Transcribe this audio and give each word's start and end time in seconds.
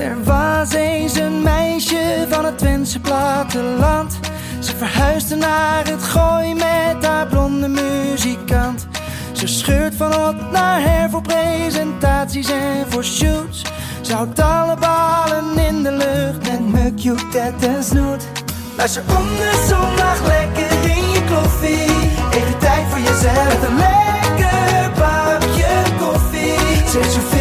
Er 0.00 0.24
was 0.24 0.72
eens 0.72 1.14
een 1.14 1.42
meisje 1.42 2.26
van 2.28 2.44
het 2.44 2.58
Twentse 2.58 3.00
platteland. 3.00 4.18
Ze 4.60 4.76
verhuisde 4.76 5.36
naar 5.36 5.86
het 5.86 6.02
gooi 6.02 6.54
met 6.54 7.06
haar 7.06 7.26
blonde 7.26 7.68
muzikant. 7.68 8.86
Ze 9.32 9.46
scheurt 9.46 9.94
van 9.94 10.12
hot 10.12 10.50
naar 10.52 10.82
her 10.82 11.10
voor 11.10 11.22
presentaties 11.22 12.50
en 12.50 12.86
voor 12.88 13.04
shoots. 13.04 13.62
Ze 14.00 14.14
houdt 14.14 14.40
alle 14.40 14.76
ballen 14.76 15.58
in 15.58 15.82
de 15.82 15.92
lucht 15.92 16.48
en 16.48 16.70
muk, 16.70 17.00
tet 17.30 17.66
en 17.66 17.84
snoet. 17.84 18.28
Luister 18.76 19.02
om 19.18 19.26
de 19.26 19.66
zondag 19.68 20.26
lekker 20.26 20.90
in 20.90 21.10
je 21.10 21.22
koffie. 21.34 22.08
Even 22.30 22.58
tijd 22.58 22.86
voor 22.88 23.00
jezelf. 23.00 23.68
Een 23.68 23.76
lekker 23.76 24.90
bakje 24.98 25.68
koffie. 25.98 26.88
Ze 26.90 26.98
heeft 26.98 27.12
zoveel 27.12 27.39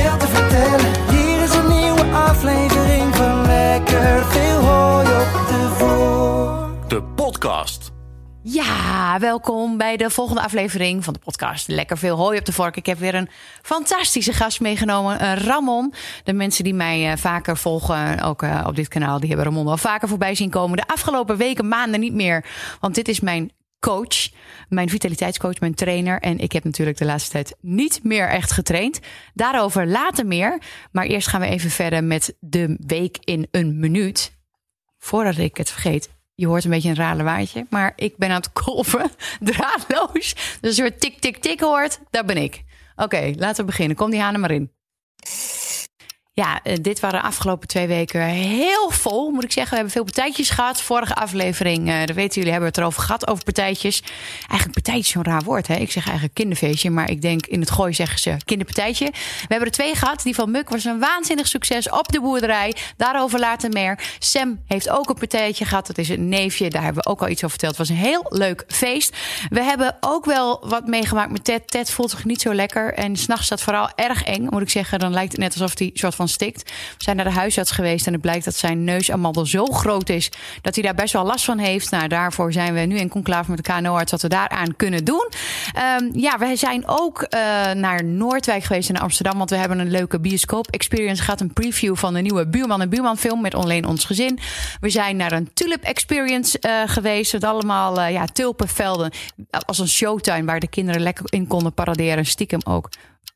Lekker 3.92 4.26
Veel 4.26 4.60
Hooi 4.60 5.08
op 5.08 5.48
de 5.48 5.70
Vloer. 5.78 6.88
De 6.88 7.04
podcast. 7.16 7.92
Ja, 8.44 9.20
welkom 9.20 9.78
bij 9.78 9.98
de 9.98 10.10
volgende 10.10 10.42
aflevering 10.42 11.04
van 11.04 11.14
de 11.14 11.20
podcast. 11.20 11.68
Lekker 11.68 11.98
veel 11.98 12.18
hooi 12.18 12.40
op 12.40 12.46
de 12.46 12.52
vork. 12.52 12.76
Ik 12.76 12.86
heb 12.86 13.00
weer 13.00 13.16
een 13.16 13.30
fantastische 13.62 14.34
gast 14.34 14.60
meegenomen, 14.60 15.20
eh, 15.20 15.34
Ramon. 15.34 15.94
De 16.24 16.34
mensen 16.34 16.64
die 16.64 16.74
mij 16.74 17.12
eh, 17.12 17.18
vaker 17.18 17.58
volgen, 17.58 18.22
ook 18.22 18.44
eh, 18.44 18.64
op 18.68 18.76
dit 18.76 18.88
kanaal, 18.88 19.20
die 19.20 19.28
hebben 19.28 19.46
Ramon 19.46 19.68
al 19.68 19.78
vaker 19.78 20.08
voorbij 20.08 20.36
zien 20.36 20.50
komen. 20.50 20.78
De 20.78 20.88
afgelopen 20.88 21.38
weken, 21.38 21.68
maanden 21.68 22.00
niet 22.00 22.14
meer, 22.14 22.46
want 22.80 22.96
dit 22.96 23.08
is 23.08 23.20
mijn 23.20 23.52
coach, 23.80 24.30
mijn 24.70 24.90
vitaliteitscoach, 24.90 25.60
mijn 25.60 25.76
trainer. 25.76 26.20
En 26.20 26.40
ik 26.40 26.52
heb 26.52 26.64
natuurlijk 26.64 26.98
de 26.98 27.06
laatste 27.06 27.32
tijd 27.32 27.56
niet 27.62 28.04
meer 28.04 28.30
echt 28.30 28.52
getraind. 28.52 29.00
Daarover 29.34 29.88
later 29.88 30.26
meer. 30.26 30.62
Maar 30.92 31.06
eerst 31.06 31.28
gaan 31.28 31.42
we 31.42 31.48
even 31.48 31.70
verder 31.70 32.04
met 32.04 32.36
de 32.40 32.76
week 32.86 33.18
in 33.24 33.48
een 33.52 33.80
minuut. 33.80 34.38
Voordat 34.98 35.38
ik 35.38 35.58
het 35.58 35.70
vergeet, 35.70 36.10
je 36.36 36.48
hoort 36.48 36.64
een 36.64 36.70
beetje 36.70 36.90
een 36.90 36.96
raar 36.96 37.16
lawaadje, 37.16 37.66
maar 37.70 37.94
ik 37.96 38.18
ben 38.18 38.30
aan 38.30 38.36
het 38.36 38.52
kolven, 38.52 39.12
draadloos. 39.40 40.36
Dus 40.62 40.80
als 40.80 40.88
je 40.88 40.96
tik, 40.96 41.20
tik, 41.20 41.38
tik 41.38 41.60
hoort, 41.60 42.00
dat 42.10 42.26
ben 42.26 42.38
ik. 42.38 42.64
Oké, 42.96 43.34
laten 43.36 43.66
we 43.66 43.72
beginnen. 43.72 43.96
Kom 43.96 44.10
die 44.10 44.20
hanen 44.20 44.40
maar 44.40 44.52
in. 44.52 44.72
Ja, 46.40 46.60
eh, 46.64 46.78
dit 46.82 47.00
waren 47.00 47.22
de 47.22 47.28
afgelopen 47.28 47.68
twee 47.68 47.88
weken 47.88 48.22
heel 48.22 48.90
vol, 48.90 49.32
moet 49.32 49.44
ik 49.44 49.52
zeggen. 49.52 49.70
We 49.70 49.76
hebben 49.76 49.94
veel 49.94 50.04
partijtjes 50.04 50.50
gehad. 50.50 50.82
Vorige 50.82 51.16
aflevering, 51.16 51.90
eh, 51.90 52.06
dat 52.06 52.16
weten 52.16 52.36
jullie, 52.36 52.52
hebben 52.52 52.70
we 52.70 52.76
het 52.76 52.78
erover 52.78 53.02
gehad, 53.02 53.28
over 53.28 53.44
partijtjes. 53.44 54.04
Eigenlijk 54.38 54.72
partijtje 54.72 55.12
zo'n 55.12 55.24
raar 55.24 55.44
woord, 55.44 55.68
hè? 55.68 55.76
Ik 55.76 55.92
zeg 55.92 56.04
eigenlijk 56.04 56.34
kinderfeestje, 56.34 56.90
maar 56.90 57.10
ik 57.10 57.22
denk 57.22 57.46
in 57.46 57.60
het 57.60 57.72
gooi 57.72 57.94
zeggen 57.94 58.20
ze 58.20 58.38
kinderpartijtje. 58.46 59.06
We 59.06 59.46
hebben 59.48 59.68
er 59.68 59.74
twee 59.74 59.96
gehad. 59.96 60.24
Die 60.24 60.36
van 60.36 60.52
Muk 60.52 60.70
was 60.70 60.86
een 60.86 61.00
waanzinnig 61.00 61.48
succes 61.48 61.90
op 61.90 62.12
de 62.12 62.22
boerderij. 62.22 62.76
Daarover 62.98 63.40
later 63.40 63.70
meer. 63.70 64.00
Sam 64.20 64.60
heeft 64.66 64.90
ook 64.90 65.10
een 65.10 65.16
partijtje 65.16 65.66
gehad. 65.66 65.88
Dat 65.88 65.98
is 65.98 66.10
een 66.10 66.30
neefje, 66.30 66.70
daar 66.70 66.84
hebben 66.84 67.04
we 67.04 67.10
ook 67.10 67.22
al 67.22 67.30
iets 67.30 67.44
over 67.44 67.60
verteld. 67.60 67.78
Het 67.78 67.88
was 67.88 67.98
een 67.98 68.04
heel 68.04 68.26
leuk 68.30 68.64
feest. 68.68 69.18
We 69.50 69.64
hebben 69.64 69.98
ook 70.00 70.26
wel 70.26 70.68
wat 70.68 70.88
meegemaakt 70.88 71.32
met 71.32 71.44
Ted. 71.44 71.68
Ted 71.68 71.92
voelt 71.92 72.10
zich 72.10 72.26
niet 72.26 72.42
zo 72.42 72.54
lekker 72.54 72.94
en 72.94 73.18
s'nachts 73.18 73.46
staat 73.46 73.62
vooral 73.62 73.90
erg 73.96 74.24
eng, 74.24 74.48
moet 74.50 74.62
ik 74.62 74.70
zeggen. 74.70 75.00
Dan 75.00 75.14
lijkt 75.14 75.32
het 75.32 75.42
net 75.42 75.54
alsof 75.54 75.78
hij 75.78 75.92
soort 75.94 76.16
van 76.16 76.28
stikt. 76.30 76.64
We 76.64 77.04
zijn 77.04 77.16
naar 77.16 77.26
de 77.26 77.32
huisarts 77.32 77.72
geweest 77.72 78.08
en 78.08 78.14
het 78.14 78.22
blijkt 78.22 78.46
dat 78.46 78.56
zijn 78.56 78.84
neusamandel 78.84 79.46
zo 79.46 79.66
groot 79.66 80.10
is 80.10 80.32
dat 80.62 80.76
hij 80.76 80.84
daar 80.84 80.96
best 80.96 81.14
wel 81.14 81.26
last 81.26 81.46
van 81.46 81.58
heeft. 81.58 81.92
Nou, 81.92 82.08
daarvoor 82.08 82.52
zijn 82.52 82.74
we 82.74 82.80
nu 82.80 82.98
in 82.98 83.10
conclave 83.10 83.50
met 83.52 83.66
de 83.66 83.74
KNO-arts 83.74 84.12
wat 84.12 84.22
we 84.22 84.28
daaraan 84.28 84.76
kunnen 84.76 85.06
doen. 85.06 85.30
Um, 86.00 86.10
ja, 86.14 86.38
we 86.38 86.56
zijn 86.56 86.84
ook 86.88 87.22
uh, 87.22 87.40
naar 87.72 88.04
Noordwijk 88.04 88.64
geweest 88.64 88.90
in 88.90 89.00
Amsterdam, 89.00 89.38
want 89.38 89.50
we 89.50 89.56
hebben 89.56 89.80
een 89.80 89.92
leuke 89.92 90.20
bioscoop-experience 90.20 91.24
gehad. 91.24 91.42
Een 91.42 91.54
preview 91.54 91.96
van 91.96 92.14
de 92.14 92.22
nieuwe 92.22 92.48
Buurman 92.48 92.82
en 92.82 92.90
Buurman 92.90 93.18
film 93.18 93.42
met 93.42 93.56
alleen 93.56 93.86
ons 93.86 94.06
gezin. 94.06 94.40
We 94.80 94.90
zijn 94.90 95.16
naar 95.18 95.32
een 95.32 95.50
tulip-experience 95.54 96.58
uh, 96.62 96.82
geweest 96.86 97.34
met 97.34 97.44
allemaal 97.44 98.00
uh, 98.00 98.12
ja, 98.12 98.26
tulpenvelden 98.26 99.12
als 99.66 99.80
een 99.80 99.88
showtuin 99.88 100.46
waar 100.46 100.60
de 100.60 100.68
kinderen 100.68 101.02
lekker 101.02 101.26
in 101.30 101.48
konden 101.48 101.74
paraderen. 101.74 102.26
Stiekem 102.26 102.62
ook 102.64 102.90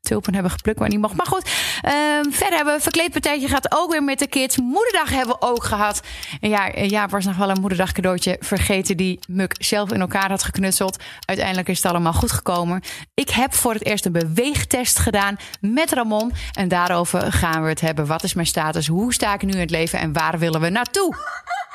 tulpen 0.04 0.34
hebben 0.34 0.52
geplukt 0.52 0.78
waar 0.78 0.88
niet 0.88 1.00
mocht. 1.00 1.16
Maar 1.16 1.26
goed, 1.26 1.46
um, 1.46 2.32
verder 2.32 2.56
hebben 2.56 2.74
we 2.74 2.80
verkleedpartijtje 2.80 3.48
gehad. 3.48 3.66
Ook 3.74 3.90
weer 3.90 4.02
met 4.02 4.18
de 4.18 4.26
kids. 4.26 4.56
Moederdag 4.56 5.08
hebben 5.08 5.36
we 5.40 5.46
ook 5.46 5.64
gehad. 5.64 6.02
En 6.40 6.48
ja, 6.48 6.70
ja 6.74 7.08
was 7.08 7.24
nog 7.24 7.36
wel 7.36 7.50
een 7.50 7.60
moederdag 7.60 7.92
cadeautje 7.92 8.36
vergeten 8.40 8.96
die 8.96 9.18
Muk 9.28 9.54
zelf 9.58 9.92
in 9.92 10.00
elkaar 10.00 10.28
had 10.30 10.42
geknutseld. 10.42 11.02
Uiteindelijk 11.24 11.68
is 11.68 11.82
het 11.82 11.86
allemaal 11.86 12.12
goed 12.12 12.32
gekomen. 12.32 12.82
Ik 13.14 13.30
heb 13.30 13.54
voor 13.54 13.72
het 13.72 13.84
eerst 13.84 14.06
een 14.06 14.12
beweegtest 14.12 14.98
gedaan 14.98 15.36
met 15.60 15.92
Ramon. 15.92 16.32
En 16.52 16.68
daarover 16.68 17.32
gaan 17.32 17.62
we 17.62 17.68
het 17.68 17.80
hebben. 17.80 18.06
Wat 18.06 18.22
is 18.22 18.34
mijn 18.34 18.46
status? 18.46 18.86
Hoe 18.86 19.12
sta 19.14 19.34
ik 19.34 19.42
nu 19.42 19.52
in 19.52 19.58
het 19.58 19.70
leven? 19.70 19.98
En 19.98 20.12
waar 20.12 20.38
willen 20.38 20.60
we 20.60 20.68
naartoe? 20.68 21.16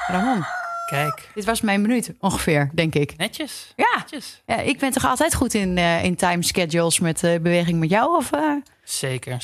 Ramon. 0.07 0.45
Kijk. 0.89 1.29
Dit 1.33 1.45
was 1.45 1.61
mijn 1.61 1.81
minuut 1.81 2.13
ongeveer, 2.19 2.69
denk 2.73 2.95
ik. 2.95 3.17
Netjes. 3.17 3.73
Ja. 3.75 3.97
Netjes. 3.97 4.41
ja 4.45 4.59
ik 4.59 4.79
ben 4.79 4.91
toch 4.91 5.05
altijd 5.05 5.35
goed 5.35 5.53
in, 5.53 5.77
uh, 5.77 6.03
in 6.03 6.15
time 6.15 6.43
schedules 6.43 6.99
met 6.99 7.23
uh, 7.23 7.39
beweging 7.39 7.79
met 7.79 7.89
jou? 7.89 8.17
Of, 8.17 8.31
uh... 8.33 8.55
Zeker, 8.89 9.37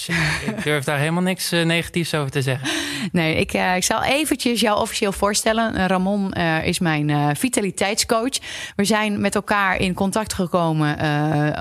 ik 0.45 0.63
durf 0.63 0.83
daar 0.83 0.97
helemaal 0.97 1.21
niks 1.21 1.53
uh, 1.53 1.65
negatiefs 1.65 2.13
over 2.13 2.31
te 2.31 2.41
zeggen. 2.41 2.69
Nee, 3.11 3.35
ik, 3.35 3.53
uh, 3.53 3.75
ik 3.75 3.83
zal 3.83 4.03
eventjes 4.03 4.59
jou 4.59 4.79
officieel 4.79 5.11
voorstellen. 5.11 5.87
Ramon 5.87 6.33
uh, 6.37 6.65
is 6.65 6.79
mijn 6.79 7.35
vitaliteitscoach. 7.35 8.37
We 8.75 8.85
zijn 8.85 9.21
met 9.21 9.35
elkaar 9.35 9.79
in 9.79 9.93
contact 9.93 10.33
gekomen 10.33 10.97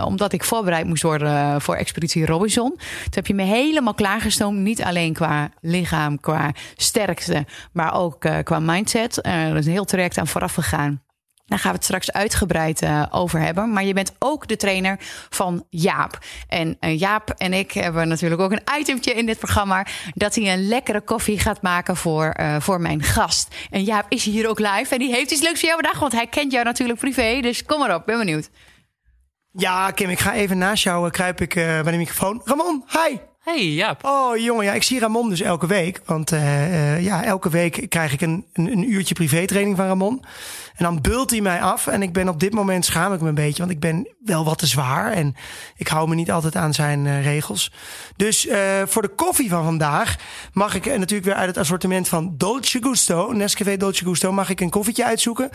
omdat 0.05 0.33
ik 0.33 0.45
voorbereid 0.45 0.87
moest 0.87 1.03
worden 1.03 1.61
voor 1.61 1.75
Expeditie 1.75 2.27
Robinson. 2.27 2.71
Toen 2.71 3.11
heb 3.11 3.27
je 3.27 3.35
me 3.35 3.43
helemaal 3.43 3.95
klaargestoomd. 3.95 4.59
Niet 4.59 4.83
alleen 4.83 5.13
qua 5.13 5.51
lichaam, 5.61 6.21
qua 6.21 6.53
sterkte, 6.77 7.47
maar 7.73 7.95
ook 7.95 8.27
qua 8.43 8.61
mindset. 8.61 9.27
er 9.27 9.57
is 9.57 9.67
een 9.67 9.73
heel 9.73 9.85
traject 9.85 10.19
aan 10.19 10.27
vooraf 10.27 10.55
gegaan. 10.55 11.04
Daar 11.47 11.59
gaan 11.59 11.71
we 11.71 11.77
het 11.77 11.85
straks 11.85 12.13
uitgebreid 12.13 12.83
uh, 12.83 13.07
over 13.11 13.41
hebben. 13.41 13.73
Maar 13.73 13.85
je 13.85 13.93
bent 13.93 14.13
ook 14.19 14.49
de 14.49 14.57
trainer 14.57 14.99
van 15.31 15.67
Jaap. 15.71 16.19
En 16.49 16.77
uh, 16.81 16.99
Jaap 16.99 17.31
en 17.31 17.53
ik 17.53 17.73
hebben 17.73 18.09
natuurlijk 18.09 18.41
ook 18.41 18.53
een 18.53 18.79
itemtje 18.79 19.13
in 19.13 19.27
dit 19.27 19.39
programma. 19.39 19.87
Dat 20.15 20.35
hij 20.35 20.53
een 20.53 20.69
lekkere 20.69 21.01
koffie 21.01 21.39
gaat 21.39 21.63
maken 21.63 21.97
voor, 21.97 22.35
uh, 22.41 22.57
voor 22.61 22.81
mijn 22.81 23.03
gast. 23.03 23.55
En 23.71 23.85
Jaap 23.85 24.07
is 24.09 24.25
hier 24.25 24.49
ook 24.49 24.59
live. 24.59 24.95
En 24.95 24.99
die 24.99 25.15
heeft 25.15 25.31
iets 25.31 25.43
leuks 25.43 25.61
voor 25.61 25.69
jou 25.69 25.81
bedacht. 25.81 26.01
Want 26.01 26.13
hij 26.13 26.27
kent 26.27 26.53
jou 26.53 26.65
natuurlijk 26.65 26.99
privé. 26.99 27.41
Dus 27.41 27.65
kom 27.65 27.79
maar 27.79 27.95
op, 27.95 28.07
ben 28.07 28.19
benieuwd. 28.19 28.51
Ja, 29.53 29.91
Kim, 29.91 30.11
ik 30.11 30.19
ga 30.19 30.35
even 30.35 30.59
naast 30.59 30.85
jou 30.85 31.11
kruip 31.11 31.41
ik 31.41 31.55
bij 31.55 31.83
de 31.83 31.97
microfoon. 31.97 32.41
Ramon, 32.45 32.85
hi! 32.89 33.17
Hey 33.45 33.67
Jaap. 33.67 34.05
Oh 34.05 34.37
jongen, 34.37 34.65
ja, 34.65 34.73
ik 34.73 34.83
zie 34.83 35.01
Ramon 35.01 35.29
dus 35.29 35.41
elke 35.41 35.67
week. 35.67 36.01
Want 36.05 36.33
uh, 36.33 37.05
ja, 37.05 37.25
elke 37.25 37.51
week 37.51 37.87
krijg 37.89 38.13
ik 38.13 38.21
een, 38.21 38.47
een, 38.53 38.73
een 38.73 38.93
uurtje 38.93 39.15
privétraining 39.15 39.77
van 39.77 39.87
Ramon. 39.87 40.25
En 40.75 40.85
dan 40.85 41.01
bult 41.01 41.31
hij 41.31 41.41
mij 41.41 41.63
af. 41.63 41.87
En 41.87 42.03
ik 42.03 42.13
ben 42.13 42.29
op 42.29 42.41
dit 42.41 42.53
moment 42.53 42.85
schaam 42.85 43.13
ik 43.13 43.21
me 43.21 43.29
een 43.29 43.35
beetje. 43.35 43.59
Want 43.59 43.71
ik 43.71 43.81
ben 43.81 44.09
wel 44.25 44.45
wat 44.45 44.59
te 44.59 44.67
zwaar. 44.67 45.13
En 45.13 45.37
ik 45.77 45.89
hou 45.89 46.09
me 46.09 46.15
niet 46.15 46.31
altijd 46.31 46.57
aan 46.57 46.75
zijn 46.75 47.05
uh, 47.05 47.25
regels. 47.25 47.73
Dus 48.17 48.47
uh, 48.47 48.57
voor 48.85 49.03
de 49.03 49.09
koffie 49.09 49.49
van 49.49 49.65
vandaag 49.65 50.17
mag 50.53 50.75
ik 50.75 50.85
natuurlijk 50.85 51.25
weer 51.25 51.35
uit 51.35 51.47
het 51.47 51.59
assortiment 51.59 52.09
van 52.09 52.35
Dolce 52.37 52.83
Gusto. 52.83 53.33
Nescafé 53.33 53.77
Dolce 53.77 54.05
Gusto 54.05 54.33
mag 54.33 54.51
ik 54.51 54.61
een 54.61 54.71
koffietje 54.71 55.05
uitzoeken. 55.05 55.51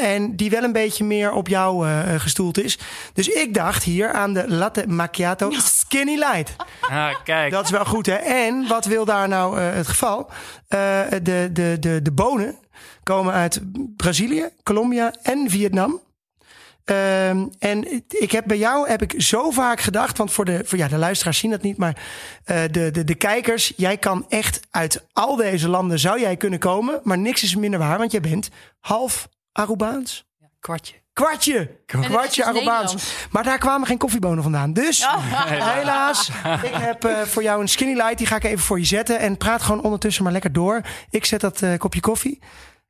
En 0.00 0.36
die 0.36 0.50
wel 0.50 0.62
een 0.62 0.72
beetje 0.72 1.04
meer 1.04 1.32
op 1.32 1.48
jou 1.48 1.88
gestoeld 2.18 2.58
is. 2.58 2.78
Dus 3.12 3.28
ik 3.28 3.54
dacht 3.54 3.82
hier 3.82 4.12
aan 4.12 4.32
de 4.34 4.44
Latte 4.48 4.86
Macchiato 4.86 5.50
Skinny 5.50 6.14
Light. 6.14 6.56
Ah, 6.80 7.14
kijk. 7.24 7.50
Dat 7.50 7.64
is 7.64 7.70
wel 7.70 7.84
goed, 7.84 8.06
hè? 8.06 8.14
En 8.14 8.68
wat 8.68 8.84
wil 8.84 9.04
daar 9.04 9.28
nou 9.28 9.60
het 9.60 9.88
geval? 9.88 10.30
De, 10.68 11.20
de, 11.22 11.78
de, 11.80 12.02
de 12.02 12.12
bonen 12.12 12.58
komen 13.08 13.32
uit 13.32 13.60
Brazilië, 13.96 14.48
Colombia 14.62 15.14
en 15.22 15.50
Vietnam. 15.50 16.00
Um, 16.84 17.50
en 17.58 18.02
ik 18.08 18.32
heb 18.32 18.44
bij 18.46 18.58
jou 18.58 18.88
heb 18.88 19.02
ik 19.02 19.22
zo 19.22 19.50
vaak 19.50 19.80
gedacht, 19.80 20.18
want 20.18 20.32
voor 20.32 20.44
de, 20.44 20.60
voor, 20.64 20.78
ja, 20.78 20.88
de 20.88 20.96
luisteraars 20.96 21.38
zien 21.38 21.50
dat 21.50 21.62
niet, 21.62 21.76
maar 21.76 21.96
uh, 22.46 22.60
de, 22.70 22.90
de, 22.90 23.04
de 23.04 23.14
kijkers, 23.14 23.72
jij 23.76 23.96
kan 23.96 24.24
echt 24.28 24.60
uit 24.70 25.06
al 25.12 25.36
deze 25.36 25.68
landen 25.68 25.98
zou 25.98 26.20
jij 26.20 26.36
kunnen 26.36 26.58
komen, 26.58 27.00
maar 27.02 27.18
niks 27.18 27.42
is 27.42 27.56
minder 27.56 27.78
waar, 27.78 27.98
want 27.98 28.12
jij 28.12 28.20
bent 28.20 28.48
half 28.80 29.28
Arubaans. 29.52 30.24
Ja, 30.38 30.46
kwartje. 30.60 30.94
Kwartje. 31.12 31.70
Kwartje 31.86 32.44
Arubaans. 32.44 33.14
Maar 33.30 33.44
daar 33.44 33.58
kwamen 33.58 33.86
geen 33.86 33.98
koffiebonen 33.98 34.42
vandaan. 34.42 34.72
Dus 34.72 35.02
oh. 35.02 35.16
helaas, 35.78 36.28
ik 36.62 36.74
heb 36.74 37.04
uh, 37.04 37.20
voor 37.20 37.42
jou 37.42 37.60
een 37.60 37.68
skinny 37.68 37.94
light. 37.94 38.18
Die 38.18 38.26
ga 38.26 38.36
ik 38.36 38.44
even 38.44 38.64
voor 38.64 38.78
je 38.78 38.84
zetten. 38.84 39.18
En 39.18 39.36
praat 39.36 39.62
gewoon 39.62 39.82
ondertussen 39.82 40.22
maar 40.22 40.32
lekker 40.32 40.52
door. 40.52 40.80
Ik 41.10 41.24
zet 41.24 41.40
dat 41.40 41.62
uh, 41.62 41.76
kopje 41.76 42.00
koffie 42.00 42.38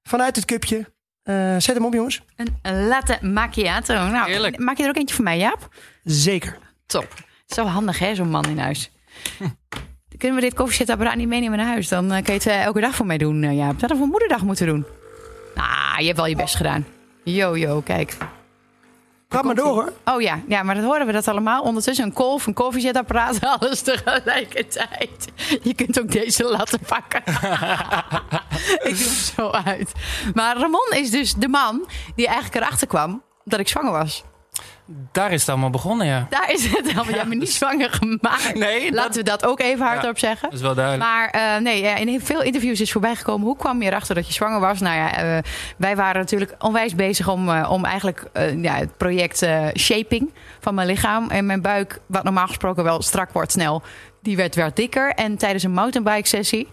vanuit 0.09 0.37
het 0.37 0.45
cupje. 0.45 0.77
Uh, 0.77 1.55
zet 1.59 1.75
hem 1.75 1.85
op, 1.85 1.93
jongens. 1.95 2.23
Een 2.63 2.87
latte 2.87 3.19
macchiato. 3.21 3.95
Nou, 3.95 4.31
Heerlijk. 4.31 4.59
maak 4.59 4.77
je 4.77 4.83
er 4.83 4.89
ook 4.89 4.97
eentje 4.97 5.15
voor 5.15 5.25
mij, 5.25 5.39
Jaap? 5.39 5.69
Zeker. 6.05 6.59
Top. 6.87 7.15
Zo 7.47 7.65
handig, 7.65 7.99
hè, 7.99 8.15
zo'n 8.15 8.31
man 8.31 8.45
in 8.45 8.59
huis. 8.59 8.91
Kunnen 10.19 10.37
we 10.37 10.43
dit 10.45 10.55
koffiezetapparaat 10.55 11.17
niet 11.17 11.29
meenemen 11.29 11.59
naar 11.59 11.67
huis? 11.67 11.89
Dan 11.89 12.09
kan 12.09 12.23
je 12.25 12.33
het 12.33 12.47
elke 12.47 12.81
dag 12.81 12.95
voor 12.95 13.07
mij 13.07 13.19
doen, 13.19 13.55
Jaap. 13.55 13.81
Dat 13.81 13.91
we 13.91 13.97
voor 13.97 14.07
moederdag 14.07 14.43
moeten 14.43 14.67
doen. 14.67 14.87
Nou, 15.55 15.99
je 15.99 16.07
hebt 16.07 16.17
wel 16.17 16.27
je 16.27 16.37
best 16.37 16.57
gedaan. 16.57 16.87
Yo, 17.25 17.57
yo, 17.57 17.81
kijk. 17.81 18.17
Ga 19.29 19.43
maar 19.43 19.55
door 19.55 19.67
hoor. 19.67 19.93
Oh 20.05 20.21
ja, 20.21 20.41
ja, 20.49 20.63
maar 20.63 20.75
dat 20.75 20.85
horen 20.85 21.07
we 21.07 21.13
dat 21.13 21.29
allemaal. 21.29 21.63
Ondertussen 21.63 22.05
een 22.05 22.13
kolf, 22.13 22.47
een 22.47 22.55
koffiezetapparaat, 22.55 23.41
alles 23.61 23.81
tegelijkertijd. 23.81 25.33
je 25.63 25.75
kunt 25.75 26.01
ook 26.01 26.11
deze 26.11 26.45
laten 26.45 26.79
pakken. 26.87 27.23
ik 28.89 28.99
doe 28.99 29.07
hem 29.07 29.35
zo 29.37 29.51
uit. 29.51 29.93
Maar 30.35 30.57
Ramon 30.57 30.89
is 30.91 31.11
dus 31.11 31.35
de 31.35 31.49
man 31.49 31.89
die 32.15 32.27
eigenlijk 32.27 32.65
erachter 32.65 32.87
kwam 32.87 33.23
dat 33.45 33.61
ik 33.61 33.69
zwanger 33.69 33.93
was. 33.93 34.25
Daar 35.13 35.33
is 35.33 35.41
het 35.41 35.49
allemaal 35.49 35.71
begonnen, 35.71 36.07
ja. 36.07 36.27
Daar 36.31 36.53
is 36.53 36.67
het 36.67 36.87
helemaal. 36.87 37.15
Jij 37.15 37.25
me 37.25 37.35
niet 37.35 37.53
zwanger 37.53 37.91
gemaakt. 37.91 38.55
Nee, 38.55 38.93
Laten 38.93 39.15
we 39.15 39.23
dat 39.23 39.45
ook 39.47 39.61
even 39.61 39.87
hardop 39.87 40.19
zeggen. 40.19 40.49
Dat 40.49 40.59
is 40.59 40.65
wel 40.65 40.75
duidelijk. 40.75 41.05
Maar 41.11 41.35
uh, 41.35 41.63
nee, 41.63 41.83
in 41.83 42.21
veel 42.21 42.43
interviews 42.43 42.81
is 42.81 42.93
voorbij 42.93 43.15
gekomen. 43.15 43.47
Hoe 43.47 43.57
kwam 43.57 43.83
je 43.83 43.89
erachter 43.89 44.15
dat 44.15 44.27
je 44.27 44.33
zwanger 44.33 44.61
was? 44.61 44.81
Nou 44.81 44.97
ja, 44.97 45.37
uh, 45.37 45.43
wij 45.77 45.97
waren 45.97 46.21
natuurlijk 46.21 46.55
onwijs 46.59 46.95
bezig 46.95 47.29
om, 47.29 47.49
uh, 47.49 47.71
om 47.71 47.85
eigenlijk 47.85 48.31
ja, 48.57 48.75
het 48.75 48.97
project 48.97 49.47
shaping 49.79 50.33
van 50.61 50.75
mijn 50.75 50.87
lichaam 50.87 51.31
en 51.31 51.47
mijn 51.47 51.63
buik, 51.63 52.01
wat 52.07 52.25
normaal 52.25 52.47
gesproken 52.47 52.85
wel 52.85 53.03
strak 53.03 53.33
wordt 53.33 53.53
snel, 53.53 53.83
die 54.23 54.37
werd 54.37 54.55
weer 54.55 54.71
dikker. 54.75 55.11
En 55.11 55.37
tijdens 55.37 55.63
een 55.63 55.73
mountainbike 55.73 56.29
sessie, 56.29 56.69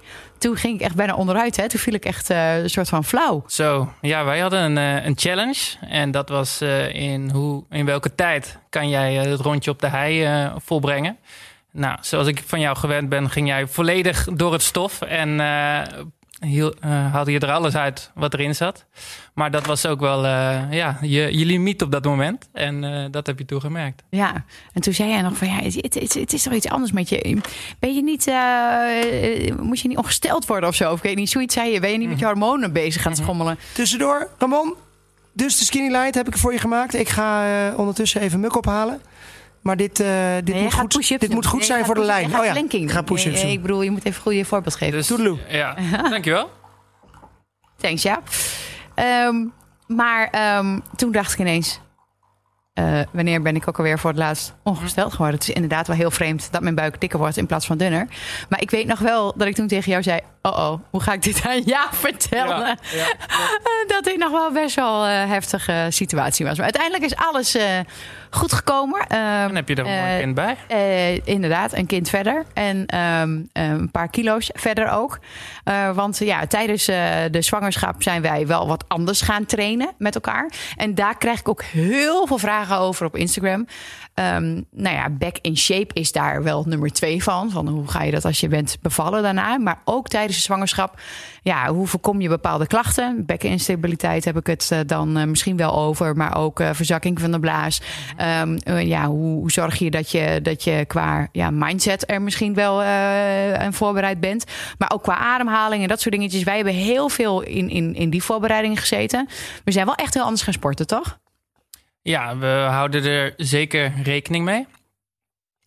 toen 0.46 0.58
ging 0.58 0.76
ik 0.76 0.82
echt 0.82 0.96
bijna 0.96 1.16
onderuit. 1.16 1.58
Hè? 1.58 1.70
Toen 1.70 1.80
viel 1.80 1.94
ik 1.94 2.06
echt 2.06 2.30
uh, 2.30 2.58
een 2.58 2.70
soort 2.70 2.90
van 2.90 3.04
flauw. 3.04 3.44
Zo, 3.48 3.94
ja, 4.02 4.26
wij 4.26 4.40
hadden 4.40 4.62
een, 4.62 4.98
uh, 4.98 5.06
een 5.06 5.18
challenge. 5.18 5.62
En 5.90 6.12
dat 6.12 6.30
was 6.30 6.62
uh, 6.62 6.94
in, 6.94 7.30
hoe, 7.30 7.64
in 7.70 7.86
welke 7.86 8.16
tijd 8.16 8.60
kan 8.70 8.90
jij 8.90 9.14
het 9.14 9.40
rondje 9.40 9.72
op 9.72 9.80
de 9.80 9.88
hei 9.88 10.28
volbrengen. 10.58 11.18
Nou, 11.72 11.98
zoals 12.02 12.28
ik 12.28 12.44
van 12.46 12.60
jou 12.60 12.78
gewend 12.78 13.10
ben, 13.10 13.30
ging 13.30 13.48
jij 13.48 13.68
volledig 13.68 14.28
door 14.34 14.54
het 14.54 14.62
stof. 14.62 15.02
En 15.02 15.40
hiel, 16.40 16.74
uh, 16.86 17.14
haalde 17.14 17.32
je 17.32 17.40
er 17.40 17.52
alles 17.52 17.76
uit 17.76 18.12
wat 18.16 18.34
erin 18.34 18.56
zat. 18.56 18.86
Maar 19.34 19.52
dat 19.52 19.66
was 19.66 19.86
ook 19.86 20.00
wel 20.00 20.26
uh, 20.26 20.72
ja, 20.72 20.98
je, 21.02 21.38
je 21.38 21.46
limiet 21.46 21.82
op 21.82 21.92
dat 21.92 22.04
moment. 22.06 22.50
En 22.54 22.84
uh, 22.84 23.06
dat 23.12 23.28
heb 23.28 23.40
je 23.40 23.46
toen 23.46 23.62
gemerkt. 23.62 24.04
Ja, 24.10 24.44
en 24.74 24.82
toen 24.82 24.94
zei 24.94 25.10
jij 25.10 25.22
nog 25.22 25.38
van 25.38 25.48
ja, 25.48 25.56
het, 25.56 25.76
het, 25.76 26.14
het 26.14 26.34
is 26.34 26.44
toch 26.44 26.54
iets 26.54 26.68
anders 26.68 26.92
met 26.92 27.10
je. 27.10 27.42
Ben 27.80 27.96
je 27.96 28.04
niet, 28.04 28.26
moet 29.62 29.80
je 29.80 29.88
niet 29.88 29.98
ongesteld 29.98 30.46
worden 30.46 30.70
of 30.70 30.76
zo? 30.76 30.92
Of 30.92 31.02
weet 31.02 31.16
niet, 31.16 31.30
zoiets 31.30 31.54
zei 31.54 31.72
je. 31.72 31.80
Ben 31.80 31.92
je 31.92 31.98
niet 31.98 32.10
met 32.10 32.20
je 32.20 32.26
hormonen 32.26 32.74
bezig 32.74 33.02
gaan 33.02 33.16
schommelen? 33.16 33.58
Tussendoor, 33.74 34.30
Ramon. 34.38 34.74
Dus 35.34 35.58
de 35.58 35.66
skinny 35.66 35.92
light 35.92 36.16
heb 36.16 36.28
ik 36.28 36.38
voor 36.38 36.54
je 36.54 36.60
gemaakt. 36.60 36.94
Ik 36.94 37.10
ga 37.10 37.74
ondertussen 37.76 38.22
even 38.22 38.40
muk 38.40 38.56
ophalen. 38.56 39.02
Maar 39.66 39.78
dit, 39.78 40.00
uh, 40.00 40.36
dit, 40.44 40.56
nee, 40.56 40.64
moet, 40.64 40.74
goed, 40.74 41.20
dit 41.20 41.34
moet 41.34 41.46
goed 41.46 41.60
nee, 41.60 41.68
zijn 41.68 41.86
voor 41.86 41.96
de 41.96 42.02
lijn. 42.02 42.26
Oh 42.40 42.46
ja, 42.46 42.56
ik 42.70 42.92
ga 42.92 43.02
push-ups 43.02 43.44
nee, 43.44 43.52
Ik 43.52 43.62
bedoel, 43.62 43.82
je 43.82 43.92
moet 43.92 44.06
even 44.06 44.16
een 44.16 44.22
goede 44.22 44.46
voorbeeld 44.46 44.76
geven. 44.76 44.98
Dus, 44.98 45.08
Toedeloe. 45.08 45.38
Ja, 45.50 45.76
dankjewel. 46.10 46.52
Thanks, 47.78 48.02
ja. 48.02 48.22
Um, 49.28 49.54
maar 49.88 50.58
um, 50.58 50.82
toen 50.96 51.12
dacht 51.12 51.34
ik 51.34 51.40
ineens... 51.40 51.80
Uh, 52.80 53.00
wanneer 53.12 53.42
ben 53.42 53.56
ik 53.56 53.68
ook 53.68 53.78
alweer 53.78 54.00
voor 54.00 54.10
het 54.10 54.20
laatst 54.20 54.54
ongesteld 54.64 55.12
geworden? 55.12 55.40
Het 55.40 55.50
is 55.50 55.56
inderdaad 55.56 55.88
wel 55.88 55.96
heel 55.96 56.12
vreemd 56.12 56.48
dat 56.52 56.62
mijn 56.62 56.76
buik 56.76 57.02
dikker 57.02 57.20
wordt 57.20 57.38
in 57.38 57.46
plaats 57.46 57.66
van 57.66 57.78
dunner. 57.78 58.08
Maar 58.50 58.62
ik 58.62 58.72
weet 58.72 58.88
nog 58.88 59.00
wel 59.00 59.34
dat 59.38 59.48
ik 59.48 59.56
toen 59.56 59.68
tegen 59.68 59.92
jou 59.92 60.04
zei: 60.04 60.20
Oh, 60.42 60.58
oh, 60.58 60.80
hoe 60.90 61.02
ga 61.02 61.14
ik 61.14 61.24
dit 61.24 61.42
aan 61.46 61.62
jou 61.76 61.88
vertellen? 61.92 62.60
Ja, 62.60 62.78
ja, 62.92 63.08
dat 63.94 64.04
dit 64.04 64.18
nog 64.18 64.32
wel 64.32 64.52
best 64.52 64.76
wel 64.76 65.08
een 65.08 65.24
uh, 65.24 65.32
heftige 65.32 65.88
situatie 65.90 66.46
was. 66.46 66.56
Maar 66.56 66.64
uiteindelijk 66.64 67.04
is 67.04 67.16
alles 67.16 67.56
uh, 67.56 67.64
goed 68.30 68.54
gekomen. 68.54 69.08
en 69.08 69.56
heb 69.56 69.68
je 69.70 69.76
er 69.76 69.88
een 69.88 70.20
kind 70.20 70.36
bij? 70.36 71.22
inderdaad, 71.24 71.74
een 71.74 71.86
kind 71.86 72.10
verder. 72.10 72.46
En 72.54 73.00
um, 73.00 73.50
een 73.54 73.92
paar 73.92 74.10
kilo's 74.10 74.50
verder 74.54 74.90
ook. 74.90 75.20
want 75.94 76.18
ja, 76.18 76.48
tijdens 76.48 76.86
de 76.86 77.38
zwangerschap 77.40 78.04
zijn 78.04 78.22
wij 78.22 78.48
wel 78.48 78.68
wat 78.68 78.84
anders 78.88 79.22
gaan 79.22 79.46
trainen 79.46 79.94
met 79.98 80.16
elkaar. 80.16 80.52
En 80.76 80.96
daar 80.96 81.18
krijg 81.18 81.40
ik 81.40 81.50
ook 81.50 81.64
heel 81.64 82.28
veel 82.28 82.38
vragen 82.38 82.65
over 82.72 83.06
op 83.06 83.16
Instagram. 83.16 83.68
Um, 84.20 84.66
nou 84.72 84.96
ja, 84.96 85.10
back 85.10 85.38
in 85.42 85.58
shape 85.58 85.94
is 85.94 86.12
daar 86.12 86.44
wel 86.44 86.64
nummer 86.68 86.92
twee 86.92 87.24
van. 87.24 87.52
Van 87.52 87.68
hoe 87.68 87.88
ga 87.88 88.04
je 88.04 88.12
dat 88.12 88.26
als 88.26 88.40
je 88.40 88.48
bent 88.48 88.78
bevallen 88.82 89.24
daarna? 89.24 89.58
Maar 89.58 89.82
ook 89.84 90.08
tijdens 90.08 90.36
de 90.36 90.42
zwangerschap. 90.44 91.00
Ja, 91.42 91.74
hoe 91.74 91.88
voorkom 91.88 92.22
je 92.22 92.30
bepaalde 92.30 92.68
klachten? 92.68 93.26
Bekkeninstabiliteit 93.26 94.26
heb 94.26 94.38
ik 94.38 94.48
het 94.48 94.70
uh, 94.74 94.80
dan 94.86 95.18
uh, 95.18 95.24
misschien 95.24 95.58
wel 95.58 95.76
over. 95.76 96.16
Maar 96.16 96.38
ook 96.38 96.60
uh, 96.60 96.70
verzakking 96.74 97.20
van 97.20 97.32
de 97.32 97.40
blaas. 97.40 97.82
Um, 98.42 98.58
ja, 98.78 99.06
hoe, 99.06 99.52
zorg 99.52 99.76
je 99.76 99.92
dat 99.92 100.12
je, 100.12 100.40
dat 100.42 100.64
je 100.64 100.86
qua 100.88 101.28
ja, 101.32 101.50
mindset 101.52 102.10
er 102.10 102.22
misschien 102.22 102.54
wel 102.54 102.84
aan 102.84 103.74
voorbereid 103.74 104.20
bent. 104.20 104.44
Maar 104.78 104.92
ook 104.94 105.04
qua 105.04 105.18
ademhaling 105.18 105.82
en 105.82 105.88
dat 105.88 106.02
soort 106.02 106.16
dingetjes. 106.16 106.44
Wij 106.44 106.56
hebben 106.56 106.74
heel 106.74 107.10
veel 107.10 107.42
in, 107.42 107.70
in, 107.70 107.96
in 107.96 108.10
die 108.10 108.24
voorbereidingen 108.24 108.78
gezeten. 108.78 109.28
We 109.64 109.72
zijn 109.72 109.86
wel 109.86 109.96
echt 109.96 110.14
heel 110.14 110.24
anders 110.24 110.42
gaan 110.42 110.54
sporten, 110.54 110.88
toch? 110.88 111.18
Ja, 112.08 112.38
we 112.38 112.68
houden 112.70 113.04
er 113.04 113.34
zeker 113.38 113.94
rekening 114.04 114.46
mee. 114.46 114.66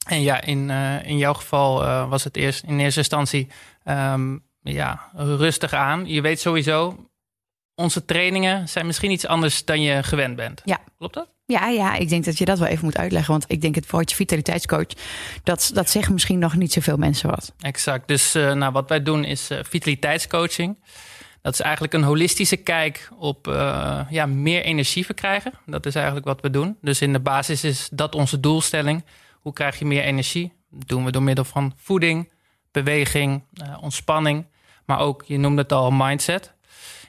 En 0.07 0.23
ja, 0.23 0.41
in, 0.41 0.69
uh, 0.69 1.07
in 1.07 1.19
jouw 1.19 1.35
geval 1.35 1.83
uh, 1.85 2.09
was 2.09 2.25
het 2.25 2.37
eerst 2.37 2.63
in 2.63 2.81
eerste 2.81 2.99
instantie 2.99 3.49
um, 3.85 4.45
ja, 4.63 5.11
rustig 5.15 5.73
aan. 5.73 6.07
Je 6.07 6.21
weet 6.21 6.41
sowieso, 6.41 7.09
onze 7.75 8.05
trainingen 8.05 8.69
zijn 8.69 8.87
misschien 8.87 9.11
iets 9.11 9.27
anders 9.27 9.65
dan 9.65 9.83
je 9.83 10.03
gewend 10.03 10.37
bent. 10.37 10.63
Ja. 10.65 10.79
Klopt 10.99 11.15
dat? 11.15 11.29
Ja, 11.45 11.69
ja, 11.69 11.95
ik 11.95 12.09
denk 12.09 12.25
dat 12.25 12.39
je 12.39 12.45
dat 12.45 12.59
wel 12.59 12.69
even 12.69 12.85
moet 12.85 12.99
uitleggen. 12.99 13.33
Want 13.33 13.45
ik 13.49 13.61
denk 13.61 13.75
het 13.75 13.91
woordje 13.91 14.17
vitaliteitscoach, 14.17 14.89
dat, 15.43 15.71
dat 15.75 15.91
zeggen 15.91 16.13
misschien 16.13 16.39
nog 16.39 16.55
niet 16.55 16.73
zoveel 16.73 16.97
mensen 16.97 17.31
wat. 17.31 17.53
Exact. 17.61 18.09
Dus 18.09 18.37
uh, 18.37 18.53
nou, 18.53 18.73
wat 18.73 18.89
wij 18.89 19.03
doen 19.03 19.25
is 19.25 19.51
vitaliteitscoaching. 19.63 20.77
Dat 21.49 21.59
is 21.59 21.65
eigenlijk 21.65 21.95
een 21.95 22.03
holistische 22.03 22.57
kijk 22.57 23.09
op 23.19 23.49
uh, 23.49 24.01
ja, 24.11 24.27
meer 24.27 24.63
energie 24.63 25.05
verkrijgen. 25.05 25.53
Dat 25.67 25.87
is 25.87 25.95
eigenlijk 25.95 26.27
wat 26.27 26.41
we 26.41 26.51
doen. 26.51 26.77
Dus 26.81 27.01
in 27.01 27.13
de 27.13 27.21
basis 27.21 27.65
is 27.65 27.89
dat 27.93 28.15
onze 28.15 28.41
doelstelling. 28.41 29.05
Hoe 29.41 29.53
krijg 29.53 29.79
je 29.79 29.85
meer 29.85 30.03
energie? 30.03 30.53
Doen 30.71 31.05
we 31.05 31.11
door 31.11 31.23
middel 31.23 31.45
van 31.45 31.73
voeding, 31.77 32.33
beweging, 32.71 33.43
uh, 33.63 33.77
ontspanning. 33.81 34.47
Maar 34.85 34.99
ook, 34.99 35.25
je 35.27 35.39
noemde 35.39 35.63
het 35.63 35.73
al, 35.73 35.91
mindset. 35.91 36.55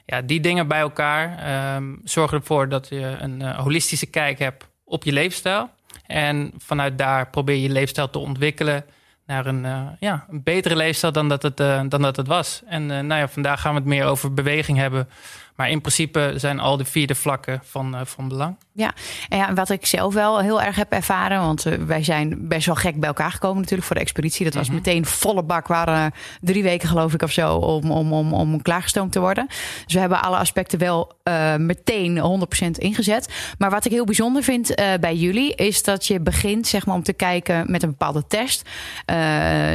Ja, 0.06 0.22
die 0.22 0.40
dingen 0.40 0.68
bij 0.68 0.80
elkaar 0.80 1.76
um, 1.76 2.00
zorgen 2.04 2.38
ervoor 2.38 2.68
dat 2.68 2.88
je 2.88 3.16
een 3.18 3.40
uh, 3.40 3.58
holistische 3.58 4.06
kijk 4.06 4.38
hebt 4.38 4.66
op 4.84 5.04
je 5.04 5.12
leefstijl. 5.12 5.70
En 6.06 6.52
vanuit 6.58 6.98
daar 6.98 7.30
probeer 7.30 7.54
je 7.54 7.62
je 7.62 7.68
leefstijl 7.68 8.10
te 8.10 8.18
ontwikkelen 8.18 8.84
naar 9.30 9.46
een, 9.46 9.64
uh, 9.64 9.86
ja, 10.00 10.26
een 10.30 10.42
betere 10.42 10.76
leefstijl 10.76 11.12
dan 11.12 11.28
dat 11.28 11.42
het, 11.42 11.60
uh, 11.60 11.80
dan 11.88 12.02
dat 12.02 12.16
het 12.16 12.26
was. 12.26 12.62
En 12.66 12.82
uh, 12.82 12.88
nou 12.88 13.20
ja, 13.20 13.28
vandaag 13.28 13.60
gaan 13.60 13.72
we 13.72 13.78
het 13.78 13.88
meer 13.88 14.04
over 14.04 14.34
beweging 14.34 14.78
hebben. 14.78 15.08
Maar 15.56 15.70
in 15.70 15.80
principe 15.80 16.32
zijn 16.36 16.60
al 16.60 16.76
de 16.76 16.84
vierde 16.84 17.14
vlakken 17.14 17.60
van, 17.64 18.06
van 18.06 18.28
belang. 18.28 18.56
Ja. 18.80 18.92
En 19.28 19.38
ja, 19.38 19.54
wat 19.54 19.70
ik 19.70 19.86
zelf 19.86 20.14
wel 20.14 20.40
heel 20.40 20.62
erg 20.62 20.76
heb 20.76 20.92
ervaren, 20.92 21.40
want 21.40 21.62
wij 21.62 22.04
zijn 22.04 22.48
best 22.48 22.66
wel 22.66 22.74
gek 22.74 23.00
bij 23.00 23.08
elkaar 23.08 23.30
gekomen 23.30 23.56
natuurlijk 23.56 23.86
voor 23.86 23.96
de 23.96 24.02
expeditie. 24.02 24.44
Dat 24.44 24.54
was 24.54 24.66
-hmm. 24.66 24.76
meteen 24.76 25.06
volle 25.06 25.42
bak, 25.42 25.66
waren 25.66 26.12
drie 26.40 26.62
weken 26.62 26.88
geloof 26.88 27.14
ik 27.14 27.22
of 27.22 27.30
zo, 27.30 27.54
om, 27.54 27.90
om, 27.90 28.12
om, 28.12 28.32
om 28.32 28.62
klaargestoomd 28.62 29.12
te 29.12 29.20
worden. 29.20 29.46
Dus 29.84 29.94
we 29.94 30.00
hebben 30.00 30.22
alle 30.22 30.36
aspecten 30.36 30.78
wel 30.78 31.12
uh, 31.24 31.56
meteen 31.56 32.46
100% 32.66 32.70
ingezet. 32.70 33.54
Maar 33.58 33.70
wat 33.70 33.84
ik 33.84 33.90
heel 33.90 34.04
bijzonder 34.04 34.42
vind 34.42 34.70
uh, 34.70 34.86
bij 35.00 35.16
jullie, 35.16 35.54
is 35.54 35.82
dat 35.82 36.06
je 36.06 36.20
begint 36.20 36.66
zeg 36.66 36.86
maar 36.86 36.94
om 36.94 37.02
te 37.02 37.12
kijken 37.12 37.70
met 37.70 37.82
een 37.82 37.90
bepaalde 37.90 38.26
test. 38.26 38.68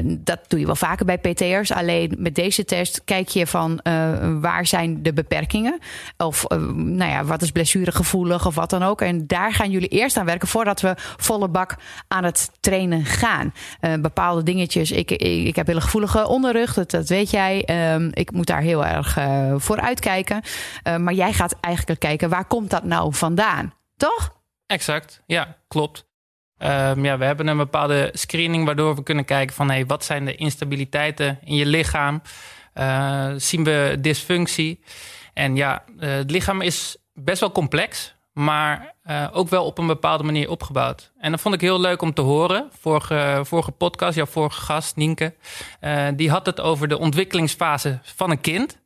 Dat 0.08 0.40
doe 0.48 0.60
je 0.60 0.66
wel 0.66 0.76
vaker 0.76 1.06
bij 1.06 1.18
PT'ers. 1.18 1.72
Alleen 1.72 2.16
met 2.18 2.36
deze 2.36 2.66
test 2.66 3.02
kijk 3.06 3.28
je 3.28 3.48
van 3.48 3.80
waar 4.42 4.66
zijn 4.66 5.04
de 5.04 5.14
beperkingen? 5.14 5.80
Of 6.18 6.48
nou 6.76 7.12
ja, 7.12 7.24
wat 7.24 7.42
is 7.42 7.52
blessuregevoelig 7.52 8.46
of 8.46 8.56
wat 8.56 8.70
dan 8.70 8.84
ook. 8.84 8.95
En 9.02 9.28
daar 9.28 9.54
gaan 9.54 9.72
jullie 9.72 9.88
eerst 9.88 10.18
aan 10.18 10.26
werken 10.26 10.48
voordat 10.48 10.82
we 10.82 10.94
volle 10.98 11.48
bak 11.48 11.76
aan 12.08 12.24
het 12.24 12.52
trainen 12.60 13.06
gaan. 13.06 13.54
Uh, 13.82 13.94
bepaalde 13.94 14.44
dingetjes. 14.44 14.92
Ik, 14.92 15.12
ik, 15.12 15.56
heb 15.56 15.68
hele 15.68 15.82
gevoelige 15.82 16.28
onderrug, 16.28 16.74
dat, 16.74 16.92
dat 16.92 17.10
weet 17.10 17.30
jij. 17.30 17.68
Um, 17.94 18.10
ik 18.14 18.32
moet 18.32 18.48
daar 18.48 18.62
heel 18.62 18.86
erg 18.86 19.18
uh, 19.18 19.54
voor 19.58 19.80
uitkijken. 19.80 20.42
Uh, 20.88 20.98
maar 20.98 21.14
jij 21.14 21.34
gaat 21.34 21.56
eigenlijk 21.62 22.00
kijken, 22.00 22.30
waar 22.30 22.46
komt 22.46 22.70
dat 22.70 22.84
nou 22.84 23.14
vandaan? 23.14 23.74
Toch? 23.98 24.34
Exact, 24.66 25.22
ja, 25.26 25.58
klopt. 25.68 26.06
Um, 26.58 27.06
ja, 27.06 27.18
we 27.18 27.26
hebben 27.26 27.48
een 27.48 27.58
bepaalde 27.58 28.10
screening 28.14 28.66
waardoor 28.66 28.96
we 28.96 29.04
kunnen 29.04 29.26
kijken 29.26 29.56
van 29.56 29.70
hey, 29.70 29.86
wat 29.86 30.06
zijn 30.06 30.26
de 30.26 30.36
instabiliteiten 30.36 31.40
in 31.44 31.56
je 31.56 31.66
lichaam? 31.66 32.22
zien 33.38 33.64
we 33.64 33.98
dysfunctie? 34.02 34.84
En 35.34 35.56
ja, 35.56 35.84
het 35.98 36.32
lichaam 36.32 36.62
is 36.62 36.98
best 37.14 37.40
wel 37.40 37.52
complex 37.52 38.15
maar 38.36 38.94
uh, 39.10 39.28
ook 39.32 39.50
wel 39.50 39.66
op 39.66 39.78
een 39.78 39.88
bepaalde 39.88 40.24
manier 40.24 40.50
opgebouwd. 40.50 41.12
En 41.18 41.32
dat 41.32 41.42
vond 41.42 41.56
ik 41.56 41.62
heel 41.62 41.80
leuk 41.80 42.02
om 42.02 42.14
te 42.14 42.22
horen. 42.22 42.70
Vorige, 42.80 43.42
vorige 43.44 43.72
podcast, 43.72 44.16
jouw 44.16 44.26
vorige 44.26 44.62
gast, 44.62 44.96
Nienke, 44.96 45.36
uh, 45.82 46.08
die 46.16 46.30
had 46.30 46.46
het 46.46 46.62
over 46.62 46.88
de 46.88 46.98
ontwikkelingsfase 46.98 48.00
van 48.02 48.32
een 48.32 48.42
kind. 48.42 48.82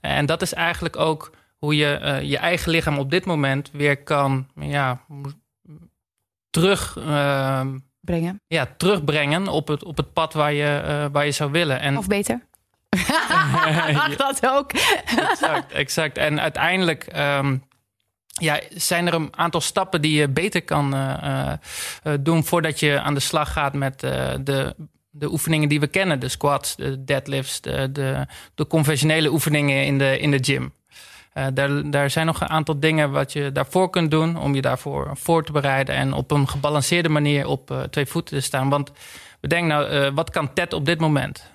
En 0.00 0.26
dat 0.26 0.42
is 0.42 0.52
eigenlijk 0.52 0.96
ook 0.96 1.30
hoe 1.58 1.76
je 1.76 1.98
uh, 2.02 2.22
je 2.22 2.38
eigen 2.38 2.70
lichaam 2.70 2.98
op 2.98 3.10
dit 3.10 3.24
moment 3.24 3.70
weer 3.72 4.02
kan 4.02 4.48
ja, 4.54 5.00
terug. 6.50 6.92
Brengen. 8.00 8.40
Ja, 8.46 8.66
terugbrengen 8.76 9.48
op 9.48 9.68
het, 9.68 9.84
op 9.84 9.96
het 9.96 10.12
pad 10.12 10.32
waar 10.32 10.52
je, 10.52 11.08
waar 11.12 11.24
je 11.24 11.30
zou 11.32 11.50
willen. 11.50 11.80
En, 11.80 11.98
of 11.98 12.06
beter. 12.06 12.46
Mag 13.92 14.16
dat 14.26 14.46
ook? 14.46 14.72
exact, 14.72 15.72
exact. 15.72 16.18
En 16.18 16.40
uiteindelijk 16.40 17.16
um, 17.16 17.62
ja, 18.40 18.60
zijn 18.68 19.06
er 19.06 19.14
een 19.14 19.36
aantal 19.36 19.60
stappen 19.60 20.02
die 20.02 20.18
je 20.18 20.28
beter 20.28 20.62
kan 20.62 20.94
uh, 20.94 21.52
uh, 22.06 22.12
doen 22.20 22.44
voordat 22.44 22.80
je 22.80 23.00
aan 23.00 23.14
de 23.14 23.20
slag 23.20 23.52
gaat 23.52 23.74
met 23.74 24.00
de 24.00 24.74
de 25.16 25.30
oefeningen 25.30 25.68
die 25.68 25.80
we 25.80 25.86
kennen. 25.86 26.20
De 26.20 26.28
squats, 26.28 26.76
de 26.76 27.04
deadlifts, 27.04 27.60
de, 27.60 28.26
de, 28.54 28.66
conventionele 28.66 29.32
oefeningen 29.32 29.84
in 29.84 29.98
de, 29.98 30.18
in 30.18 30.30
de 30.30 30.38
gym. 30.40 30.72
Daar, 31.54 31.90
daar 31.90 32.10
zijn 32.10 32.26
nog 32.26 32.40
een 32.40 32.48
aantal 32.48 32.80
dingen 32.80 33.10
wat 33.10 33.32
je 33.32 33.52
daarvoor 33.52 33.90
kunt 33.90 34.10
doen 34.10 34.36
om 34.36 34.54
je 34.54 34.60
daarvoor 34.60 35.10
voor 35.12 35.44
te 35.44 35.52
bereiden 35.52 35.94
en 35.94 36.12
op 36.12 36.30
een 36.30 36.48
gebalanceerde 36.48 37.08
manier 37.08 37.46
op 37.46 37.86
twee 37.90 38.06
voeten 38.06 38.36
te 38.36 38.42
staan. 38.42 38.68
Want 38.68 38.92
bedenk 39.40 39.66
nou, 39.66 40.10
wat 40.10 40.30
kan 40.30 40.52
Ted 40.52 40.72
op 40.72 40.86
dit 40.86 41.00
moment? 41.00 41.53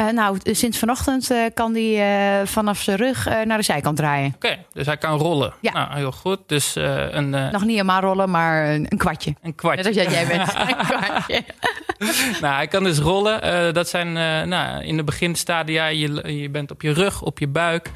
Uh, 0.00 0.10
nou, 0.10 0.38
sinds 0.42 0.78
vanochtend 0.78 1.30
uh, 1.30 1.44
kan 1.54 1.74
hij 1.74 2.40
uh, 2.40 2.46
vanaf 2.46 2.80
zijn 2.80 2.96
rug 2.96 3.24
naar 3.44 3.56
de 3.56 3.62
zijkant 3.62 3.96
draaien. 3.96 4.32
Oké, 4.34 4.46
okay, 4.46 4.66
dus 4.72 4.86
hij 4.86 4.96
kan 4.96 5.18
rollen. 5.18 5.52
Ja. 5.60 5.72
Nou, 5.72 5.94
heel 5.94 6.12
goed. 6.12 6.38
Dus 6.46 6.74
een... 6.74 7.30
Nog 7.30 7.60
niet 7.64 7.70
helemaal 7.70 8.00
rollen, 8.00 8.30
maar 8.30 8.68
een, 8.68 8.86
een 8.88 8.98
kwartje. 8.98 9.34
Een 9.42 9.54
kwartje. 9.54 9.82
Net 9.82 9.96
als 9.96 10.12
jij 10.12 10.26
bent. 10.26 10.54
een 10.68 10.86
kwartje. 10.86 11.44
nou, 12.42 12.54
hij 12.54 12.66
kan 12.66 12.84
dus 12.84 12.98
rollen. 12.98 13.74
dat 13.74 13.88
zijn 13.88 14.12
nou, 14.48 14.84
in 14.84 14.96
de 14.96 15.04
beginstadia, 15.04 15.86
je, 15.86 16.38
je 16.40 16.50
bent 16.50 16.70
op 16.70 16.82
je 16.82 16.92
rug, 16.92 17.22
op 17.22 17.38
je 17.38 17.48
buik. 17.48 17.90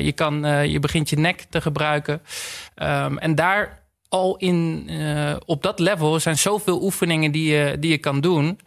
je, 0.00 0.12
kan, 0.14 0.68
je 0.70 0.78
begint 0.80 1.10
je 1.10 1.18
nek 1.18 1.46
te 1.50 1.60
gebruiken. 1.60 2.22
Um, 2.82 3.18
en 3.18 3.34
daar 3.34 3.82
al 4.08 4.36
in, 4.36 4.90
op 5.46 5.62
dat 5.62 5.78
level 5.78 6.20
zijn 6.20 6.38
zoveel 6.38 6.82
oefeningen 6.82 7.32
die 7.32 7.52
je, 7.52 7.76
die 7.78 7.90
je 7.90 7.98
kan 7.98 8.20
doen... 8.20 8.58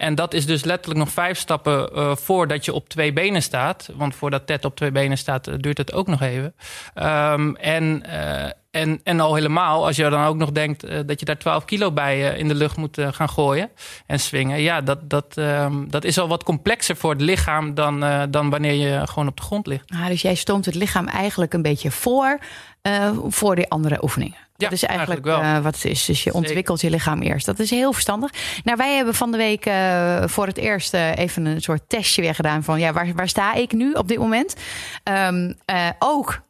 En 0.00 0.14
dat 0.14 0.34
is 0.34 0.46
dus 0.46 0.64
letterlijk 0.64 1.00
nog 1.00 1.10
vijf 1.10 1.38
stappen 1.38 1.90
uh, 1.94 2.16
voordat 2.16 2.64
je 2.64 2.72
op 2.72 2.88
twee 2.88 3.12
benen 3.12 3.42
staat. 3.42 3.90
Want 3.94 4.14
voordat 4.14 4.46
Ted 4.46 4.64
op 4.64 4.76
twee 4.76 4.90
benen 4.90 5.18
staat, 5.18 5.48
uh, 5.48 5.54
duurt 5.58 5.78
het 5.78 5.92
ook 5.92 6.06
nog 6.06 6.22
even. 6.22 6.54
Um, 6.94 7.56
en, 7.56 8.02
uh, 8.06 8.44
en, 8.70 9.00
en 9.02 9.20
al 9.20 9.34
helemaal, 9.34 9.86
als 9.86 9.96
je 9.96 10.08
dan 10.08 10.24
ook 10.24 10.36
nog 10.36 10.52
denkt 10.52 11.06
dat 11.06 11.20
je 11.20 11.26
daar 11.26 11.38
12 11.38 11.64
kilo 11.64 11.92
bij 11.92 12.38
in 12.38 12.48
de 12.48 12.54
lucht 12.54 12.76
moet 12.76 12.98
gaan 13.10 13.28
gooien 13.28 13.70
en 14.06 14.20
swingen. 14.20 14.60
Ja, 14.60 14.80
dat, 14.80 15.10
dat, 15.10 15.36
um, 15.36 15.90
dat 15.90 16.04
is 16.04 16.18
al 16.18 16.28
wat 16.28 16.42
complexer 16.42 16.96
voor 16.96 17.10
het 17.10 17.20
lichaam 17.20 17.74
dan, 17.74 18.04
dan 18.30 18.50
wanneer 18.50 18.74
je 18.74 19.06
gewoon 19.06 19.28
op 19.28 19.36
de 19.36 19.42
grond 19.42 19.66
ligt. 19.66 19.90
Ah, 19.90 20.06
dus 20.06 20.22
jij 20.22 20.34
stoomt 20.34 20.64
het 20.64 20.74
lichaam 20.74 21.06
eigenlijk 21.06 21.54
een 21.54 21.62
beetje 21.62 21.90
voor 21.90 22.38
voor 23.28 23.56
die 23.56 23.68
andere 23.68 24.02
oefeningen. 24.02 24.49
Ja, 24.60 24.68
dat 24.68 24.72
is 24.72 24.84
eigenlijk, 24.84 25.26
eigenlijk 25.26 25.56
uh, 25.56 25.64
wat 25.64 25.74
het 25.74 25.84
is. 25.84 26.04
Dus 26.04 26.24
je 26.24 26.32
ontwikkelt 26.32 26.80
je 26.80 26.90
lichaam 26.90 27.22
eerst. 27.22 27.46
Dat 27.46 27.58
is 27.58 27.70
heel 27.70 27.92
verstandig. 27.92 28.30
Nou, 28.64 28.76
wij 28.76 28.96
hebben 28.96 29.14
van 29.14 29.30
de 29.30 29.36
week 29.36 29.66
uh, 29.66 30.22
voor 30.26 30.46
het 30.46 30.56
eerst 30.56 30.94
uh, 30.94 31.16
even 31.16 31.44
een 31.44 31.60
soort 31.60 31.82
testje 31.86 32.22
weer 32.22 32.34
gedaan 32.34 32.62
van 32.62 32.80
ja, 32.80 32.92
waar, 32.92 33.12
waar 33.14 33.28
sta 33.28 33.54
ik 33.54 33.72
nu 33.72 33.92
op 33.92 34.08
dit 34.08 34.18
moment? 34.18 34.56
Um, 35.04 35.54
ook, 35.98 36.42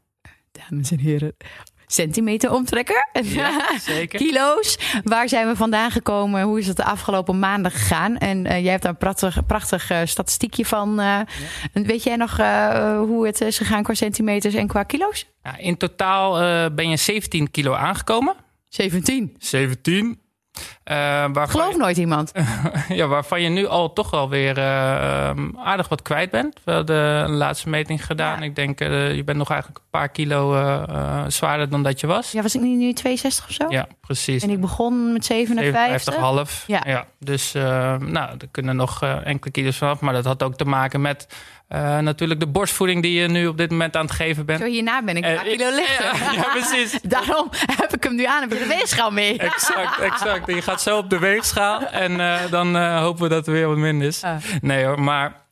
dames 0.53 0.91
en 0.91 0.99
heren, 0.99 1.37
centimeter 1.93 2.53
omtrekker. 2.53 3.09
Ja, 3.23 3.79
zeker. 3.79 4.19
Kilo's. 4.25 4.79
Waar 5.05 5.29
zijn 5.29 5.47
we 5.47 5.57
vandaan 5.57 5.91
gekomen? 5.91 6.43
Hoe 6.43 6.59
is 6.59 6.67
het 6.67 6.77
de 6.77 6.85
afgelopen 6.85 7.39
maanden 7.39 7.71
gegaan? 7.71 8.19
En 8.19 8.47
uh, 8.47 8.63
jij 8.63 8.71
hebt 8.71 8.83
daar 8.83 8.93
een 8.93 8.99
prachtig, 8.99 9.47
prachtig 9.47 9.91
uh, 9.91 9.99
statistiekje 10.05 10.67
van. 10.67 10.91
Uh, 10.91 11.05
ja. 11.05 11.27
Weet 11.73 12.03
jij 12.03 12.17
nog 12.17 12.37
hoe 13.07 13.27
het 13.27 13.41
is 13.41 13.59
gegaan 13.59 13.83
qua 13.83 13.95
centimeters 13.95 14.55
en 14.55 14.67
qua 14.67 14.83
kilo's? 14.83 15.27
Ja, 15.43 15.57
in 15.57 15.77
totaal 15.77 16.33
ben 16.75 16.89
je 16.89 16.97
17 16.97 17.51
kilo 17.51 17.73
aangekomen. 17.73 18.35
17? 18.69 19.35
17. 19.39 20.20
Uh, 20.85 20.97
waarvan 21.33 21.49
Geloof 21.49 21.77
nooit 21.77 21.97
iemand. 21.97 22.33
ja, 22.89 23.07
waarvan 23.07 23.43
je 23.43 23.49
nu 23.49 23.67
al 23.67 23.93
toch 23.93 24.11
wel 24.11 24.29
weer 24.29 24.59
uh, 24.59 25.31
aardig 25.57 25.89
wat 25.89 26.03
kwijt 26.03 26.31
bent. 26.31 26.61
We 26.65 26.73
hadden 26.73 26.97
een 26.97 27.37
laatste 27.37 27.69
meting 27.69 28.07
gedaan. 28.07 28.39
Ja. 28.39 28.45
Ik 28.45 28.57
denk, 28.57 28.81
uh, 28.81 29.15
je 29.15 29.25
bent 29.25 29.39
nog 29.39 29.51
eigenlijk 29.51 29.81
een 29.81 29.91
paar 29.91 30.09
kilo 30.09 30.53
zwaarder 31.29 31.69
dan 31.69 31.83
dat 31.83 32.01
je 32.01 32.07
was. 32.07 32.33
Ja, 32.33 32.43
was 32.43 32.55
ik 32.55 32.61
nu 32.61 32.93
62 32.93 33.49
of 33.49 33.55
zo? 33.55 33.67
Ja, 33.69 33.87
precies. 34.01 34.43
En 34.43 34.51
ik 34.51 34.61
begon 34.61 35.13
met 35.13 35.25
57. 35.25 36.15
57,5. 36.61 36.67
Ja. 36.67 36.83
ja. 36.87 37.07
Dus 37.19 37.53
nou, 37.53 38.31
er 38.39 38.49
kunnen 38.51 38.77
nog 38.77 39.03
enkele 39.03 39.53
kilo's 39.53 39.77
vanaf. 39.77 40.01
Maar 40.01 40.15
dat 40.15 40.25
had 40.25 40.43
ook 40.43 40.57
te 40.57 40.65
maken 40.65 41.01
met 41.01 41.27
uh, 41.75 41.99
natuurlijk 41.99 42.41
de 42.41 42.47
borstvoeding 42.47 43.03
die 43.03 43.21
je 43.21 43.29
nu 43.29 43.47
op 43.47 43.57
dit 43.57 43.71
moment 43.71 43.97
aan 43.97 44.05
het 44.05 44.15
geven 44.15 44.47
bent. 44.47 44.61
Zo 44.61 44.67
hierna 44.67 45.03
ben 45.03 45.17
ik 45.17 45.25
een 45.25 45.33
uh, 45.33 45.41
kilo 45.41 45.71
lichter. 45.75 46.05
Ja, 46.05 46.33
ja, 46.43 46.43
precies. 46.43 47.01
Daarom 47.17 47.49
heb 47.53 47.95
ik 47.95 48.05
hem 48.05 48.15
nu 48.15 48.25
aan. 48.25 48.41
Heb 48.41 48.53
ik 48.53 48.59
de 48.59 48.67
weegschaal 48.67 49.11
mee. 49.11 49.39
exact, 49.39 49.99
exact. 50.13 50.47
Je 50.47 50.63
gaat 50.63 50.83
zo 50.83 50.99
op 50.99 51.11
de 51.11 51.19
weegschaal 51.19 51.87
en 51.87 52.13
uh, 52.13 52.41
dan 52.51 52.77
hopen 52.77 53.23
we 53.23 53.29
dat 53.29 53.47
er 53.47 53.53
weer 53.53 53.69
wat 53.69 53.77
minder 53.77 54.07
is. 54.07 54.25
Ah. 54.25 54.37
Nee 54.61 54.85
hoor, 54.85 55.01
maar... 55.01 55.49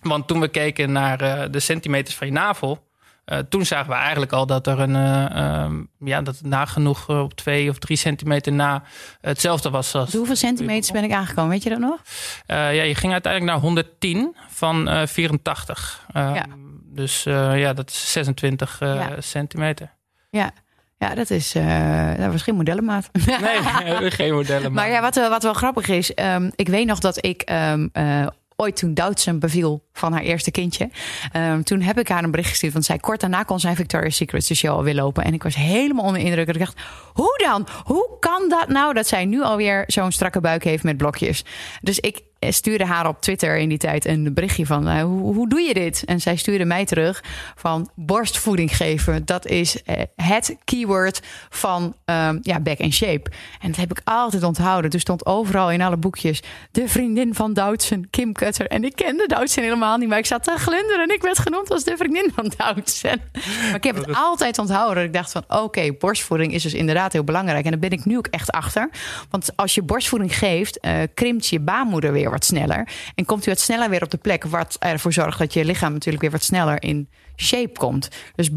Want 0.00 0.26
toen 0.26 0.40
we 0.40 0.48
keken 0.48 0.92
naar 0.92 1.50
de 1.50 1.60
centimeters 1.60 2.16
van 2.16 2.26
je 2.26 2.32
navel... 2.32 2.89
Uh, 3.30 3.38
toen 3.38 3.64
zagen 3.64 3.88
we 3.88 3.94
eigenlijk 3.94 4.32
al 4.32 4.46
dat 4.46 4.66
er 4.66 4.78
een, 4.80 4.94
uh, 4.94 5.62
um, 5.62 5.88
ja, 5.98 6.22
dat 6.22 6.36
het 6.36 6.46
nagenoeg 6.46 7.08
uh, 7.08 7.22
op 7.22 7.34
twee 7.34 7.70
of 7.70 7.78
drie 7.78 7.96
centimeter 7.96 8.52
na 8.52 8.82
hetzelfde 9.20 9.70
was. 9.70 9.94
Als 9.94 10.12
hoeveel 10.12 10.36
centimeters 10.36 10.90
ben 10.90 11.04
ik 11.04 11.12
aangekomen? 11.12 11.50
Weet 11.50 11.62
je 11.62 11.70
dat 11.70 11.78
nog? 11.78 12.02
ja, 12.46 12.70
je 12.70 12.94
ging 12.94 13.12
uiteindelijk 13.12 13.52
naar 13.52 13.62
110 13.62 14.36
van 14.48 15.06
84. 15.08 16.06
ja. 16.14 16.46
Dus 16.92 17.22
ja, 17.22 17.72
dat 17.72 17.90
is 17.90 18.12
26 18.12 18.76
ja. 18.80 19.20
centimeter. 19.20 19.92
Ja. 20.30 20.52
Ja, 21.00 21.14
dat 21.14 21.30
is. 21.30 21.54
Uh, 21.54 22.14
dat 22.16 22.32
was 22.32 22.42
geen 22.42 22.54
modellenmaat. 22.54 23.10
Nee, 23.12 24.10
geen 24.20 24.34
modellenmaat. 24.34 24.72
Maar 24.72 24.88
ja, 24.88 25.00
wat, 25.00 25.14
wat 25.14 25.42
wel 25.42 25.52
grappig 25.52 25.88
is. 25.88 26.12
Um, 26.14 26.50
ik 26.54 26.68
weet 26.68 26.86
nog 26.86 26.98
dat 26.98 27.24
ik. 27.24 27.50
Um, 27.50 27.90
uh, 27.92 28.26
ooit 28.60 28.76
toen 28.76 28.94
Doutzen 28.94 29.38
beviel 29.38 29.84
van 29.92 30.12
haar 30.12 30.22
eerste 30.22 30.50
kindje. 30.50 30.90
Um, 31.36 31.64
toen 31.64 31.80
heb 31.80 31.98
ik 31.98 32.08
haar 32.08 32.24
een 32.24 32.30
bericht 32.30 32.48
gestuurd. 32.48 32.72
Want 32.72 32.84
zij 32.84 32.98
kort 32.98 33.20
daarna 33.20 33.42
kon 33.42 33.60
zij 33.60 33.74
Victoria's 33.74 34.16
Secret 34.16 34.46
de 34.46 34.54
show 34.54 34.76
alweer 34.76 34.94
lopen. 34.94 35.24
En 35.24 35.34
ik 35.34 35.42
was 35.42 35.54
helemaal 35.54 36.04
onder 36.04 36.22
indruk. 36.22 36.48
Ik 36.48 36.58
dacht, 36.58 36.80
hoe 37.12 37.40
dan? 37.44 37.68
Hoe 37.84 38.16
kan 38.20 38.48
dat 38.48 38.68
nou 38.68 38.94
dat 38.94 39.06
zij 39.06 39.24
nu 39.24 39.42
alweer 39.42 39.84
zo'n 39.86 40.12
strakke 40.12 40.40
buik 40.40 40.64
heeft 40.64 40.82
met 40.82 40.96
blokjes? 40.96 41.44
Dus 41.80 42.00
ik 42.00 42.20
stuurde 42.48 42.84
haar 42.84 43.08
op 43.08 43.20
Twitter 43.20 43.56
in 43.56 43.68
die 43.68 43.78
tijd 43.78 44.04
een 44.04 44.34
berichtje 44.34 44.66
van 44.66 44.88
uh, 44.88 45.02
hoe, 45.02 45.34
hoe 45.34 45.48
doe 45.48 45.60
je 45.60 45.74
dit? 45.74 46.02
En 46.04 46.20
zij 46.20 46.36
stuurde 46.36 46.64
mij 46.64 46.84
terug 46.84 47.22
van 47.54 47.90
borstvoeding 47.94 48.76
geven. 48.76 49.24
Dat 49.24 49.46
is 49.46 49.76
uh, 49.76 49.96
het 50.16 50.56
keyword 50.64 51.20
van 51.48 51.82
um, 52.04 52.38
ja, 52.42 52.60
back 52.60 52.80
and 52.80 52.92
shape. 52.92 53.30
En 53.60 53.68
dat 53.68 53.76
heb 53.76 53.90
ik 53.90 54.00
altijd 54.04 54.42
onthouden. 54.42 54.90
Dus 54.90 55.00
stond 55.00 55.26
overal 55.26 55.70
in 55.70 55.82
alle 55.82 55.96
boekjes 55.96 56.42
de 56.70 56.88
vriendin 56.88 57.34
van 57.34 57.52
Doutzen, 57.52 58.10
Kim 58.10 58.32
Cutter. 58.32 58.66
En 58.66 58.84
ik 58.84 58.96
kende 58.96 59.26
Doutzen 59.26 59.62
helemaal 59.62 59.96
niet, 59.96 60.08
maar 60.08 60.18
ik 60.18 60.26
zat 60.26 60.44
te 60.44 60.54
glunderen 60.56 61.02
en 61.02 61.14
ik 61.14 61.22
werd 61.22 61.38
genoemd 61.38 61.70
als 61.70 61.84
de 61.84 61.96
vriendin 61.96 62.30
van 62.34 62.52
Doutzen. 62.56 63.20
Maar 63.66 63.74
ik 63.74 63.84
heb 63.84 63.96
het 63.96 64.14
altijd 64.14 64.58
onthouden. 64.58 65.04
Ik 65.04 65.12
dacht 65.12 65.32
van 65.32 65.44
oké, 65.48 65.92
borstvoeding 65.98 66.52
is 66.52 66.62
dus 66.62 66.74
inderdaad 66.74 67.12
heel 67.12 67.24
belangrijk. 67.24 67.64
En 67.64 67.70
daar 67.70 67.80
ben 67.80 67.90
ik 67.90 68.04
nu 68.04 68.16
ook 68.16 68.26
echt 68.26 68.50
achter. 68.50 68.90
Want 69.30 69.56
als 69.56 69.74
je 69.74 69.82
borstvoeding 69.82 70.38
geeft, 70.38 70.80
krimpt 71.14 71.46
je 71.46 71.60
baarmoeder 71.60 72.12
weer 72.12 72.29
wat 72.30 72.44
sneller. 72.44 72.88
En 73.14 73.24
komt 73.24 73.46
u 73.46 73.50
wat 73.50 73.60
sneller 73.60 73.90
weer 73.90 74.02
op 74.02 74.10
de 74.10 74.16
plek, 74.16 74.44
wat 74.44 74.76
ervoor 74.78 75.12
zorgt 75.12 75.38
dat 75.38 75.52
je 75.52 75.64
lichaam 75.64 75.92
natuurlijk 75.92 76.22
weer 76.22 76.30
wat 76.30 76.42
sneller 76.42 76.82
in 76.82 77.08
shape 77.40 77.78
komt. 77.78 78.08
Dus 78.34 78.50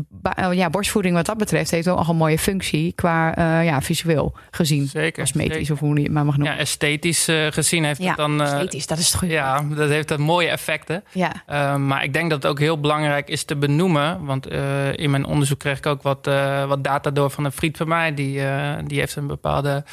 ja, 0.51 0.69
borstvoeding 0.69 1.15
wat 1.15 1.25
dat 1.25 1.37
betreft 1.37 1.71
heeft 1.71 1.85
wel 1.85 2.05
een 2.09 2.15
mooie 2.15 2.39
functie 2.39 2.93
qua 2.93 3.37
uh, 3.37 3.65
ja, 3.65 3.81
visueel 3.81 4.35
gezien. 4.51 4.87
Zeker. 4.87 5.23
Cosmetisch 5.23 5.55
zeker. 5.55 5.73
of 5.73 5.79
hoe 5.79 5.95
je 5.95 6.03
het 6.03 6.11
maar 6.11 6.25
mag 6.25 6.37
noemen. 6.37 6.55
Ja, 6.55 6.59
esthetisch 6.59 7.29
uh, 7.29 7.47
gezien 7.49 7.83
heeft 7.83 8.01
ja, 8.01 8.07
het 8.07 8.17
dan... 8.17 8.41
Uh, 8.41 8.51
esthetisch, 8.51 8.87
dat 8.87 8.97
is 8.97 9.07
het 9.07 9.15
goede. 9.15 9.33
Ja, 9.33 9.61
dat 9.61 9.89
heeft 9.89 10.07
dat 10.07 10.19
mooie 10.19 10.49
effecten. 10.49 11.03
Ja. 11.11 11.31
Uh, 11.49 11.75
maar 11.75 12.03
ik 12.03 12.13
denk 12.13 12.29
dat 12.29 12.43
het 12.43 12.51
ook 12.51 12.59
heel 12.59 12.79
belangrijk 12.79 13.29
is 13.29 13.43
te 13.43 13.55
benoemen. 13.55 14.25
Want 14.25 14.47
in 14.95 15.09
mijn 15.09 15.25
onderzoek 15.25 15.59
kreeg 15.59 15.77
ik 15.77 15.85
ook 15.85 16.01
wat, 16.01 16.25
wat 16.67 16.83
data 16.83 17.11
door 17.11 17.29
van 17.29 17.45
een 17.45 17.51
vriend 17.51 17.77
van 17.77 17.87
mij. 17.87 18.13
Die, 18.13 18.41
die 18.85 18.99
heeft 18.99 19.15
een 19.15 19.27
bepaalde 19.27 19.83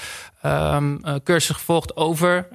um, 0.44 1.00
cursus 1.25 1.56
gevolgd 1.56 1.97
over 1.97 2.49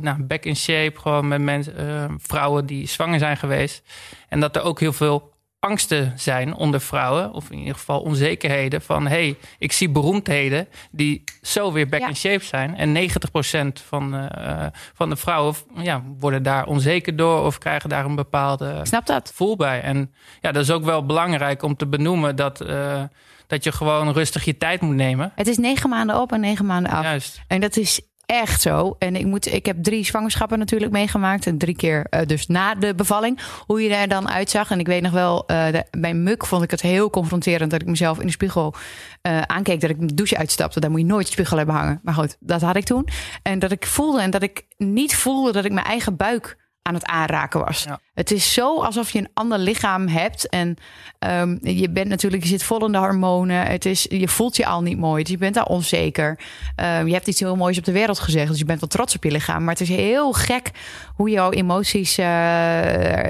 nou, 0.00 0.22
back 0.22 0.44
in 0.44 0.56
shape. 0.56 1.00
Gewoon 1.00 1.28
met 1.28 1.40
mensen, 1.40 1.74
vrouwen 2.18 2.66
die 2.66 2.88
zwanger 2.88 3.18
zijn 3.18 3.36
geweest. 3.36 3.82
En 4.28 4.40
dat 4.40 4.56
er 4.56 4.62
ook 4.62 4.80
heel 4.80 4.92
veel 4.92 5.32
angsten 5.60 6.12
zijn 6.16 6.54
onder 6.54 6.80
vrouwen, 6.80 7.32
of 7.32 7.50
in 7.50 7.58
ieder 7.58 7.74
geval 7.74 8.00
onzekerheden 8.00 8.82
van 8.82 9.06
hey, 9.06 9.36
ik 9.58 9.72
zie 9.72 9.88
beroemdheden 9.90 10.68
die 10.90 11.24
zo 11.42 11.72
weer 11.72 11.88
back 11.88 12.00
Ja. 12.00 12.08
in 12.08 12.16
shape 12.16 12.44
zijn. 12.44 12.76
En 12.76 12.92
90% 12.92 13.80
van, 13.86 14.14
uh, 14.14 14.66
van 14.94 15.08
de 15.08 15.16
vrouwen 15.16 15.54
ja, 15.76 16.02
worden 16.18 16.42
daar 16.42 16.66
onzeker 16.66 17.16
door 17.16 17.44
of 17.44 17.58
krijgen 17.58 17.88
daar 17.88 18.04
een 18.04 18.14
bepaalde 18.14 18.80
snap 18.82 19.06
dat. 19.06 19.28
gevoel 19.28 19.56
bij. 19.56 19.80
En 19.80 20.14
ja, 20.40 20.52
dat 20.52 20.62
is 20.62 20.70
ook 20.70 20.84
wel 20.84 21.06
belangrijk 21.06 21.62
om 21.62 21.76
te 21.76 21.86
benoemen 21.86 22.36
dat, 22.36 22.62
uh, 22.62 23.02
dat 23.46 23.64
je 23.64 23.72
gewoon 23.72 24.12
rustig 24.12 24.44
je 24.44 24.56
tijd 24.56 24.80
moet 24.80 24.94
nemen. 24.94 25.32
Het 25.34 25.46
is 25.46 25.58
negen 25.58 25.88
maanden 25.88 26.20
op 26.20 26.32
en 26.32 26.40
negen 26.40 26.66
maanden 26.66 26.92
af. 26.92 27.02
Juist. 27.02 27.40
En 27.46 27.60
dat 27.60 27.76
is 27.76 28.00
echt 28.30 28.60
zo. 28.60 28.96
En 28.98 29.16
ik, 29.16 29.26
moet, 29.26 29.52
ik 29.52 29.66
heb 29.66 29.82
drie 29.82 30.04
zwangerschappen 30.04 30.58
natuurlijk 30.58 30.92
meegemaakt. 30.92 31.46
En 31.46 31.58
drie 31.58 31.76
keer 31.76 32.06
uh, 32.10 32.20
dus 32.26 32.46
na 32.46 32.74
de 32.74 32.94
bevalling. 32.94 33.40
Hoe 33.66 33.82
je 33.82 33.94
er 33.94 34.08
dan 34.08 34.30
uitzag. 34.30 34.70
En 34.70 34.78
ik 34.78 34.86
weet 34.86 35.02
nog 35.02 35.12
wel, 35.12 35.44
uh, 35.46 35.66
de, 35.72 35.84
bij 35.90 36.14
Muk 36.14 36.46
vond 36.46 36.62
ik 36.62 36.70
het 36.70 36.80
heel 36.80 37.10
confronterend... 37.10 37.70
dat 37.70 37.80
ik 37.80 37.86
mezelf 37.86 38.18
in 38.18 38.26
de 38.26 38.32
spiegel 38.32 38.74
uh, 39.22 39.42
aankeek. 39.42 39.80
Dat 39.80 39.90
ik 39.90 40.08
de 40.08 40.14
douche 40.14 40.36
uitstapte. 40.36 40.80
Daar 40.80 40.90
moet 40.90 41.00
je 41.00 41.06
nooit 41.06 41.28
spiegel 41.28 41.56
hebben 41.56 41.74
hangen. 41.74 42.00
Maar 42.02 42.14
goed, 42.14 42.36
dat 42.40 42.60
had 42.60 42.76
ik 42.76 42.84
toen. 42.84 43.08
En 43.42 43.58
dat 43.58 43.70
ik 43.70 43.86
voelde 43.86 44.20
en 44.20 44.30
dat 44.30 44.42
ik 44.42 44.64
niet 44.76 45.16
voelde 45.16 45.52
dat 45.52 45.64
ik 45.64 45.72
mijn 45.72 45.86
eigen 45.86 46.16
buik 46.16 46.56
aan 46.82 46.94
het 46.94 47.06
aanraken 47.06 47.64
was. 47.64 47.82
Ja. 47.82 48.00
Het 48.14 48.30
is 48.30 48.52
zo 48.52 48.82
alsof 48.82 49.10
je 49.10 49.18
een 49.18 49.30
ander 49.34 49.58
lichaam 49.58 50.08
hebt. 50.08 50.48
En 50.48 50.76
ehm, 51.18 51.56
je 51.60 51.90
bent 51.90 52.08
natuurlijk, 52.08 52.42
je 52.42 52.48
zit 52.48 52.62
vol 52.62 52.86
in 52.86 52.92
de 52.92 52.98
hormonen. 52.98 53.66
Het 53.66 53.84
is, 53.84 54.06
je 54.08 54.28
voelt 54.28 54.56
je 54.56 54.66
al 54.66 54.82
niet 54.82 54.98
mooi. 54.98 55.22
Dus 55.22 55.32
je 55.32 55.38
bent 55.38 55.56
al 55.56 55.64
onzeker. 55.64 56.38
Ehm, 56.76 57.06
je 57.06 57.12
hebt 57.12 57.26
iets 57.26 57.40
heel 57.40 57.56
moois 57.56 57.78
op 57.78 57.84
de 57.84 57.92
wereld 57.92 58.18
gezegd. 58.18 58.48
Dus 58.48 58.58
je 58.58 58.64
bent 58.64 58.80
wel 58.80 58.88
trots 58.88 59.16
op 59.16 59.24
je 59.24 59.30
lichaam. 59.30 59.64
Maar 59.64 59.72
het 59.72 59.82
is 59.82 59.88
heel 59.88 60.32
gek 60.32 60.70
hoe 61.14 61.30
jouw 61.30 61.50
emoties 61.50 62.18
uh, 62.18 62.26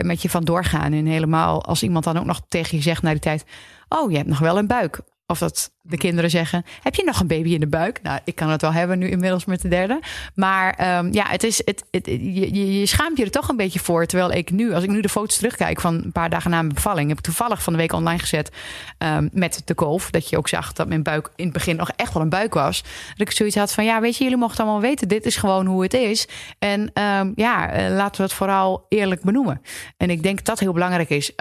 met 0.01 0.23
je 0.23 0.31
van 0.31 0.45
doorgaan. 0.45 0.93
En 0.93 1.07
helemaal 1.07 1.65
als 1.65 1.83
iemand 1.83 2.05
dan 2.05 2.19
ook 2.19 2.25
nog 2.25 2.41
tegen 2.49 2.77
je 2.77 2.83
zegt 2.83 3.03
na 3.03 3.11
die 3.11 3.21
tijd. 3.21 3.45
Oh, 3.89 4.11
je 4.11 4.17
hebt 4.17 4.29
nog 4.29 4.39
wel 4.39 4.59
een 4.59 4.67
buik. 4.67 5.01
Of 5.31 5.39
dat 5.39 5.71
de 5.83 5.97
kinderen 5.97 6.31
zeggen: 6.31 6.65
Heb 6.83 6.95
je 6.95 7.05
nog 7.05 7.21
een 7.21 7.27
baby 7.27 7.55
in 7.55 7.61
de 7.61 7.67
buik? 7.67 8.03
Nou, 8.03 8.21
ik 8.25 8.35
kan 8.35 8.51
het 8.51 8.61
wel 8.61 8.73
hebben 8.73 8.99
nu 8.99 9.09
inmiddels 9.09 9.45
met 9.45 9.63
de 9.63 9.69
derde. 9.69 10.01
Maar 10.35 10.99
um, 10.99 11.13
ja, 11.13 11.27
het 11.29 11.43
is, 11.43 11.63
het, 11.65 11.85
het, 11.91 12.07
je, 12.07 12.79
je 12.79 12.87
schaamt 12.87 13.17
je 13.19 13.25
er 13.25 13.31
toch 13.31 13.49
een 13.49 13.57
beetje 13.57 13.79
voor. 13.79 14.07
Terwijl 14.07 14.33
ik 14.33 14.51
nu, 14.51 14.75
als 14.75 14.85
ik 14.85 14.91
nu 14.91 15.01
de 15.01 15.09
foto's 15.09 15.37
terugkijk 15.37 15.81
van 15.81 15.95
een 15.95 16.13
paar 16.13 16.31
dagen 16.31 16.51
na 16.51 16.63
mijn 16.63 16.75
bevalling, 16.75 17.09
heb 17.09 17.19
ik 17.19 17.25
toevallig 17.25 17.63
van 17.63 17.73
de 17.73 17.79
week 17.79 17.93
online 17.93 18.19
gezet 18.19 18.51
um, 18.99 19.31
met 19.33 19.63
de 19.65 19.75
kolf. 19.75 20.11
Dat 20.11 20.29
je 20.29 20.37
ook 20.37 20.49
zag 20.49 20.73
dat 20.73 20.89
mijn 20.89 21.03
buik 21.03 21.31
in 21.37 21.45
het 21.45 21.53
begin 21.53 21.77
nog 21.77 21.91
echt 21.97 22.13
wel 22.13 22.23
een 22.23 22.29
buik 22.29 22.55
was. 22.55 22.83
Dat 23.17 23.29
ik 23.29 23.31
zoiets 23.31 23.57
had 23.57 23.73
van: 23.73 23.85
Ja, 23.85 24.01
weet 24.01 24.17
je, 24.17 24.25
jullie 24.25 24.39
mochten 24.39 24.65
allemaal 24.65 24.81
weten, 24.81 25.09
dit 25.09 25.27
is 25.27 25.37
gewoon 25.37 25.67
hoe 25.67 25.83
het 25.83 25.95
is. 25.95 26.29
En 26.59 26.81
um, 26.81 27.33
ja, 27.35 27.89
laten 27.91 28.17
we 28.17 28.23
het 28.23 28.33
vooral 28.33 28.87
eerlijk 28.89 29.23
benoemen. 29.23 29.63
En 29.97 30.11
ik 30.11 30.23
denk 30.23 30.37
dat 30.37 30.47
dat 30.47 30.59
heel 30.59 30.73
belangrijk 30.73 31.11
is. 31.11 31.33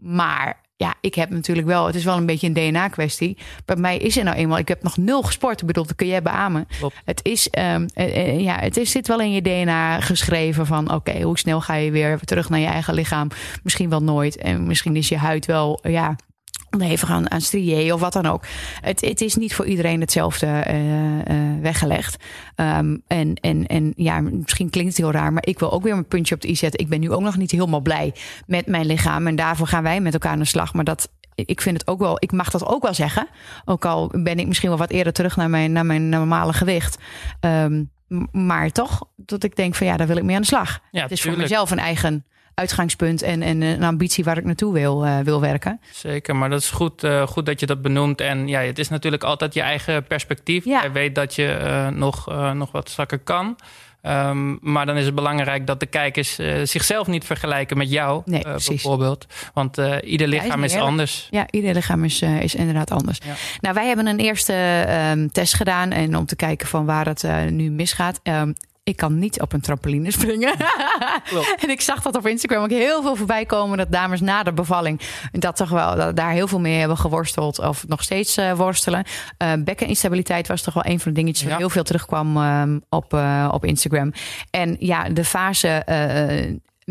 maar 0.00 0.61
ja, 0.82 0.94
ik 1.00 1.14
heb 1.14 1.30
natuurlijk 1.30 1.66
wel, 1.66 1.86
het 1.86 1.94
is 1.94 2.04
wel 2.04 2.16
een 2.16 2.26
beetje 2.26 2.46
een 2.46 2.52
DNA-kwestie. 2.52 3.36
Bij 3.64 3.76
mij 3.76 3.96
is 3.96 4.16
er 4.16 4.24
nou 4.24 4.36
eenmaal, 4.36 4.58
ik 4.58 4.68
heb 4.68 4.82
nog 4.82 4.96
nul 4.96 5.22
gesport. 5.22 5.60
Ik 5.60 5.66
bedoel, 5.66 5.86
dat 5.86 5.94
kun 5.94 6.06
jij 6.06 6.22
beamen. 6.22 6.66
Klopt. 6.78 6.94
Het 7.04 7.20
is, 7.24 7.48
um, 7.58 7.86
uh, 7.94 8.40
ja, 8.40 8.58
het 8.58 8.76
is, 8.76 8.90
zit 8.90 9.08
wel 9.08 9.20
in 9.20 9.32
je 9.32 9.42
DNA 9.42 10.00
geschreven 10.00 10.66
van, 10.66 10.84
oké, 10.84 10.94
okay, 10.94 11.22
hoe 11.22 11.38
snel 11.38 11.60
ga 11.60 11.74
je 11.74 11.90
weer 11.90 12.18
terug 12.18 12.48
naar 12.48 12.60
je 12.60 12.66
eigen 12.66 12.94
lichaam? 12.94 13.28
Misschien 13.62 13.88
wel 13.88 14.02
nooit. 14.02 14.36
En 14.36 14.66
misschien 14.66 14.96
is 14.96 15.08
je 15.08 15.16
huid 15.16 15.46
wel, 15.46 15.80
ja, 15.82 16.16
onderhevig 16.72 17.10
aan, 17.10 17.30
aan 17.30 17.40
strié 17.40 17.92
of 17.92 18.00
wat 18.00 18.12
dan 18.12 18.26
ook. 18.26 18.44
Het, 18.80 19.00
het 19.00 19.20
is 19.20 19.36
niet 19.36 19.54
voor 19.54 19.66
iedereen 19.66 20.00
hetzelfde 20.00 20.46
uh, 20.46 21.18
uh, 21.18 21.60
weggelegd. 21.60 22.24
Um, 22.56 23.02
en, 23.06 23.34
en, 23.34 23.66
en 23.66 23.92
ja, 23.96 24.20
misschien 24.20 24.70
klinkt 24.70 24.96
het 24.96 25.00
heel 25.00 25.12
raar, 25.12 25.32
maar 25.32 25.46
ik 25.46 25.58
wil 25.58 25.72
ook 25.72 25.82
weer 25.82 25.94
mijn 25.94 26.06
puntje 26.06 26.34
op 26.34 26.40
de 26.40 26.48
i 26.48 26.56
zetten. 26.56 26.80
Ik 26.80 26.88
ben 26.88 27.00
nu 27.00 27.10
ook 27.10 27.20
nog 27.20 27.36
niet 27.36 27.50
helemaal 27.50 27.80
blij 27.80 28.14
met 28.46 28.66
mijn 28.66 28.86
lichaam. 28.86 29.26
En 29.26 29.36
daarvoor 29.36 29.66
gaan 29.66 29.82
wij 29.82 30.00
met 30.00 30.12
elkaar 30.12 30.32
aan 30.32 30.38
de 30.38 30.44
slag. 30.44 30.74
Maar 30.74 30.84
dat, 30.84 31.08
ik 31.34 31.60
vind 31.60 31.78
het 31.78 31.88
ook 31.88 31.98
wel, 31.98 32.16
ik 32.18 32.32
mag 32.32 32.50
dat 32.50 32.66
ook 32.66 32.82
wel 32.82 32.94
zeggen. 32.94 33.28
Ook 33.64 33.84
al 33.84 34.12
ben 34.12 34.38
ik 34.38 34.46
misschien 34.46 34.68
wel 34.68 34.78
wat 34.78 34.90
eerder 34.90 35.12
terug 35.12 35.36
naar 35.36 35.50
mijn, 35.50 35.72
naar 35.72 35.86
mijn 35.86 36.08
normale 36.08 36.52
gewicht. 36.52 36.98
Um, 37.40 37.90
maar 38.32 38.70
toch, 38.70 39.04
dat 39.16 39.44
ik 39.44 39.56
denk 39.56 39.74
van 39.74 39.86
ja, 39.86 39.96
daar 39.96 40.06
wil 40.06 40.16
ik 40.16 40.22
mee 40.22 40.34
aan 40.34 40.42
de 40.42 40.46
slag. 40.46 40.80
Ja, 40.90 41.02
het 41.02 41.10
is 41.10 41.20
tuurlijk. 41.20 41.42
voor 41.42 41.50
mezelf 41.50 41.70
een 41.70 41.84
eigen 41.84 42.24
uitgangspunt 42.54 43.22
en, 43.22 43.42
en 43.42 43.60
een 43.60 43.84
ambitie 43.84 44.24
waar 44.24 44.38
ik 44.38 44.44
naartoe 44.44 44.72
wil, 44.72 45.06
uh, 45.06 45.18
wil 45.18 45.40
werken. 45.40 45.80
Zeker, 45.92 46.36
maar 46.36 46.50
dat 46.50 46.60
is 46.60 46.70
goed, 46.70 47.04
uh, 47.04 47.26
goed 47.26 47.46
dat 47.46 47.60
je 47.60 47.66
dat 47.66 47.82
benoemt. 47.82 48.20
En 48.20 48.48
ja, 48.48 48.60
het 48.60 48.78
is 48.78 48.88
natuurlijk 48.88 49.24
altijd 49.24 49.54
je 49.54 49.60
eigen 49.60 50.04
perspectief. 50.04 50.64
Ja. 50.64 50.82
Je 50.82 50.90
weet 50.90 51.14
dat 51.14 51.34
je 51.34 51.58
uh, 51.62 51.88
nog, 51.88 52.26
nog 52.54 52.72
wat 52.72 52.88
strakker 52.88 53.18
kan. 53.18 53.56
Um, 54.06 54.58
maar 54.60 54.86
dan 54.86 54.96
is 54.96 55.04
het 55.04 55.14
belangrijk 55.14 55.66
dat 55.66 55.80
de 55.80 55.86
kijkers 55.86 56.38
zichzelf 56.62 57.06
niet 57.06 57.24
vergelijken 57.24 57.78
met 57.78 57.90
jou, 57.90 58.22
nee, 58.24 58.42
bijvoorbeeld. 58.42 59.26
Want 59.54 59.78
ieder 60.04 60.28
lichaam 60.28 60.58
ja, 60.58 60.64
is, 60.64 60.74
is 60.74 60.80
anders. 60.80 61.28
Ja, 61.30 61.46
ieder 61.50 61.74
lichaam 61.74 62.04
is, 62.04 62.22
is 62.22 62.54
inderdaad 62.54 62.90
anders. 62.90 63.18
Ja. 63.24 63.34
Nou, 63.60 63.74
wij 63.74 63.86
hebben 63.86 64.06
een 64.06 64.18
eerste 64.18 64.86
um, 65.12 65.32
test 65.32 65.54
gedaan 65.54 65.90
en 65.90 66.16
om 66.16 66.26
te 66.26 66.36
kijken 66.36 66.68
van 66.68 66.84
waar 66.84 67.06
het 67.06 67.50
nu 67.50 67.70
misgaat. 67.70 68.20
Um, 68.22 68.54
ik 68.84 68.96
kan 68.96 69.18
niet 69.18 69.40
op 69.40 69.52
een 69.52 69.60
trampoline 69.60 70.10
springen. 70.10 70.54
en 71.62 71.70
ik 71.70 71.80
zag 71.80 72.02
dat 72.02 72.16
op 72.16 72.26
Instagram 72.26 72.62
ook 72.62 72.70
heel 72.70 73.02
veel 73.02 73.16
voorbij 73.16 73.46
komen. 73.46 73.78
Dat 73.78 73.92
dames 73.92 74.20
na 74.20 74.42
de 74.42 74.52
bevalling 74.52 75.00
dat 75.32 75.56
toch 75.56 75.68
wel 75.68 75.96
dat 75.96 76.16
daar 76.16 76.30
heel 76.30 76.48
veel 76.48 76.60
mee 76.60 76.78
hebben 76.78 76.96
geworsteld. 76.96 77.58
Of 77.58 77.88
nog 77.88 78.02
steeds 78.02 78.38
uh, 78.38 78.52
worstelen. 78.52 79.04
Uh, 79.38 79.52
bekkeninstabiliteit 79.58 80.48
was 80.48 80.62
toch 80.62 80.74
wel 80.74 80.86
een 80.86 81.00
van 81.00 81.12
de 81.12 81.18
dingetjes 81.18 81.48
waar 81.48 81.58
heel 81.58 81.70
veel 81.70 81.82
terugkwam 81.82 82.36
uh, 82.36 82.62
op, 82.88 83.18
op 83.50 83.64
Instagram. 83.64 84.12
En 84.50 84.76
ja, 84.78 85.08
de 85.08 85.24
fase 85.24 85.84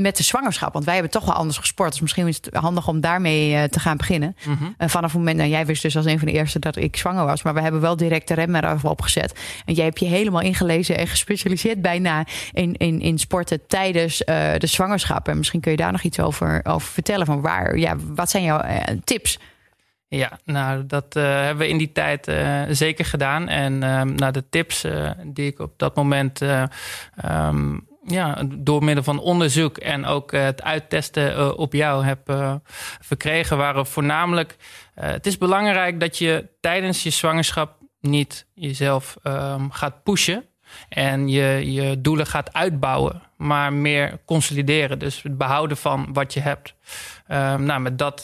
met 0.02 0.18
de 0.18 0.24
zwangerschap. 0.24 0.74
Want 0.74 0.86
wij 0.86 0.94
hebben 0.94 1.12
toch 1.12 1.26
wel 1.26 1.34
anders 1.36 1.58
gesport. 1.58 1.92
Dus 1.92 2.02
misschien 2.02 2.28
is 2.28 2.40
het 2.42 2.56
handig 2.56 2.88
om 2.88 3.02
daarmee 3.02 3.52
uh, 3.52 3.64
te 3.64 3.80
gaan 3.80 3.98
beginnen. 3.98 4.36
Mm 4.46 4.58
-hmm. 4.58 4.76
uh, 4.78 4.88
vanaf 4.88 5.12
het 5.12 5.20
moment, 5.20 5.38
nou, 5.38 5.50
jij 5.50 5.66
wist 5.66 5.82
dus 5.82 5.96
als 5.96 6.06
een 6.06 6.20
van 6.20 6.28
de 6.28 6.34
eerste 6.34 6.60
dat 6.60 6.76
ik 6.76 6.98
zwanger 6.98 7.26
was. 7.26 7.44
Maar 7.44 7.54
we 7.54 7.62
hebben 7.62 7.82
wel 7.82 7.98
direct 7.98 8.28
de 8.28 8.34
rem 8.34 8.56
erover 8.56 8.90
opgezet. 8.90 9.40
En 9.66 9.74
jij 9.74 9.86
hebt 9.86 10.00
je 10.00 10.06
helemaal 10.06 10.42
ingelezen 10.42 10.98
en 10.98 11.08
gespecialiseerd 11.08 11.82
bijna 11.82 12.26
in, 12.52 12.76
in, 12.78 13.02
in 13.02 13.18
sporten 13.18 13.68
tijdens 13.68 14.22
uh, 14.22 14.52
de 14.58 14.68
zwangerschap. 14.68 15.28
En 15.28 15.38
misschien 15.38 15.60
kun 15.62 15.72
je 15.72 15.78
daar 15.78 15.92
nog 15.92 16.02
iets 16.02 16.20
over, 16.20 16.62
over 16.64 16.88
vertellen. 16.88 17.26
Van 17.26 17.42
waar, 17.42 17.78
ja, 17.78 17.96
wat 17.98 18.30
zijn 18.30 18.44
jouw 18.44 18.62
tips? 19.04 19.40
Ja, 20.08 20.40
nou, 20.46 20.86
dat 20.86 21.16
uh, 21.16 21.24
hebben 21.24 21.58
we 21.58 21.68
in 21.68 21.78
die 21.78 21.92
tijd 21.92 22.28
uh, 22.28 22.62
zeker 22.70 23.06
gedaan. 23.06 23.48
En 23.48 23.74
uh, 23.74 24.02
nou, 24.02 24.32
de 24.32 24.44
tips 24.50 24.86
die 25.26 25.46
ik 25.46 25.60
op 25.60 25.74
dat 25.78 25.96
moment 25.96 26.42
um, 27.26 27.88
ja, 28.06 28.44
door 28.50 28.84
middel 28.84 29.04
van 29.04 29.20
onderzoek 29.20 29.78
en 29.78 30.06
ook 30.06 30.34
uh, 30.34 30.44
het 30.44 30.64
uittesten 30.64 31.32
uh, 31.32 31.58
op 31.58 31.74
jou 31.74 32.06
heb 32.06 32.30
uh, 32.30 32.56
verkregen, 33.00 33.58
waren 33.58 33.86
voornamelijk. 33.86 34.56
het 34.94 35.26
is 35.26 35.38
belangrijk 35.38 36.00
dat 36.00 36.18
je 36.18 36.48
tijdens 36.60 37.04
je 37.04 37.10
zwangerschap 37.10 37.78
niet 38.00 38.46
jezelf 38.54 39.18
um, 39.24 39.72
gaat 39.72 40.04
pushen 40.04 40.46
en 40.90 41.28
je, 41.28 41.72
je 41.72 42.02
doelen 42.02 42.28
gaat 42.28 42.54
uitbouwen, 42.54 43.22
maar 43.38 43.74
meer 43.74 44.20
consolideren. 44.26 45.00
Dus 45.00 45.24
het 45.24 45.38
behouden 45.38 45.78
van 45.78 46.14
wat 46.14 46.34
je 46.34 46.40
hebt. 46.40 46.74
Um, 47.28 47.64
nou, 47.64 47.82
met 47.82 47.98
dat 47.98 48.24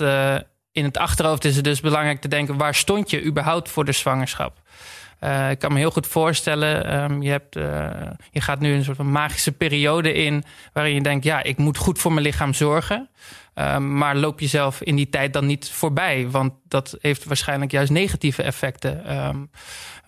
in 0.72 0.84
het 0.84 0.98
achterhoofd 0.98 1.46
is 1.46 1.56
het 1.56 1.64
dus 1.64 1.82
belangrijk 1.82 2.22
te 2.22 2.28
denken: 2.28 2.58
waar 2.58 2.76
stond 2.76 3.10
je 3.10 3.24
überhaupt 3.24 3.70
voor 3.70 3.86
de 3.86 3.92
zwangerschap? 3.92 4.62
Uh, 5.24 5.50
ik 5.50 5.60
kan 5.60 5.74
me 5.74 5.80
heel 5.80 5.92
goed 5.92 6.08
voorstellen, 6.08 7.04
um, 7.04 7.22
je, 7.22 7.30
hebt, 7.30 7.56
uh, 7.56 7.90
je 8.32 8.42
gaat 8.42 8.60
nu 8.60 8.74
een 8.74 8.84
soort 8.84 8.98
van 8.98 9.12
magische 9.12 9.52
periode 9.52 10.14
in... 10.14 10.44
waarin 10.74 10.94
je 10.94 11.02
denkt, 11.02 11.24
ja, 11.26 11.44
ik 11.44 11.58
moet 11.58 11.78
goed 11.78 12.00
voor 12.00 12.14
mijn 12.14 12.26
lichaam 12.26 12.54
zorgen. 12.54 13.10
Um, 13.60 13.98
maar 13.98 14.16
loop 14.16 14.40
jezelf 14.40 14.82
in 14.82 14.96
die 14.96 15.10
tijd 15.10 15.34
dan 15.34 15.46
niet 15.46 15.70
voorbij. 15.70 16.30
Want 16.30 16.54
dat 16.68 16.98
heeft 17.02 17.24
waarschijnlijk 17.24 17.72
juist 17.72 17.92
negatieve 17.92 18.44
effecten. 18.44 19.18
Um, 19.28 19.50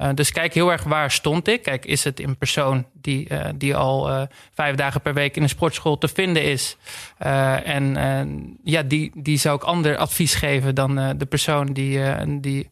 uh, 0.01 0.09
dus 0.13 0.31
kijk 0.31 0.53
heel 0.53 0.71
erg 0.71 0.83
waar 0.83 1.11
stond 1.11 1.47
ik. 1.47 1.63
Kijk, 1.63 1.85
is 1.85 2.03
het 2.03 2.19
een 2.19 2.37
persoon 2.37 2.85
die, 2.93 3.27
uh, 3.31 3.45
die 3.55 3.75
al 3.75 4.09
uh, 4.09 4.21
vijf 4.53 4.75
dagen 4.75 5.01
per 5.01 5.13
week 5.13 5.35
in 5.35 5.43
een 5.43 5.49
sportschool 5.49 5.97
te 5.97 6.07
vinden 6.07 6.43
is? 6.43 6.77
en 7.17 8.57
ja, 8.63 8.83
die, 8.83 9.11
die 9.15 9.37
zou 9.37 9.55
ik 9.55 9.63
ander 9.63 9.97
advies 9.97 10.35
geven 10.35 10.75
dan 10.75 11.17
de 11.17 11.25
persoon 11.25 11.73
die, 11.73 12.01
die 12.39 12.69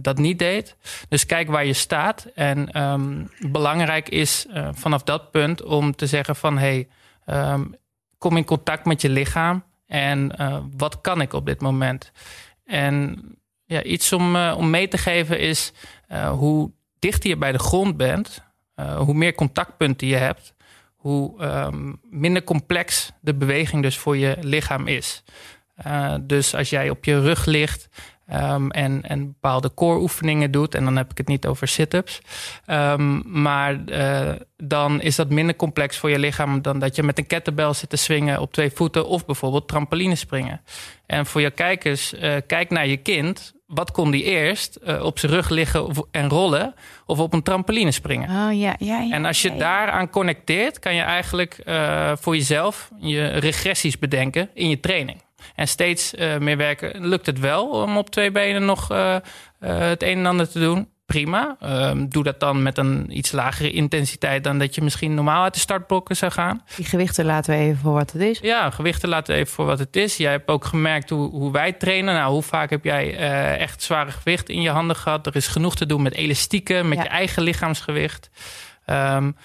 dat 0.00 0.18
niet 0.18 0.38
deed. 0.38 0.76
Dus 1.08 1.26
kijk 1.26 1.48
waar 1.48 1.64
je 1.64 1.72
staat. 1.72 2.26
En 2.34 2.82
um, 2.82 3.30
belangrijk 3.50 4.08
is 4.08 4.46
vanaf 4.72 5.02
dat 5.02 5.30
punt 5.30 5.62
om 5.62 5.94
te 5.94 6.06
zeggen 6.06 6.36
van... 6.36 6.58
hey, 6.58 6.88
kom 8.18 8.36
in 8.36 8.44
contact 8.44 8.84
met 8.84 9.00
je 9.00 9.08
lichaam. 9.08 9.64
En 9.86 10.32
uh, 10.40 10.58
wat 10.76 11.00
kan 11.00 11.20
ik 11.20 11.32
op 11.32 11.46
dit 11.46 11.60
moment? 11.60 12.12
En 12.64 13.22
ja, 13.64 13.82
iets 13.82 14.12
om, 14.12 14.36
uh, 14.36 14.54
om 14.56 14.70
mee 14.70 14.88
te 14.88 14.98
geven 14.98 15.38
is 15.38 15.72
uh, 16.08 16.30
hoe 16.30 16.72
dichter 16.98 17.30
je 17.30 17.36
bij 17.36 17.52
de 17.52 17.58
grond 17.58 17.96
bent, 17.96 18.44
hoe 18.96 19.14
meer 19.14 19.34
contactpunten 19.34 20.06
je 20.06 20.16
hebt, 20.16 20.54
hoe 20.94 21.44
um, 21.44 22.00
minder 22.02 22.44
complex 22.44 23.12
de 23.20 23.34
beweging 23.34 23.82
dus 23.82 23.98
voor 23.98 24.16
je 24.16 24.36
lichaam 24.40 24.86
is. 24.86 25.22
dus 26.20 26.54
als 26.54 26.70
jij 26.70 26.90
op 26.90 27.04
je 27.04 27.20
rug 27.20 27.44
ligt, 27.44 27.88
Um, 28.32 28.70
en, 28.70 29.02
en 29.02 29.26
bepaalde 29.26 29.74
core 29.74 30.00
oefeningen 30.00 30.50
doet. 30.50 30.74
En 30.74 30.84
dan 30.84 30.96
heb 30.96 31.10
ik 31.10 31.18
het 31.18 31.28
niet 31.28 31.46
over 31.46 31.68
sit-ups. 31.68 32.20
Um, 32.66 33.22
maar 33.40 33.78
uh, 33.86 34.32
dan 34.56 35.00
is 35.00 35.16
dat 35.16 35.30
minder 35.30 35.56
complex 35.56 35.98
voor 35.98 36.10
je 36.10 36.18
lichaam 36.18 36.62
dan 36.62 36.78
dat 36.78 36.96
je 36.96 37.02
met 37.02 37.18
een 37.18 37.26
kettlebell 37.26 37.72
zit 37.72 37.90
te 37.90 37.96
swingen 37.96 38.40
op 38.40 38.52
twee 38.52 38.70
voeten 38.70 39.06
of 39.06 39.26
bijvoorbeeld 39.26 39.68
trampoline 39.68 40.14
springen. 40.14 40.60
En 41.06 41.26
voor 41.26 41.40
je 41.40 41.50
kijkers, 41.50 42.14
uh, 42.14 42.34
kijk 42.46 42.70
naar 42.70 42.86
je 42.86 42.96
kind. 42.96 43.54
Wat 43.66 43.90
kon 43.90 44.10
die 44.10 44.22
eerst? 44.22 44.78
Uh, 44.86 45.04
op 45.04 45.18
zijn 45.18 45.32
rug 45.32 45.48
liggen 45.48 45.90
en 46.10 46.28
rollen 46.28 46.74
of 47.04 47.18
op 47.18 47.32
een 47.32 47.42
trampoline 47.42 47.90
springen? 47.90 48.28
Oh, 48.28 48.58
ja, 48.60 48.74
ja, 48.78 49.00
ja, 49.00 49.14
en 49.14 49.24
als 49.24 49.42
je 49.42 49.48
ja, 49.48 49.54
ja. 49.54 49.60
daaraan 49.60 50.10
connecteert, 50.10 50.78
kan 50.78 50.94
je 50.94 51.02
eigenlijk 51.02 51.62
voor 52.20 52.36
jezelf 52.36 52.90
je 52.98 53.26
regressies 53.26 53.98
bedenken 53.98 54.50
in 54.54 54.68
je 54.68 54.80
training. 54.80 55.24
En 55.54 55.68
steeds 55.68 56.14
uh, 56.14 56.38
meer 56.38 56.56
werken 56.56 57.06
lukt 57.06 57.26
het 57.26 57.40
wel 57.40 57.68
om 57.68 57.96
op 57.96 58.10
twee 58.10 58.30
benen 58.30 58.64
nog 58.64 58.92
uh, 58.92 59.16
het 59.60 60.02
een 60.02 60.18
en 60.18 60.26
ander 60.26 60.48
te 60.48 60.58
doen. 60.58 60.88
Prima. 61.06 61.56
Um, 61.62 62.08
doe 62.08 62.22
dat 62.22 62.40
dan 62.40 62.62
met 62.62 62.78
een 62.78 63.16
iets 63.16 63.32
lagere 63.32 63.70
intensiteit 63.70 64.44
dan 64.44 64.58
dat 64.58 64.74
je 64.74 64.82
misschien 64.82 65.14
normaal 65.14 65.42
uit 65.42 65.54
de 65.54 65.60
startblokken 65.60 66.16
zou 66.16 66.32
gaan. 66.32 66.62
Die 66.76 66.84
gewichten 66.84 67.24
laten 67.24 67.54
we 67.54 67.60
even 67.60 67.78
voor 67.78 67.92
wat 67.92 68.12
het 68.12 68.22
is. 68.22 68.38
Ja, 68.38 68.70
gewichten 68.70 69.08
laten 69.08 69.34
we 69.34 69.40
even 69.40 69.52
voor 69.54 69.66
wat 69.66 69.78
het 69.78 69.96
is. 69.96 70.16
Jij 70.16 70.30
hebt 70.30 70.48
ook 70.48 70.64
gemerkt 70.64 71.10
hoe, 71.10 71.30
hoe 71.30 71.52
wij 71.52 71.72
trainen. 71.72 72.14
Nou, 72.14 72.32
hoe 72.32 72.42
vaak 72.42 72.70
heb 72.70 72.84
jij 72.84 73.16
echt 73.58 73.82
zware 73.82 74.10
gewicht 74.10 74.48
in 74.48 74.60
je 74.60 74.70
handen 74.70 74.96
gehad? 74.96 75.26
Er 75.26 75.36
is 75.36 75.46
genoeg 75.46 75.76
te 75.76 75.86
doen 75.86 76.02
met 76.02 76.14
elastieken, 76.14 76.88
met 76.88 76.98
Ja. 76.98 77.04
je 77.04 77.10
eigen 77.10 77.42
lichaamsgewicht. 77.42 78.30
Um, 78.86 79.36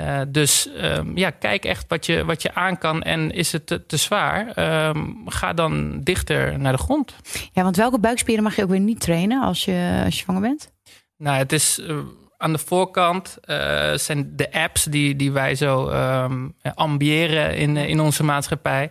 Uh, 0.00 0.20
dus 0.28 0.68
um, 0.82 1.16
ja, 1.16 1.30
kijk 1.30 1.64
echt 1.64 1.84
wat 1.88 2.06
je, 2.06 2.24
wat 2.24 2.42
je 2.42 2.54
aan 2.54 2.78
kan. 2.78 3.02
En 3.02 3.30
is 3.30 3.52
het 3.52 3.66
te, 3.66 3.86
te 3.86 3.96
zwaar, 3.96 4.58
um, 4.88 5.22
ga 5.26 5.52
dan 5.52 6.00
dichter 6.02 6.58
naar 6.58 6.72
de 6.72 6.78
grond. 6.78 7.14
Ja, 7.52 7.62
want 7.62 7.76
welke 7.76 7.98
buikspieren 7.98 8.44
mag 8.44 8.56
je 8.56 8.62
ook 8.62 8.70
weer 8.70 8.80
niet 8.80 9.00
trainen 9.00 9.42
als 9.42 9.64
je, 9.64 10.02
als 10.04 10.14
je 10.14 10.22
zwanger 10.22 10.42
bent? 10.42 10.72
Nou, 11.16 11.36
het 11.36 11.52
is 11.52 11.78
uh, 11.78 11.98
aan 12.36 12.52
de 12.52 12.58
voorkant 12.58 13.38
uh, 13.44 13.92
zijn 13.94 14.32
de 14.36 14.52
apps 14.52 14.84
die, 14.84 15.16
die 15.16 15.32
wij 15.32 15.54
zo 15.54 15.88
um, 15.88 16.54
ambiëren 16.74 17.56
in, 17.56 17.76
in 17.76 18.00
onze 18.00 18.24
maatschappij. 18.24 18.90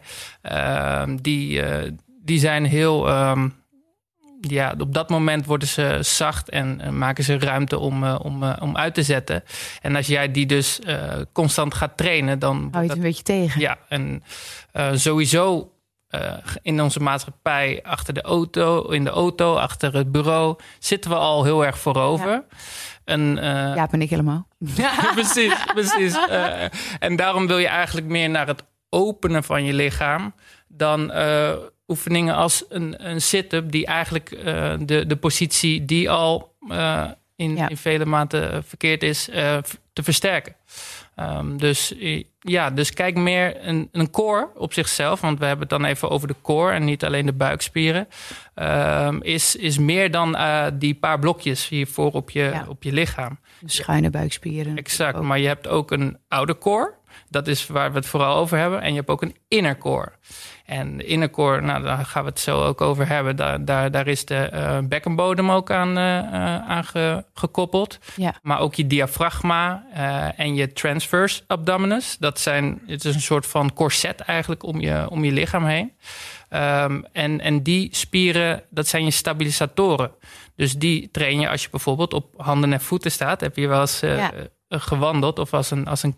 die, 1.22 1.62
die 2.22 2.40
zijn 2.40 2.66
heel 2.66 3.08
ja, 4.50 4.76
op 4.78 4.94
dat 4.94 5.10
moment 5.10 5.46
worden 5.46 5.68
ze 5.68 5.98
zacht 6.02 6.50
en 6.50 6.98
maken 6.98 7.24
ze 7.24 7.40
ruimte 7.40 7.78
om, 7.80 8.04
uh, 8.04 8.16
om, 8.22 8.44
uh, 8.44 8.56
om 8.60 8.78
uit 8.78 8.94
te 8.94 9.04
zetten. 9.04 9.44
En 9.82 9.96
als 9.96 10.08
jij 10.08 10.32
die 10.32 10.46
dus 10.46 10.80
constant 11.32 11.74
gaat 11.74 11.98
trainen, 11.98 12.40
dan. 12.40 12.58
Hou 12.58 12.72
je 12.72 12.78
het 12.78 12.88
dat, 12.88 12.98
een 12.98 13.04
beetje 13.04 13.24
tegen. 13.24 13.62
Ja, 13.62 13.78
en 13.90 14.24
sowieso 14.94 15.72
in 16.62 16.82
onze 16.82 17.00
maatschappij, 17.00 17.80
achter 17.84 18.14
de 18.14 18.22
auto, 18.22 18.90
in 18.90 19.04
de 19.04 19.10
auto, 19.10 19.56
achter 19.56 19.94
het 19.94 20.12
bureau, 20.12 20.56
zitten 20.80 21.12
we 21.12 21.18
al 21.18 21.44
heel 21.44 21.66
erg 21.66 21.80
voorover. 21.80 22.32
Ja. 22.32 22.44
En, 23.04 23.36
ja, 23.76 23.88
ben 23.92 24.02
ik 24.02 24.10
helemaal. 24.10 24.48
precies, 25.16 25.66
precies. 25.74 26.18
en 27.00 27.16
daarom 27.16 27.48
wil 27.48 27.58
je 27.58 27.68
eigenlijk 27.68 28.08
meer 28.08 28.30
naar 28.30 28.48
het 28.48 28.64
openen 28.90 29.44
van 29.44 29.64
je 29.64 29.74
lichaam 29.74 30.34
dan 30.68 31.12
oefeningen 31.88 32.36
als 32.36 32.66
een, 32.70 33.10
een 33.10 33.22
sit-up, 33.22 33.72
die 33.72 33.86
eigenlijk 33.86 34.32
uh, 34.32 34.74
de, 34.80 35.06
de 35.06 35.16
positie 35.16 35.86
die 35.86 36.10
al 36.10 36.56
uh, 36.70 37.06
in, 37.36 37.56
ja. 37.56 37.70
in 37.70 37.78
vele 37.78 38.06
maanden 38.06 38.64
verkeerd 38.64 39.04
is, 39.04 39.30
uh, 39.30 39.58
te 39.94 40.04
versterken. 40.04 40.56
Um, 41.20 41.58
dus 41.58 41.94
ja, 42.40 42.70
dus 42.70 42.94
kijk 42.94 43.16
meer 43.16 43.68
een, 43.68 43.90
een 43.92 44.10
core 44.10 44.50
op 44.56 44.74
zichzelf, 44.74 45.22
want 45.22 45.40
we 45.40 45.46
hebben 45.46 45.68
het 45.68 45.80
dan 45.80 45.86
even 45.86 46.10
over 46.10 46.28
de 46.28 46.36
core 46.42 46.74
en 46.74 46.84
niet 46.84 47.04
alleen 47.04 47.26
de 47.26 47.34
buikspieren. 47.34 48.08
Um, 48.56 49.24
is, 49.24 49.56
is 49.56 49.78
meer 49.78 50.12
dan 50.12 50.38
die 50.74 50.94
paar 50.94 51.20
blokjes 51.20 51.68
hiervoor 51.68 52.12
op 52.12 52.30
je, 52.30 52.44
ja. 52.44 52.66
op 52.68 52.84
je 52.84 52.92
lichaam. 52.92 53.40
Schuine 53.66 54.10
buikspieren. 54.10 54.78
Exact, 54.78 55.22
maar 55.22 55.40
je 55.40 55.48
hebt 55.48 55.68
ook 55.68 55.92
een 55.92 56.18
oude 56.28 56.58
core. 56.58 56.94
Dat 57.30 57.48
is 57.48 57.68
waar 57.68 57.92
we 57.92 57.98
het 57.98 58.08
vooral 58.08 58.36
over 58.36 58.58
hebben. 58.58 58.82
En 58.82 58.90
je 58.90 58.96
hebt 58.96 59.10
ook 59.10 59.22
een 59.22 59.36
inner 59.48 59.78
core. 59.78 60.12
En 60.66 60.98
de 60.98 61.04
inner 61.04 61.30
core, 61.30 61.62
nou, 61.62 61.84
daar 61.84 62.06
gaan 62.06 62.24
we 62.24 62.30
het 62.30 62.40
zo 62.40 62.64
ook 62.64 62.82
over 62.82 63.08
hebben. 63.08 63.36
Daar, 63.36 63.66
daar, 63.66 63.92
daar 63.92 64.08
is 64.08 64.26
de 64.26 64.50
uh, 64.54 64.78
bekkenbodem 64.84 65.52
ook 65.52 65.72
aan, 65.72 65.98
uh, 65.98 66.70
aan 66.70 66.84
ge, 66.84 67.26
gekoppeld. 67.34 68.00
Ja. 68.16 68.36
Maar 68.42 68.60
ook 68.60 68.76
je 68.76 68.88
diafragma 68.88 69.86
uh, 69.94 70.40
en 70.40 70.56
je 70.56 70.74
transverse 70.74 71.44
abdominis. 71.48 72.18
Dat 72.20 72.40
zijn, 72.40 72.82
het 72.88 73.06
is 73.06 73.16
een 73.16 73.22
soort 73.22 73.46
van 73.46 73.74
corset 73.74 74.20
eigenlijk 74.20 74.64
om 74.64 74.80
je, 74.80 75.10
om 75.10 75.24
je 75.24 75.32
lichaam 75.32 75.66
heen. 75.66 75.92
Um, 76.50 77.06
en, 77.12 77.42
en 77.42 77.64
die 77.64 77.90
spieren, 77.92 78.64
dat 78.70 78.88
zijn 78.88 79.04
je 79.04 79.12
stabilisatoren. 79.12 80.12
Dus 80.56 80.74
die 80.74 81.10
train 81.12 81.40
je 81.40 81.50
als 81.50 81.64
je 81.64 81.70
bijvoorbeeld 81.70 82.14
op 82.14 82.34
handen 82.38 82.74
en 82.74 82.82
voeten 82.82 83.12
staat. 83.12 83.42
Heb 83.42 83.56
je 83.56 83.68
wel 83.68 83.82
eens 83.82 84.00
ja. 84.00 84.32
Gewandeld 84.70 85.40
of 85.40 85.54
als 85.54 85.72
een, 85.72 85.88
als 85.88 86.04
een 86.04 86.16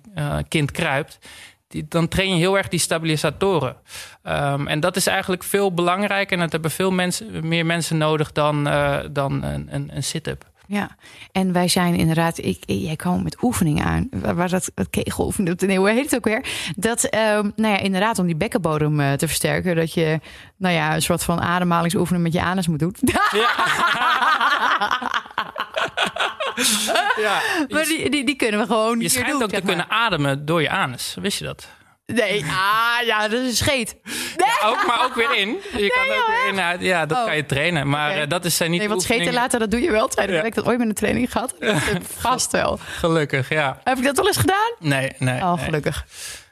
kind 0.47 0.71
kruipt 0.71 1.19
die, 1.67 1.85
dan 1.89 2.07
train 2.07 2.29
je 2.29 2.35
heel 2.35 2.57
erg 2.57 2.67
die 2.67 2.79
stabilisatoren. 2.79 3.75
Um, 4.23 4.67
en 4.67 4.79
dat 4.79 4.95
is 4.95 5.07
eigenlijk 5.07 5.43
veel 5.43 5.73
belangrijker. 5.73 6.33
En 6.33 6.43
dat 6.43 6.51
hebben 6.51 6.71
veel 6.71 6.91
mensen, 6.91 7.47
meer 7.47 7.65
mensen 7.65 7.97
nodig 7.97 8.31
dan, 8.31 8.67
uh, 8.67 8.97
dan 9.11 9.43
een, 9.43 9.67
een, 9.71 9.89
een 9.93 10.03
sit-up. 10.03 10.45
Ja, 10.69 10.95
en 11.31 11.51
wij 11.51 11.67
zijn 11.67 11.95
inderdaad, 11.95 12.37
ik, 12.37 12.63
jij 12.65 12.95
kwam 12.95 13.23
met 13.23 13.43
oefeningen 13.43 13.85
aan. 13.85 14.09
Waar 14.11 14.49
dat, 14.49 14.71
dat 14.73 14.89
kegeloefening, 14.89 15.61
nee, 15.61 15.77
hoe 15.77 15.89
heet 15.89 16.03
het 16.03 16.15
ook 16.15 16.25
weer? 16.25 16.45
Dat, 16.75 17.03
um, 17.03 17.51
nou 17.55 17.73
ja, 17.73 17.77
inderdaad, 17.77 18.19
om 18.19 18.25
die 18.25 18.35
bekkenbodem 18.35 18.99
uh, 18.99 19.13
te 19.13 19.27
versterken. 19.27 19.75
Dat 19.75 19.93
je, 19.93 20.19
nou 20.57 20.73
ja, 20.73 20.95
een 20.95 21.01
soort 21.01 21.23
van 21.23 21.41
ademhalingsoefening 21.41 22.23
met 22.23 22.33
je 22.33 22.41
anus 22.41 22.67
moet 22.67 22.79
doen. 22.79 22.95
Ja. 22.99 23.31
ja, 27.25 27.41
maar 27.67 27.83
die, 27.83 28.09
die, 28.09 28.25
die, 28.25 28.35
kunnen 28.35 28.59
we 28.59 28.65
gewoon. 28.65 28.99
Je 28.99 29.09
schijnt 29.09 29.29
doen, 29.29 29.43
ook 29.43 29.49
te 29.49 29.53
maar. 29.53 29.65
kunnen 29.65 29.89
ademen 29.89 30.45
door 30.45 30.61
je 30.61 30.69
anus. 30.69 31.15
Wist 31.21 31.39
je 31.39 31.45
dat? 31.45 31.67
Nee, 32.05 32.43
ah 32.43 33.05
ja, 33.05 33.27
dat 33.27 33.39
is 33.39 33.47
een 33.47 33.55
scheet. 33.55 33.95
Nee. 34.03 34.47
Ja, 34.61 34.67
ook, 34.67 34.85
maar 34.87 35.05
ook 35.05 35.13
weer 35.13 35.35
in. 35.35 35.49
Je 35.49 35.59
nee, 35.71 35.89
kan 35.89 36.17
ook 36.17 36.27
weer 36.27 36.47
in 36.47 36.59
uit. 36.59 36.81
Ja, 36.81 37.05
dat 37.05 37.17
oh. 37.17 37.25
kan 37.25 37.35
je 37.35 37.45
trainen. 37.45 37.89
Maar 37.89 38.09
okay. 38.09 38.23
uh, 38.23 38.29
dat 38.29 38.45
is 38.45 38.55
zijn 38.55 38.71
niet. 38.71 38.79
Nee, 38.79 38.89
wat 38.89 39.01
scheten 39.01 39.33
laten, 39.33 39.59
dat 39.59 39.71
doe 39.71 39.81
je 39.81 39.91
wel. 39.91 40.07
Tijdens 40.07 40.37
ja. 40.37 40.43
ik 40.43 40.55
dat 40.55 40.65
ooit 40.65 40.77
met 40.77 40.87
een 40.87 40.93
training 40.93 41.31
gehad. 41.31 41.55
Vast 42.19 42.51
wel. 42.51 42.79
Gelukkig, 42.79 43.49
ja. 43.49 43.79
Heb 43.83 43.97
ik 43.97 44.03
dat 44.03 44.19
al 44.19 44.27
eens 44.27 44.37
gedaan? 44.37 44.73
Nee, 44.79 45.11
nee. 45.17 45.41
Oh, 45.41 45.63
gelukkig. 45.63 46.05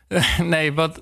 Nee, 0.08 0.24
nee 0.56 0.74
wat. 0.74 1.02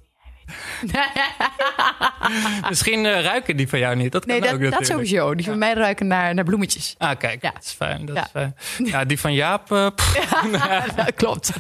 Misschien 2.70 3.06
uh, 3.06 3.22
ruiken 3.22 3.58
die 3.58 3.70
van 3.70 3.80
jou 3.80 3.96
niet. 3.96 4.12
Dat 4.12 4.26
kan 4.26 4.32
nee, 4.32 4.42
dat, 4.42 4.54
ook 4.54 4.60
natuurlijk. 4.60 4.88
dat 4.88 4.98
sowieso. 4.98 5.36
Die 5.36 5.46
van 5.46 5.58
mij 5.58 5.74
ruiken 5.74 6.08
naar, 6.08 6.34
naar 6.34 6.44
bloemetjes. 6.44 6.96
Ah, 6.98 7.18
kijk, 7.18 7.42
ja. 7.42 7.52
dat 7.52 7.64
is 7.64 7.72
fijn. 7.72 8.06
Dat 8.06 8.16
ja. 8.16 8.24
is 8.24 8.30
fijn. 8.30 8.56
Ja, 8.78 9.06
die 9.06 9.20
van 9.20 9.34
Jaap. 9.34 9.72
Uh, 9.72 9.88
ja, 10.52 10.86
dat 10.96 11.14
klopt. 11.16 11.52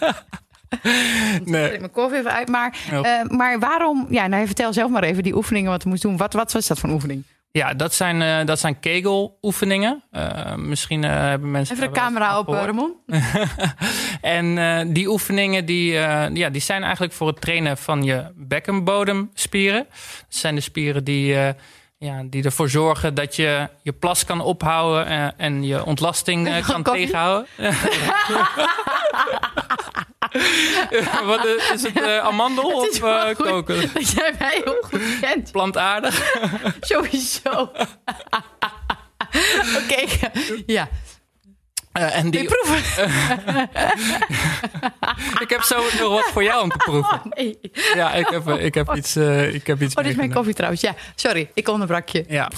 nee. 1.43 1.74
Ik 1.74 1.80
mijn 1.80 1.91
koffie 1.91 2.17
even 2.17 2.32
uit. 2.32 2.50
Maar, 2.50 2.78
uh, 2.91 3.24
maar 3.24 3.60
waarom? 3.60 4.08
Ja, 4.10 4.28
nou, 4.28 4.46
vertel 4.46 4.74
zelf 4.74 4.91
maar 4.91 5.04
even 5.04 5.24
die 5.24 5.36
oefeningen 5.36 5.72
wat 5.72 5.84
we 5.84 5.89
moesten 5.89 6.10
doen. 6.10 6.17
Wat, 6.17 6.34
wat 6.34 6.52
was 6.52 6.67
dat 6.67 6.80
voor 6.80 6.89
een 6.89 6.96
oefening? 6.96 7.24
Ja, 7.54 7.74
dat 7.74 7.94
zijn, 7.94 8.22
uh, 8.22 8.46
dat 8.46 8.60
zijn 8.60 8.80
kegeloefeningen. 8.80 10.04
Uh, 10.12 10.56
misschien 10.56 11.04
uh, 11.04 11.10
hebben 11.10 11.52
mensen. 11.52 11.76
Even 11.76 11.88
de 11.88 12.00
camera 12.00 12.39
op, 12.39 12.48
Ramon. 12.48 12.96
en 14.22 14.94
die 14.94 15.08
oefeningen 15.10 15.66
die, 15.66 15.92
ja, 16.34 16.50
die 16.50 16.62
zijn 16.62 16.84
eigenlijk 16.84 17.13
voor 17.13 17.28
het 17.28 17.42
trainen 17.42 17.78
van 17.78 18.04
je 18.04 18.32
bekkenbodemspieren. 18.36 19.86
Dat 19.89 20.26
zijn 20.28 20.56
de 20.56 20.62
spieren 20.62 21.04
die, 21.04 21.36
ja, 21.98 22.24
die 22.26 22.44
ervoor 22.44 22.70
zorgen 22.70 23.13
dat 23.13 23.36
je 23.36 23.70
je 23.82 23.94
plas 23.94 24.26
kan 24.26 24.42
ophouden 24.42 25.38
en 25.38 25.63
je 25.63 25.86
ontlasting 25.86 26.60
kan 26.72 26.84
tegenhouden. 26.84 27.48
Wat 31.26 31.46
is, 31.46 31.72
is 31.74 31.84
het 31.84 32.02
uh, 32.02 32.17
amandel 32.17 32.82
het 32.82 32.89
of 32.89 33.04
uh, 33.04 33.36
koken? 33.36 33.82
Dat 33.93 34.12
jij 34.12 34.34
mij 34.39 34.62
heel 34.63 34.82
goed 34.82 35.19
kent. 35.22 35.52
Plantaardig? 35.52 36.36
Sowieso. 36.82 37.50
Oké, 37.52 37.72
okay. 39.84 40.08
ja. 40.65 40.89
Uh, 42.00 42.15
en 42.15 42.30
die... 42.30 42.43
proeven. 42.43 42.78
ik 45.41 45.50
heb 45.50 45.62
zo 45.62 45.76
nog 46.00 46.10
wat 46.10 46.30
voor 46.32 46.43
jou 46.43 46.63
om 46.63 46.69
te 46.69 46.78
proeven. 46.78 47.13
Oh, 47.13 47.26
nee. 47.26 47.60
Ja, 47.96 48.13
ik 48.13 48.28
heb, 48.28 48.50
ik 48.50 48.74
heb 48.74 48.96
iets. 48.96 49.15
Uh, 49.15 49.54
ik 49.54 49.67
heb 49.67 49.82
iets 49.82 49.96
oh, 49.96 50.04
dit 50.04 50.12
is 50.12 50.17
mijn 50.17 50.34
koffie 50.34 50.54
trouwens. 50.54 50.82
Ja, 50.82 50.96
sorry, 51.15 51.50
ik 51.54 51.67
onderbrak 51.67 52.10
je. 52.10 52.26
Ja. 52.28 52.52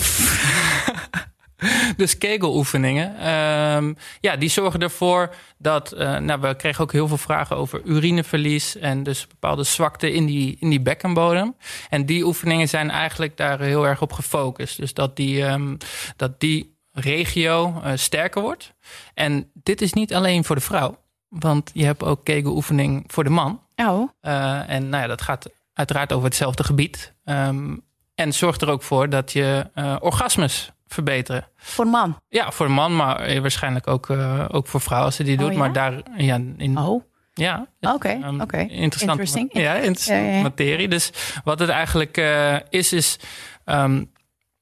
dus 1.97 2.17
kegeloefeningen. 2.17 3.29
Um, 3.75 3.97
ja, 4.19 4.35
die 4.35 4.49
zorgen 4.49 4.79
ervoor 4.79 5.35
dat. 5.57 5.93
Uh, 5.93 6.17
nou, 6.17 6.41
we 6.41 6.55
kregen 6.55 6.83
ook 6.83 6.91
heel 6.91 7.07
veel 7.07 7.17
vragen 7.17 7.55
over 7.55 7.81
urineverlies. 7.83 8.77
En 8.77 9.03
dus 9.03 9.27
bepaalde 9.27 9.63
zwakte 9.63 10.13
in 10.13 10.25
die, 10.25 10.57
in 10.59 10.69
die 10.69 10.81
bekkenbodem. 10.81 11.55
En 11.89 12.05
die 12.05 12.25
oefeningen 12.25 12.69
zijn 12.69 12.89
eigenlijk 12.89 13.37
daar 13.37 13.59
heel 13.59 13.87
erg 13.87 14.01
op 14.01 14.13
gefocust. 14.13 14.77
Dus 14.77 14.93
dat 14.93 15.15
die, 15.15 15.43
um, 15.43 15.77
dat 16.15 16.39
die 16.39 16.77
regio 16.91 17.81
uh, 17.83 17.91
sterker 17.95 18.41
wordt. 18.41 18.73
En 19.13 19.51
dit 19.53 19.81
is 19.81 19.93
niet 19.93 20.13
alleen 20.13 20.43
voor 20.43 20.55
de 20.55 20.61
vrouw. 20.61 21.03
Want 21.29 21.71
je 21.73 21.85
hebt 21.85 22.03
ook 22.03 22.23
kegeloefening 22.23 23.03
voor 23.07 23.23
de 23.23 23.29
man. 23.29 23.61
Oh. 23.75 24.09
Uh, 24.21 24.69
en 24.69 24.89
nou 24.89 25.01
ja, 25.01 25.07
dat 25.07 25.21
gaat 25.21 25.49
uiteraard 25.73 26.13
over 26.13 26.25
hetzelfde 26.25 26.63
gebied. 26.63 27.13
Um, 27.25 27.83
en 28.15 28.33
zorgt 28.33 28.61
er 28.61 28.69
ook 28.69 28.83
voor 28.83 29.09
dat 29.09 29.31
je 29.31 29.69
uh, 29.75 29.95
orgasmes 29.99 30.71
verbeteren. 30.87 31.47
Voor 31.55 31.85
een 31.85 31.91
man? 31.91 32.21
Ja, 32.29 32.51
voor 32.51 32.65
een 32.65 32.71
man, 32.71 32.95
maar 32.95 33.41
waarschijnlijk 33.41 33.87
ook, 33.87 34.09
uh, 34.09 34.45
ook 34.47 34.67
voor 34.67 34.81
vrouwen 34.81 35.07
als 35.07 35.15
ze 35.15 35.23
die 35.23 35.37
oh, 35.37 35.43
doet. 35.43 35.51
Ja? 35.51 35.57
Maar 35.57 35.73
daar, 35.73 35.93
ja, 36.17 36.39
in, 36.57 36.77
oh. 36.77 37.03
Ja, 37.33 37.67
oké. 37.79 37.93
Okay, 37.93 38.21
um, 38.21 38.41
okay. 38.41 38.65
Interessant. 38.65 39.19
Interesting. 39.19 39.49
Ja, 39.53 39.75
interessant 39.75 40.25
ja, 40.25 40.31
ja, 40.31 40.41
materie. 40.41 40.87
Dus 40.87 41.11
wat 41.43 41.59
het 41.59 41.69
eigenlijk 41.69 42.17
uh, 42.17 42.55
is, 42.69 42.93
is... 42.93 43.19
Um, 43.65 44.11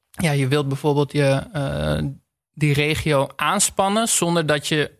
ja, 0.09 0.31
je 0.31 0.47
wilt 0.47 0.67
bijvoorbeeld 0.67 1.11
je, 1.11 1.43
uh, 1.55 2.09
die 2.53 2.73
regio 2.73 3.27
aanspannen... 3.35 4.07
zonder 4.07 4.45
dat 4.45 4.67
je 4.67 4.91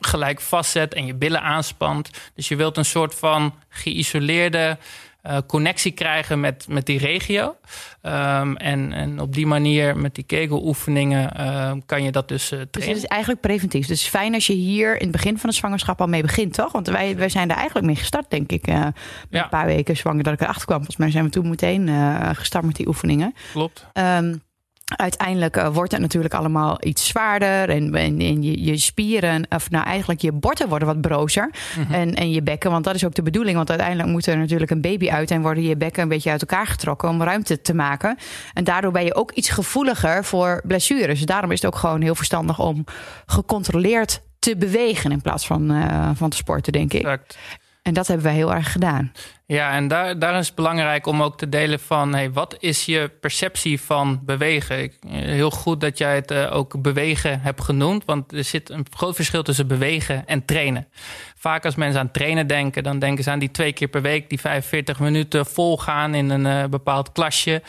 gelijk 0.00 0.40
vastzet 0.40 0.94
en 0.94 1.06
je 1.06 1.14
billen 1.14 1.42
aanspant. 1.42 2.10
Dus 2.34 2.48
je 2.48 2.56
wilt 2.56 2.76
een 2.76 2.84
soort 2.84 3.14
van 3.14 3.54
geïsoleerde 3.68 4.78
uh, 5.26 5.38
connectie 5.46 5.92
krijgen 5.92 6.40
met, 6.40 6.66
met 6.68 6.86
die 6.86 6.98
regio. 6.98 7.56
Um, 8.02 8.56
en, 8.56 8.92
en 8.92 9.20
op 9.20 9.34
die 9.34 9.46
manier 9.46 9.96
met 9.96 10.14
die 10.14 10.24
kegeloefeningen 10.24 11.30
uh, 11.40 11.72
kan 11.86 12.02
je 12.02 12.12
dat 12.12 12.28
dus 12.28 12.42
uh, 12.42 12.48
trainen. 12.48 12.70
Dus 12.70 12.86
het 12.86 12.96
is 12.96 13.04
eigenlijk 13.04 13.40
preventief. 13.40 13.86
Dus 13.86 14.02
fijn 14.02 14.34
als 14.34 14.46
je 14.46 14.52
hier 14.52 14.94
in 14.94 15.02
het 15.02 15.12
begin 15.12 15.38
van 15.38 15.50
de 15.50 15.56
zwangerschap 15.56 16.00
al 16.00 16.06
mee 16.06 16.22
begint, 16.22 16.54
toch? 16.54 16.72
Want 16.72 16.86
wij, 16.86 17.16
wij 17.16 17.28
zijn 17.28 17.48
daar 17.48 17.56
eigenlijk 17.56 17.86
mee 17.86 17.96
gestart, 17.96 18.30
denk 18.30 18.52
ik. 18.52 18.66
Ja. 18.66 18.92
Een 19.30 19.48
paar 19.48 19.66
weken 19.66 19.96
zwanger 19.96 20.22
dat 20.22 20.32
ik 20.32 20.40
erachter 20.40 20.64
kwam. 20.64 20.76
Volgens 20.76 20.96
mij 20.96 21.10
zijn 21.10 21.24
we 21.24 21.30
toen 21.30 21.48
meteen 21.48 21.88
gestart 22.34 22.64
met 22.64 22.76
die 22.76 22.88
oefeningen. 22.88 23.34
Klopt. 23.52 23.86
Um, 23.92 24.42
Uiteindelijk 24.96 25.56
uh, 25.56 25.68
wordt 25.68 25.92
het 25.92 26.00
natuurlijk 26.00 26.34
allemaal 26.34 26.76
iets 26.80 27.06
zwaarder. 27.06 27.68
En, 27.68 27.94
en, 27.94 28.20
en 28.20 28.42
je, 28.42 28.64
je, 28.64 28.78
spieren, 28.78 29.46
of 29.48 29.70
nou 29.70 29.84
eigenlijk 29.84 30.20
je 30.20 30.32
borten 30.32 30.68
worden 30.68 30.88
wat 30.88 31.00
brozer. 31.00 31.50
Mhm. 31.78 31.92
en, 31.92 32.14
en 32.14 32.30
je 32.30 32.42
bekken, 32.42 32.70
want 32.70 32.84
dat 32.84 32.94
is 32.94 33.04
ook 33.04 33.14
de 33.14 33.22
bedoeling. 33.22 33.56
Want 33.56 33.68
uiteindelijk 33.68 34.08
moet 34.08 34.26
er 34.26 34.38
natuurlijk 34.38 34.70
een 34.70 34.80
baby 34.80 35.10
uit 35.10 35.30
en 35.30 35.42
worden 35.42 35.62
je 35.62 35.76
bekken 35.76 36.02
een 36.02 36.08
beetje 36.08 36.30
uit 36.30 36.40
elkaar 36.40 36.66
getrokken 36.66 37.08
om 37.08 37.22
ruimte 37.22 37.60
te 37.60 37.74
maken. 37.74 38.18
En 38.54 38.64
daardoor 38.64 38.92
ben 38.92 39.04
je 39.04 39.14
ook 39.14 39.32
iets 39.32 39.50
gevoeliger 39.50 40.24
voor 40.24 40.62
blessures. 40.66 41.18
Dus 41.18 41.26
daarom 41.26 41.50
is 41.50 41.62
het 41.62 41.74
ook 41.74 41.80
gewoon 41.80 42.00
heel 42.00 42.14
verstandig 42.14 42.58
om 42.58 42.84
gecontroleerd 43.26 44.22
te 44.38 44.56
bewegen 44.56 45.10
in 45.10 45.20
plaats 45.22 45.46
van, 45.46 45.72
uh, 45.72 46.10
van 46.14 46.30
te 46.30 46.36
sporten, 46.36 46.72
denk 46.72 46.92
ik. 46.92 47.00
Exact. 47.00 47.38
En 47.82 47.94
dat 47.94 48.06
hebben 48.06 48.26
wij 48.26 48.34
heel 48.34 48.54
erg 48.54 48.72
gedaan. 48.72 49.12
Ja, 49.46 49.72
en 49.72 49.88
daar, 49.88 50.18
daar 50.18 50.38
is 50.38 50.46
het 50.46 50.54
belangrijk 50.54 51.06
om 51.06 51.22
ook 51.22 51.38
te 51.38 51.48
delen 51.48 51.80
van... 51.80 52.14
Hey, 52.14 52.32
wat 52.32 52.56
is 52.58 52.84
je 52.84 53.10
perceptie 53.20 53.80
van 53.80 54.20
bewegen? 54.24 54.82
Ik, 54.82 54.98
heel 55.08 55.50
goed 55.50 55.80
dat 55.80 55.98
jij 55.98 56.14
het 56.14 56.30
uh, 56.30 56.56
ook 56.56 56.82
bewegen 56.82 57.40
hebt 57.40 57.62
genoemd... 57.62 58.04
want 58.04 58.32
er 58.32 58.44
zit 58.44 58.70
een 58.70 58.86
groot 58.96 59.14
verschil 59.14 59.42
tussen 59.42 59.66
bewegen 59.66 60.26
en 60.26 60.44
trainen. 60.44 60.88
Vaak 61.36 61.64
als 61.64 61.74
mensen 61.74 62.00
aan 62.00 62.10
trainen 62.10 62.46
denken... 62.46 62.82
dan 62.82 62.98
denken 62.98 63.24
ze 63.24 63.30
aan 63.30 63.38
die 63.38 63.50
twee 63.50 63.72
keer 63.72 63.88
per 63.88 64.02
week... 64.02 64.28
die 64.28 64.40
45 64.40 65.00
minuten 65.00 65.46
volgaan 65.46 66.14
in 66.14 66.30
een 66.30 66.46
uh, 66.46 66.64
bepaald 66.70 67.12
klasje... 67.12 67.62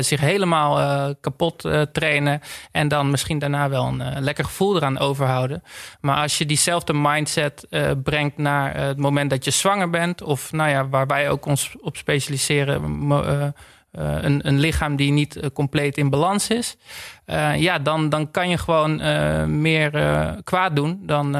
Zich 0.00 0.20
helemaal 0.20 1.14
kapot 1.20 1.68
trainen... 1.92 2.40
en 2.72 2.88
dan 2.88 3.10
misschien 3.10 3.38
daarna 3.38 3.68
wel 3.68 3.86
een 3.86 4.22
lekker 4.22 4.44
gevoel 4.44 4.76
eraan 4.76 4.98
overhouden. 4.98 5.62
Maar 6.00 6.16
als 6.16 6.38
je 6.38 6.46
diezelfde 6.46 6.92
mindset 6.92 7.66
brengt 8.02 8.38
naar 8.38 8.76
het 8.76 8.98
moment 8.98 9.30
dat 9.30 9.44
je 9.44 9.50
zwanger 9.50 9.90
bent... 9.90 10.22
of 10.22 10.52
nou 10.52 10.70
ja, 10.70 10.88
waar 10.88 11.06
wij 11.08 11.30
ook 11.30 11.46
ons 11.46 11.74
op 11.80 11.96
specialiseren. 11.96 13.10
Uh, 13.12 13.46
een, 14.20 14.48
een, 14.48 14.58
lichaam 14.58 14.96
die 14.96 15.12
niet 15.12 15.40
compleet 15.52 15.96
in 15.96 16.10
balans 16.10 16.48
is. 16.48 16.76
ja, 17.56 17.78
dan, 17.78 18.08
dan 18.08 18.30
kan 18.30 18.48
je 18.48 18.58
gewoon 18.58 18.96
meer 19.60 19.90
kwaad 20.44 20.76
doen 20.76 21.00
dan, 21.02 21.32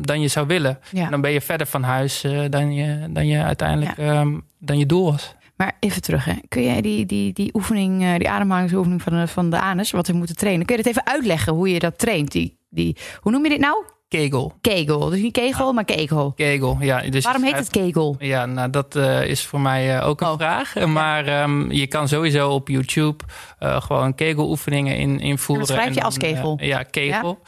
dan 0.00 0.20
je 0.20 0.28
zou 0.28 0.46
willen. 0.46 0.78
Ja. 0.90 1.10
dan 1.10 1.20
ben 1.20 1.30
je 1.30 1.40
verder 1.40 1.66
van 1.66 1.82
huis 1.82 2.24
dan, 2.50 2.74
je, 2.74 3.06
dan 3.10 3.26
je 3.26 3.42
uiteindelijk 3.42 3.98
ehm, 3.98 4.38
dan 4.58 4.78
je 4.78 4.86
doel 4.86 5.10
was. 5.10 5.34
Maar 5.56 5.76
even 5.80 6.02
terug, 6.02 6.24
hè. 6.24 6.34
kun 6.48 6.62
jij 6.62 6.80
die, 6.80 7.06
die, 7.06 7.32
die 7.32 7.54
oefening, 7.54 8.16
die 8.18 8.30
ademhalingsoefening 8.30 9.02
van 9.02 9.12
de, 9.12 9.26
van 9.26 9.50
de 9.50 9.60
anus, 9.60 9.90
wat 9.90 10.06
we 10.06 10.12
moeten 10.12 10.36
trainen, 10.36 10.66
kun 10.66 10.76
je 10.76 10.82
dat 10.82 10.92
even 10.92 11.06
uitleggen 11.06 11.52
hoe 11.52 11.68
je 11.68 11.78
dat 11.78 11.98
traint? 11.98 12.32
Die, 12.32 12.58
die, 12.68 12.96
hoe 13.20 13.32
noem 13.32 13.42
je 13.42 13.48
dit 13.48 13.60
nou? 13.60 13.84
Kegel. 14.08 14.54
Kegel. 14.60 15.08
Dus 15.08 15.20
niet 15.20 15.32
kegel, 15.32 15.72
maar 15.72 15.84
kegel. 15.84 16.32
Kegel, 16.32 16.76
ja. 16.80 17.00
Dus 17.00 17.24
Waarom 17.24 17.42
heet 17.42 17.56
het 17.56 17.70
kegel? 17.70 18.16
Ja, 18.18 18.46
nou 18.46 18.70
dat 18.70 18.96
uh, 18.96 19.24
is 19.24 19.46
voor 19.46 19.60
mij 19.60 19.96
uh, 19.96 20.08
ook 20.08 20.20
een 20.20 20.28
oh. 20.28 20.36
vraag. 20.36 20.74
Maar 20.74 21.42
um, 21.42 21.72
je 21.72 21.86
kan 21.86 22.08
sowieso 22.08 22.50
op 22.50 22.68
YouTube 22.68 23.24
uh, 23.60 23.80
gewoon 23.80 24.14
kegeloefeningen 24.14 24.96
in, 24.96 25.20
invoeren. 25.20 25.66
En 25.66 25.74
schrijf 25.74 25.94
je 25.94 26.02
als 26.02 26.16
kegel? 26.16 26.58
ja, 26.60 26.82
kegel. 26.82 27.38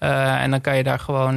Ja? 0.00 0.40
en 0.40 0.50
dan 0.50 0.60
kan 0.60 0.76
je 0.76 0.82
daar 0.82 0.98
gewoon 0.98 1.36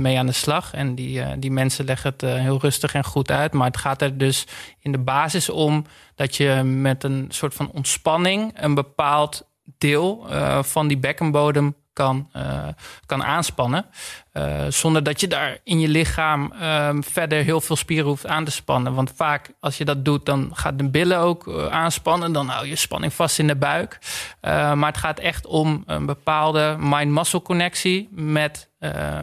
mee 0.00 0.18
aan 0.18 0.26
de 0.26 0.32
slag. 0.32 0.74
En 0.74 0.94
die, 0.94 1.38
die 1.38 1.50
mensen 1.50 1.84
leggen 1.84 2.12
het 2.16 2.20
heel 2.20 2.58
rustig 2.60 2.94
en 2.94 3.04
goed 3.04 3.30
uit. 3.30 3.52
Maar 3.52 3.66
het 3.66 3.76
gaat 3.76 4.02
er 4.02 4.18
dus 4.18 4.46
in 4.80 4.92
de 4.92 4.98
basis 4.98 5.50
om 5.50 5.84
dat 6.14 6.36
je 6.36 6.62
met 6.62 7.04
een 7.04 7.26
soort 7.28 7.54
van 7.54 7.70
ontspanning 7.74 8.52
een 8.54 8.74
bepaald 8.74 9.46
deel 9.78 10.26
van 10.62 10.88
die 10.88 10.98
bekkenbodem 10.98 11.74
kan, 11.98 12.28
uh, 12.36 12.68
kan 13.06 13.24
aanspannen. 13.24 13.86
Uh, 14.32 14.66
zonder 14.68 15.02
dat 15.02 15.20
je 15.20 15.28
daar 15.28 15.58
in 15.64 15.80
je 15.80 15.88
lichaam 15.88 16.52
uh, 16.52 16.90
verder 17.00 17.42
heel 17.42 17.60
veel 17.60 17.76
spieren 17.76 18.06
hoeft 18.06 18.26
aan 18.26 18.44
te 18.44 18.50
spannen. 18.50 18.94
Want 18.94 19.12
vaak 19.16 19.50
als 19.60 19.78
je 19.78 19.84
dat 19.84 20.04
doet, 20.04 20.26
dan 20.26 20.50
gaat 20.52 20.78
de 20.78 20.88
billen 20.88 21.18
ook 21.18 21.46
uh, 21.46 21.66
aanspannen. 21.66 22.32
Dan 22.32 22.48
hou 22.48 22.66
je 22.66 22.76
spanning 22.76 23.12
vast 23.12 23.38
in 23.38 23.46
de 23.46 23.56
buik. 23.56 23.98
maar 24.40 24.86
het 24.86 24.96
gaat 24.96 25.18
echt 25.18 25.46
om 25.46 25.82
een 25.86 26.06
bepaalde 26.06 26.76
mind-muscle 26.78 27.42
connectie 27.42 28.08
met 28.10 28.68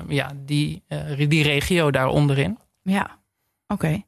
ja, 0.08 0.32
die, 0.36 0.84
die 1.28 1.44
regio 1.44 1.92
daar 1.92 2.08
onderin. 2.08 2.58
Ja, 2.84 3.20
oké. 3.68 4.04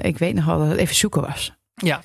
ik 0.00 0.18
weet 0.18 0.34
nog 0.34 0.44
wel 0.44 0.58
dat 0.58 0.68
het 0.68 0.78
even 0.78 0.94
zoeken 0.94 1.20
was. 1.20 1.52
Ja. 1.74 2.00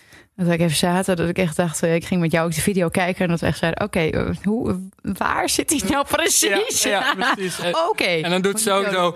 Dat 0.45 0.54
ik 0.54 0.60
even 0.60 0.76
zaten, 0.76 1.15
dat 1.15 1.30
ik 1.30 1.38
echt 1.38 1.56
dacht, 1.56 1.84
eh, 1.84 1.95
ik 1.95 2.06
ging 2.06 2.21
met 2.21 2.32
jou 2.32 2.45
ook 2.45 2.56
de 2.56 2.62
video 2.62 2.89
kijken 2.89 3.23
en 3.23 3.30
dat 3.30 3.39
we 3.39 3.45
echt 3.45 3.58
zeiden, 3.58 3.84
oké, 3.84 4.00
eh, 4.00 4.30
hoe, 4.43 4.80
waar 5.02 5.50
zit 5.50 5.69
hij 5.69 5.89
nou 5.89 6.06
precies? 6.08 6.84
Ja, 6.84 7.13
precies. 7.36 7.60
oké. 7.89 8.04
En 8.04 8.30
dan 8.30 8.41
doet 8.41 8.62
ze 8.62 8.71
ook 8.71 8.86
zo, 8.91 9.15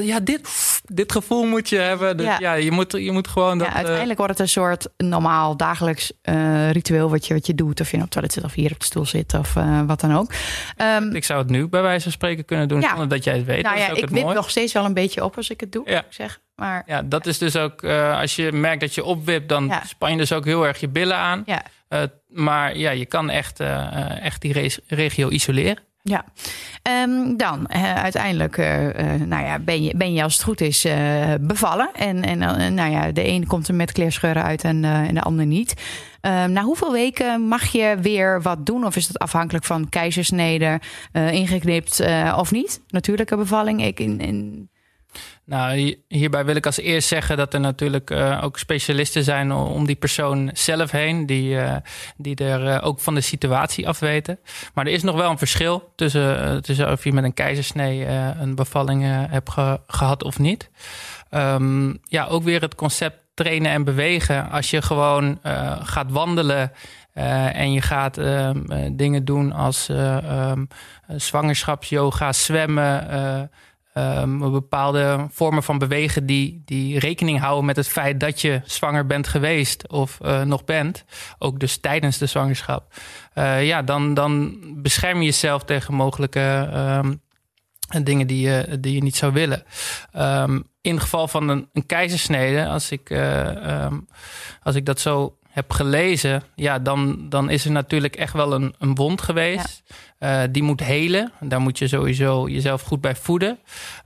ja, 0.00 0.20
dit, 0.20 0.48
dit 0.84 1.12
gevoel 1.12 1.44
moet 1.44 1.68
je 1.68 1.76
hebben. 1.76 2.16
Dus 2.16 2.38
ja. 2.38 2.52
je, 2.52 2.70
moet, 2.70 2.92
je 2.92 3.12
moet 3.12 3.28
gewoon. 3.28 3.58
Dat, 3.58 3.66
ja, 3.66 3.74
uiteindelijk 3.74 4.18
wordt 4.18 4.32
het 4.32 4.42
een 4.42 4.48
soort 4.48 4.88
normaal 4.96 5.56
dagelijks 5.56 6.12
uh, 6.22 6.70
ritueel 6.70 7.10
wat 7.10 7.26
je, 7.26 7.34
wat 7.34 7.46
je 7.46 7.54
doet. 7.54 7.80
Of 7.80 7.90
je 7.90 7.96
op 7.96 8.02
het 8.02 8.10
toilet 8.10 8.32
zit 8.32 8.44
of 8.44 8.52
hier 8.52 8.72
op 8.72 8.78
de 8.78 8.84
stoel 8.84 9.06
zit 9.06 9.34
of 9.34 9.54
uh, 9.56 9.80
wat 9.86 10.00
dan 10.00 10.16
ook. 10.16 10.32
Um, 10.76 11.14
ik 11.14 11.24
zou 11.24 11.38
het 11.38 11.50
nu 11.50 11.68
bij 11.68 11.82
wijze 11.82 12.02
van 12.02 12.12
spreken 12.12 12.44
kunnen 12.44 12.68
doen, 12.68 12.80
ja. 12.80 12.88
zonder 12.88 13.08
dat 13.08 13.24
jij 13.24 13.36
het 13.36 13.44
weet. 13.44 13.62
Nou 13.62 13.78
ja, 13.78 13.88
ik 13.88 14.08
wip 14.08 14.32
nog 14.32 14.50
steeds 14.50 14.72
wel 14.72 14.84
een 14.84 14.94
beetje 14.94 15.24
op 15.24 15.36
als 15.36 15.50
ik 15.50 15.60
het 15.60 15.72
doe, 15.72 15.90
ja. 15.90 15.98
ik 15.98 16.06
zeg. 16.08 16.40
Maar, 16.54 16.82
ja, 16.86 17.02
dat 17.02 17.26
is 17.26 17.38
dus 17.38 17.56
ook, 17.56 17.82
uh, 17.82 18.20
als 18.20 18.36
je 18.36 18.52
merkt 18.52 18.80
dat 18.80 18.94
je 18.94 19.04
opwipt, 19.04 19.48
dan 19.48 19.72
span 19.86 20.10
je 20.10 20.16
dus 20.16 20.32
ook 20.32 20.44
heel 20.44 20.66
erg 20.66 20.80
je 20.80 20.88
billen 20.88 21.16
aan. 21.16 21.42
Ja. 21.46 21.62
maar 22.28 22.76
ja, 22.76 22.90
je 22.90 23.06
kan 23.06 23.30
echt, 23.30 23.60
echt 24.20 24.40
die 24.40 24.80
regio 24.86 25.28
isoleren. 25.28 25.78
Ja, 26.04 26.24
um, 27.02 27.36
dan 27.36 27.66
uh, 27.74 27.94
uiteindelijk 27.94 28.56
uh, 28.56 28.66
nou 29.26 29.44
ja, 29.44 29.58
ben, 29.58 29.82
je, 29.82 29.96
ben 29.96 30.12
je 30.12 30.22
als 30.22 30.32
het 30.32 30.42
goed 30.42 30.60
is 30.60 30.86
bevallen. 31.40 31.90
En, 31.94 32.22
en 32.22 32.38
nou 32.74 32.90
ja, 32.90 33.12
de 33.12 33.22
ene 33.22 33.46
komt 33.46 33.68
er 33.68 33.74
met 33.74 33.92
kleerscheuren 33.92 34.42
uit 34.42 34.64
en, 34.64 34.82
de 35.14 35.22
ander 35.22 35.46
niet. 35.46 35.74
Um, 36.20 36.52
na 36.52 36.62
hoeveel 36.62 36.92
weken 36.92 37.48
mag 37.48 37.66
je 37.66 37.96
weer 38.00 38.42
wat 38.42 38.66
doen? 38.66 38.86
Of 38.86 38.96
is 38.96 39.06
dat 39.06 39.18
afhankelijk 39.18 39.64
van 39.64 39.88
keizersnede, 39.88 40.80
ingeknipt 41.12 42.02
of 42.36 42.50
niet? 42.50 42.80
Natuurlijke 42.88 43.36
bevalling. 43.36 43.84
Ik 43.84 44.00
in, 44.00 44.20
in 44.20 44.70
nou, 45.44 45.96
hierbij 46.08 46.44
wil 46.44 46.56
ik 46.56 46.66
als 46.66 46.78
eerst 46.78 47.08
zeggen 47.08 47.36
dat 47.36 47.54
er 47.54 47.60
natuurlijk 47.60 48.10
uh, 48.10 48.40
ook 48.42 48.58
specialisten 48.58 49.24
zijn 49.24 49.52
om 49.52 49.86
die 49.86 49.96
persoon 49.96 50.50
zelf 50.52 50.90
heen, 50.90 51.26
die, 51.26 51.54
uh, 51.54 51.76
die 52.16 52.36
er 52.36 52.66
uh, 52.66 52.86
ook 52.86 53.00
van 53.00 53.14
de 53.14 53.20
situatie 53.20 53.88
af 53.88 53.98
weten. 53.98 54.38
Maar 54.74 54.86
er 54.86 54.92
is 54.92 55.02
nog 55.02 55.16
wel 55.16 55.30
een 55.30 55.38
verschil 55.38 55.92
tussen, 55.96 56.62
tussen 56.62 56.92
of 56.92 57.04
je 57.04 57.12
met 57.12 57.24
een 57.24 57.34
keizersnee 57.34 58.06
een 58.40 58.54
bevalling 58.54 59.02
hebt 59.30 59.50
ge 59.50 59.80
gehad 59.86 60.22
of 60.22 60.38
niet. 60.38 60.70
Um, 61.30 61.98
ja, 62.04 62.26
ook 62.26 62.42
weer 62.42 62.60
het 62.60 62.74
concept 62.74 63.16
trainen 63.34 63.70
en 63.70 63.84
bewegen. 63.84 64.50
Als 64.50 64.70
je 64.70 64.82
gewoon 64.82 65.38
gaat 65.82 66.10
wandelen. 66.10 66.72
En 67.52 67.72
je 67.72 67.80
gaat 67.80 68.18
uh, 68.18 68.50
dingen 68.92 69.24
doen 69.24 69.52
als 69.52 69.88
uh, 69.88 70.52
zwangerschapsyoga, 71.16 72.32
zwemmen, 72.32 73.50
um, 73.94 74.52
bepaalde 74.52 75.26
vormen 75.30 75.62
van 75.62 75.78
bewegen 75.78 76.26
die, 76.26 76.62
die 76.64 76.98
rekening 76.98 77.40
houden 77.40 77.64
met 77.64 77.76
het 77.76 77.88
feit 77.88 78.20
dat 78.20 78.40
je 78.40 78.60
zwanger 78.64 79.06
bent 79.06 79.28
geweest 79.28 79.88
of 79.88 80.18
uh, 80.22 80.42
nog 80.42 80.64
bent, 80.64 81.04
ook 81.38 81.58
dus 81.58 81.76
tijdens 81.76 82.18
de 82.18 82.26
zwangerschap, 82.26 82.94
uh, 83.34 83.66
ja, 83.66 83.82
dan, 83.82 84.14
dan 84.14 84.58
bescherm 84.82 85.18
je 85.18 85.24
jezelf 85.24 85.64
tegen 85.64 85.94
mogelijke 85.94 86.70
um, 87.04 87.20
dingen 88.04 88.26
die 88.26 88.48
je, 88.48 88.76
die 88.80 88.94
je 88.94 89.02
niet 89.02 89.16
zou 89.16 89.32
willen. 89.32 89.64
Um, 90.16 90.70
in 90.80 90.92
het 90.92 91.02
geval 91.02 91.28
van 91.28 91.48
een, 91.48 91.68
een 91.72 91.86
keizersnede, 91.86 92.66
als 92.66 92.90
ik, 92.90 93.10
uh, 93.10 93.86
als 94.62 94.74
ik 94.74 94.86
dat 94.86 95.00
zo 95.00 95.36
heb 95.52 95.72
gelezen, 95.72 96.42
ja, 96.54 96.78
dan, 96.78 97.28
dan 97.28 97.50
is 97.50 97.64
er 97.64 97.70
natuurlijk 97.70 98.16
echt 98.16 98.32
wel 98.32 98.52
een, 98.52 98.74
een 98.78 98.94
wond 98.94 99.22
geweest. 99.22 99.82
Ja. 100.18 100.42
Uh, 100.44 100.48
die 100.50 100.62
moet 100.62 100.80
helen. 100.80 101.32
Daar 101.40 101.60
moet 101.60 101.78
je 101.78 101.88
sowieso 101.88 102.48
jezelf 102.48 102.82
goed 102.82 103.00
bij 103.00 103.14
voeden. 103.14 103.58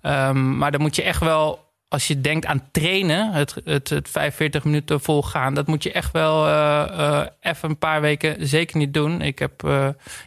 Um, 0.03 0.57
maar 0.57 0.71
dan 0.71 0.81
moet 0.81 0.97
je 0.97 1.03
echt 1.03 1.21
wel, 1.21 1.65
als 1.89 2.07
je 2.07 2.21
denkt 2.21 2.47
aan 2.47 2.69
trainen, 2.71 3.33
het, 3.33 3.57
het, 3.65 3.89
het 3.89 4.09
45 4.09 4.65
minuten 4.65 5.01
volgaan, 5.01 5.55
dat 5.55 5.67
moet 5.67 5.83
je 5.83 5.93
echt 5.93 6.13
wel 6.13 6.47
uh, 6.47 6.85
uh, 6.91 7.21
even 7.41 7.69
een 7.69 7.79
paar 7.79 8.01
weken 8.01 8.49
zeker 8.49 8.79
niet 8.79 8.95
doen. 8.95 9.21
Ik 9.21 9.39
heb 9.39 9.63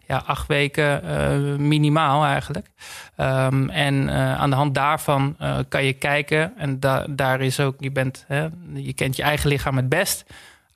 ja, 0.08 0.24
acht 0.26 0.48
weken 0.48 1.68
minimaal 1.68 2.26
eigenlijk. 2.26 2.68
Um, 3.18 3.70
en 3.70 4.10
aan 4.12 4.50
de 4.50 4.56
hand 4.56 4.76
daarvan 4.76 5.38
kan 5.70 5.84
je 5.84 5.94
kijken. 5.94 6.54
En 6.58 6.80
da 6.80 7.06
daar 7.10 7.42
is 7.42 7.60
ook, 7.60 7.76
je 7.80 7.92
bent, 7.92 8.26
hè, 8.28 8.48
je 8.74 8.94
kent 8.94 9.16
je 9.16 9.24
eigen 9.24 9.50
lichaam 9.50 9.76
het 9.76 9.90
best 9.90 10.26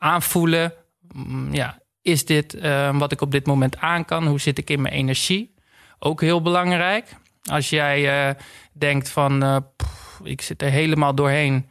aanvoelen. 0.03 0.73
Mm, 1.13 1.53
ja, 1.53 1.79
is 2.01 2.25
dit 2.25 2.55
uh, 2.55 2.99
wat 2.99 3.11
ik 3.11 3.21
op 3.21 3.31
dit 3.31 3.45
moment 3.45 3.77
aan 3.77 4.05
kan? 4.05 4.27
Hoe 4.27 4.39
zit 4.39 4.57
ik 4.57 4.69
in 4.69 4.81
mijn 4.81 4.93
energie? 4.93 5.55
Ook 5.99 6.21
heel 6.21 6.41
belangrijk. 6.41 7.15
Als 7.43 7.69
jij 7.69 8.27
uh, 8.29 8.35
denkt 8.73 9.09
van, 9.09 9.43
uh, 9.43 9.57
pff, 9.75 10.19
ik 10.23 10.41
zit 10.41 10.61
er 10.61 10.69
helemaal 10.69 11.15
doorheen, 11.15 11.69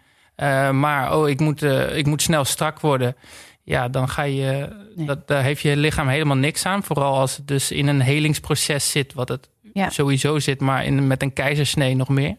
maar 0.72 1.16
oh, 1.16 1.28
ik 1.28 1.40
moet, 1.40 1.62
ik 1.92 2.06
moet 2.06 2.22
snel 2.22 2.44
strak 2.44 2.80
worden. 2.80 3.16
Ja, 3.62 3.88
dan 3.88 4.08
ga 4.08 4.22
je, 4.22 4.68
nee. 4.96 5.06
dat, 5.06 5.28
daar 5.28 5.42
heeft 5.42 5.62
je 5.62 5.76
lichaam 5.76 6.08
helemaal 6.08 6.36
niks 6.36 6.66
aan. 6.66 6.82
Vooral 6.82 7.18
als 7.18 7.36
het 7.36 7.48
dus 7.48 7.70
in 7.70 7.86
een 7.86 8.00
helingsproces 8.00 8.90
zit, 8.90 9.12
wat 9.12 9.28
het 9.28 9.48
ja. 9.72 9.90
sowieso 9.90 10.38
zit, 10.38 10.60
maar 10.60 10.84
in, 10.84 11.06
met 11.06 11.22
een 11.22 11.32
keizersnee 11.32 11.96
nog 11.96 12.08
meer. 12.08 12.36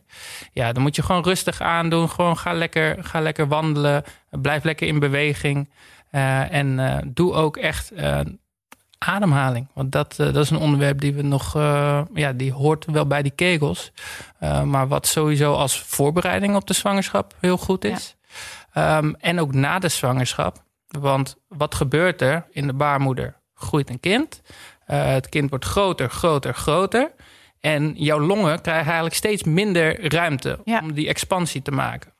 Ja, 0.51 0.71
dan 0.71 0.83
moet 0.83 0.95
je 0.95 1.03
gewoon 1.03 1.23
rustig 1.23 1.61
aandoen. 1.61 2.09
Gewoon 2.09 2.37
ga 2.37 2.53
lekker, 2.53 3.03
ga 3.03 3.19
lekker 3.19 3.47
wandelen. 3.47 4.03
Blijf 4.29 4.63
lekker 4.63 4.87
in 4.87 4.99
beweging. 4.99 5.69
Uh, 6.11 6.53
en 6.53 6.79
uh, 6.79 6.97
doe 7.05 7.33
ook 7.33 7.57
echt 7.57 7.93
uh, 7.93 8.19
ademhaling. 8.97 9.67
Want 9.73 9.91
dat, 9.91 10.15
dat 10.15 10.35
is 10.35 10.49
een 10.49 10.57
onderwerp 10.57 11.01
die 11.01 11.13
we 11.13 11.21
nog, 11.21 11.53
ja, 12.13 12.33
die 12.33 12.51
hoort 12.51 12.85
wel 12.85 13.07
bij 13.07 13.21
die 13.21 13.31
kegels. 13.35 13.91
maar 14.65 14.87
wat 14.87 15.07
sowieso 15.07 15.53
als 15.53 15.79
voorbereiding 15.79 16.55
op 16.55 16.67
de 16.67 16.73
zwangerschap 16.73 17.33
heel 17.39 17.57
goed 17.57 17.85
is. 17.85 18.15
Ehm, 18.73 19.13
en 19.19 19.39
ook 19.39 19.53
na 19.53 19.79
de 19.79 19.87
zwangerschap. 19.87 20.63
Want 20.87 21.35
wat 21.47 21.75
gebeurt 21.75 22.21
er 22.21 22.45
in 22.51 22.67
de 22.67 22.73
baarmoeder? 22.73 23.35
Groeit 23.53 23.89
een 23.89 23.99
kind. 23.99 24.41
het 24.85 25.29
kind 25.29 25.49
wordt 25.49 25.65
groter, 25.65 26.09
groter, 26.09 26.53
groter. 26.53 27.11
En 27.65 27.93
jouw 27.95 28.19
longen 28.19 28.61
krijgen 28.61 28.85
eigenlijk 28.85 29.15
steeds 29.15 29.43
minder 29.43 30.13
ruimte 30.13 30.59
om 30.81 30.93
die 30.93 31.07
expansie 31.07 31.61
te 31.61 31.71
maken. 31.71 32.11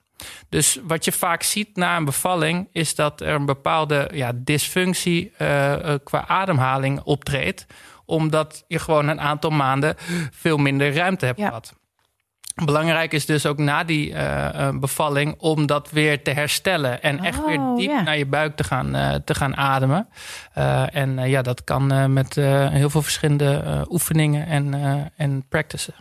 Dus 0.50 0.80
wat 0.84 1.06
je 1.06 1.12
vaak 1.12 1.44
ziet 1.44 1.76
na 1.76 1.98
een 1.98 2.06
bevalling 2.06 2.68
is 2.72 2.96
dat 2.96 3.22
er 3.22 3.34
een 3.34 3.46
bepaalde 3.46 4.10
ja, 4.14 4.32
dysfunctie 4.36 5.32
uh, 5.42 5.94
qua 6.04 6.28
ademhaling 6.28 7.02
optreedt, 7.02 7.66
omdat 8.06 8.64
je 8.68 8.80
gewoon 8.80 9.08
een 9.08 9.22
aantal 9.22 9.50
maanden 9.50 9.96
veel 10.32 10.58
minder 10.58 10.94
ruimte 10.94 11.26
hebt 11.26 11.40
gehad. 11.40 11.74
Belangrijk 12.56 13.14
is 13.14 13.26
dus 13.26 13.46
ook 13.46 13.58
na 13.58 13.84
die 13.84 14.10
uh, 14.10 14.70
bevalling 14.74 15.36
om 15.38 15.66
dat 15.66 15.92
weer 15.92 16.24
te 16.24 16.32
herstellen. 16.32 17.02
En 17.02 17.20
echt 17.20 17.46
weer 17.46 17.60
oh, 17.60 17.78
diep 17.78 17.92
naar 17.92 18.18
je 18.18 18.26
buik 18.26 18.56
te 18.56 18.64
gaan, 18.64 18.96
uh, 18.96 19.16
te 19.26 19.36
gaan 19.36 19.56
ademen. 19.56 20.08
Uh, 20.58 20.96
en 20.96 21.30
ja, 21.30 21.42
dat 21.42 21.64
kan 21.64 22.14
met 22.14 22.36
heel 22.36 22.90
veel 22.90 23.02
verschillende 23.02 23.86
oefeningen 23.90 24.48
en, 24.48 24.74
en 25.16 25.46
practices. 25.50 25.96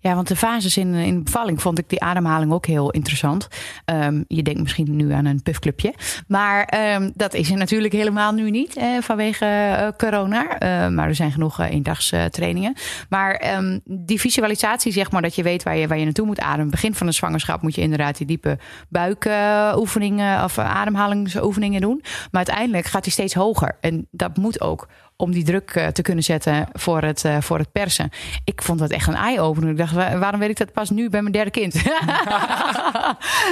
Ja, 0.00 0.14
want 0.14 0.28
de 0.28 0.36
fases 0.36 0.76
in, 0.76 0.94
in 0.94 1.14
de 1.14 1.22
bevalling 1.22 1.62
vond 1.62 1.78
ik 1.78 1.88
die 1.88 2.00
ademhaling 2.00 2.52
ook 2.52 2.66
heel 2.66 2.90
interessant. 2.90 3.48
Um, 3.84 4.24
je 4.28 4.42
denkt 4.42 4.60
misschien 4.60 4.96
nu 4.96 5.12
aan 5.12 5.24
een 5.24 5.42
puffclubje. 5.42 5.94
Maar 6.26 6.74
um, 6.94 7.12
dat 7.14 7.34
is 7.34 7.50
er 7.50 7.56
natuurlijk 7.56 7.92
helemaal 7.92 8.32
nu 8.32 8.50
niet 8.50 8.76
eh, 8.76 8.86
vanwege 9.00 9.44
uh, 9.44 9.88
corona. 9.96 10.42
Uh, 10.42 10.94
maar 10.94 11.08
er 11.08 11.14
zijn 11.14 11.32
genoeg 11.32 11.60
uh, 11.60 11.70
eendagstrainingen. 11.70 12.74
maar 13.08 13.60
die 13.84 14.20
visualisatie, 14.20 14.92
zeg 14.92 15.10
maar, 15.10 15.22
dat 15.22 15.34
je 15.34 15.42
weet 15.42 15.62
waar 15.62 15.76
je, 15.76 15.86
waar 15.86 15.98
je 15.98 16.04
naartoe 16.04 16.26
moet 16.26 16.40
ademen. 16.40 16.70
Begin 16.70 16.94
van 16.94 17.06
de 17.06 17.12
zwangerschap 17.12 17.62
moet 17.62 17.74
je 17.74 17.80
inderdaad 17.80 18.16
die 18.16 18.26
diepe 18.26 18.58
buikoefeningen 18.88 20.44
of 20.44 20.58
ademhalingsoefeningen 20.58 21.80
doen. 21.80 22.00
Maar 22.02 22.46
uiteindelijk 22.46 22.86
gaat 22.86 23.04
die 23.04 23.12
steeds 23.12 23.34
hoger. 23.34 23.76
En 23.80 24.08
dat 24.10 24.36
moet 24.36 24.60
ook 24.60 24.88
om 25.16 25.32
die 25.32 25.44
druk 25.44 25.70
eh, 25.70 25.86
te 25.86 26.02
kunnen 26.02 26.24
zetten 26.24 26.68
voor 26.72 27.02
het, 27.02 27.24
voor 27.40 27.58
het 27.58 27.72
persen. 27.72 28.10
Ik 28.44 28.62
vond 28.62 28.78
dat 28.78 28.90
echt 28.90 29.06
een 29.06 29.14
eye-opener. 29.14 29.76
Waarom 29.92 30.40
weet 30.40 30.50
ik 30.50 30.56
dat 30.56 30.72
pas 30.72 30.90
nu 30.90 31.08
bij 31.08 31.20
mijn 31.20 31.32
derde 31.32 31.50
kind? 31.50 31.74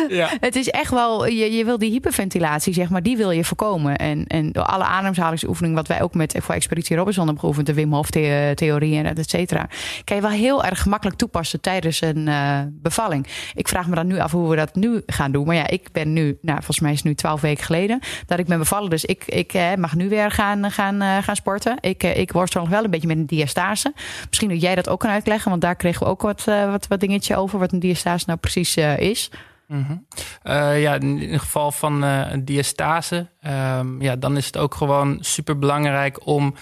ja. 0.08 0.28
Het 0.40 0.56
is 0.56 0.70
echt 0.70 0.90
wel, 0.90 1.26
je, 1.26 1.52
je 1.52 1.64
wil 1.64 1.78
die 1.78 1.90
hyperventilatie, 1.90 2.72
zeg 2.72 2.88
maar, 2.88 3.02
die 3.02 3.16
wil 3.16 3.30
je 3.30 3.44
voorkomen. 3.44 3.96
En, 3.96 4.26
en 4.26 4.52
door 4.52 4.64
alle 4.64 4.84
ademhalingsoefeningen, 4.84 5.76
wat 5.76 5.88
wij 5.88 6.02
ook 6.02 6.14
met 6.14 6.34
voor 6.38 6.54
Expeditie 6.54 6.96
Robinson 6.96 7.24
hebben 7.24 7.42
geoefend, 7.42 7.66
de 7.66 7.74
Wim 7.74 7.92
Hof 7.92 8.10
theorie 8.10 8.96
en 8.98 9.16
et 9.16 9.30
cetera, 9.30 9.68
kan 10.04 10.16
je 10.16 10.22
wel 10.22 10.30
heel 10.30 10.64
erg 10.64 10.82
gemakkelijk 10.82 11.18
toepassen 11.18 11.60
tijdens 11.60 12.00
een 12.00 12.26
uh, 12.26 12.60
bevalling. 12.68 13.26
Ik 13.54 13.68
vraag 13.68 13.86
me 13.86 13.94
dan 13.94 14.06
nu 14.06 14.18
af 14.18 14.32
hoe 14.32 14.50
we 14.50 14.56
dat 14.56 14.74
nu 14.74 15.02
gaan 15.06 15.32
doen. 15.32 15.46
Maar 15.46 15.56
ja, 15.56 15.66
ik 15.66 15.88
ben 15.92 16.12
nu, 16.12 16.38
nou, 16.40 16.56
volgens 16.56 16.80
mij 16.80 16.90
is 16.90 16.96
het 16.96 17.06
nu 17.06 17.14
twaalf 17.14 17.40
weken 17.40 17.64
geleden 17.64 18.00
dat 18.26 18.38
ik 18.38 18.46
ben 18.46 18.58
bevallen. 18.58 18.90
Dus 18.90 19.04
ik, 19.04 19.24
ik 19.24 19.76
mag 19.76 19.94
nu 19.94 20.08
weer 20.08 20.30
gaan, 20.30 20.70
gaan, 20.70 21.22
gaan 21.22 21.36
sporten 21.36 21.76
ik, 21.80 22.02
eh, 22.02 22.18
ik 22.18 22.32
worstel 22.32 22.60
nog 22.60 22.70
wel 22.70 22.84
een 22.84 22.90
beetje 22.90 23.06
met 23.06 23.16
een 23.16 23.26
diastase. 23.26 23.92
Misschien 24.28 24.48
dat 24.48 24.60
jij 24.60 24.74
dat 24.74 24.88
ook 24.88 25.00
kan 25.00 25.10
uitleggen, 25.10 25.50
want 25.50 25.62
daar 25.62 25.76
kregen 25.76 26.02
we 26.02 26.12
ook 26.12 26.22
wat, 26.26 26.46
uh, 26.48 26.70
wat, 26.70 26.86
wat 26.86 27.00
dingetje 27.00 27.36
over, 27.36 27.58
wat 27.58 27.72
een 27.72 27.78
diastase 27.78 28.24
nou 28.26 28.38
precies 28.38 28.76
uh, 28.76 28.98
is. 28.98 29.30
-hmm. 29.66 30.06
uh, 30.44 30.82
ja, 30.82 30.94
in 30.94 31.30
het 31.30 31.40
geval 31.40 31.72
van 31.72 32.04
uh, 32.04 32.30
een 32.30 32.44
diastase, 32.44 33.28
um, 33.46 34.02
ja, 34.02 34.16
dan 34.16 34.36
is 34.36 34.46
het 34.46 34.56
ook 34.56 34.74
gewoon 34.74 35.18
super 35.20 35.58
belangrijk 35.58 36.26
om 36.26 36.54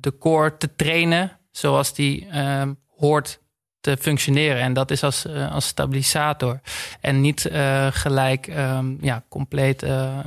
de 0.00 0.18
core 0.18 0.56
te 0.56 0.74
trainen 0.76 1.38
zoals 1.50 1.94
die 1.94 2.26
ehm, 2.28 2.72
hoort 2.96 3.41
te 3.82 3.96
functioneren. 4.00 4.60
En 4.60 4.72
dat 4.72 4.90
is 4.90 5.02
als, 5.02 5.26
uh, 5.26 5.52
als 5.54 5.66
stabilisator. 5.66 6.60
En 7.00 7.20
niet 7.20 7.48
uh, 7.52 7.86
gelijk 7.90 8.46
um, 8.46 8.98
ja, 9.00 9.22
compleet 9.28 9.82
uh, 9.82 10.18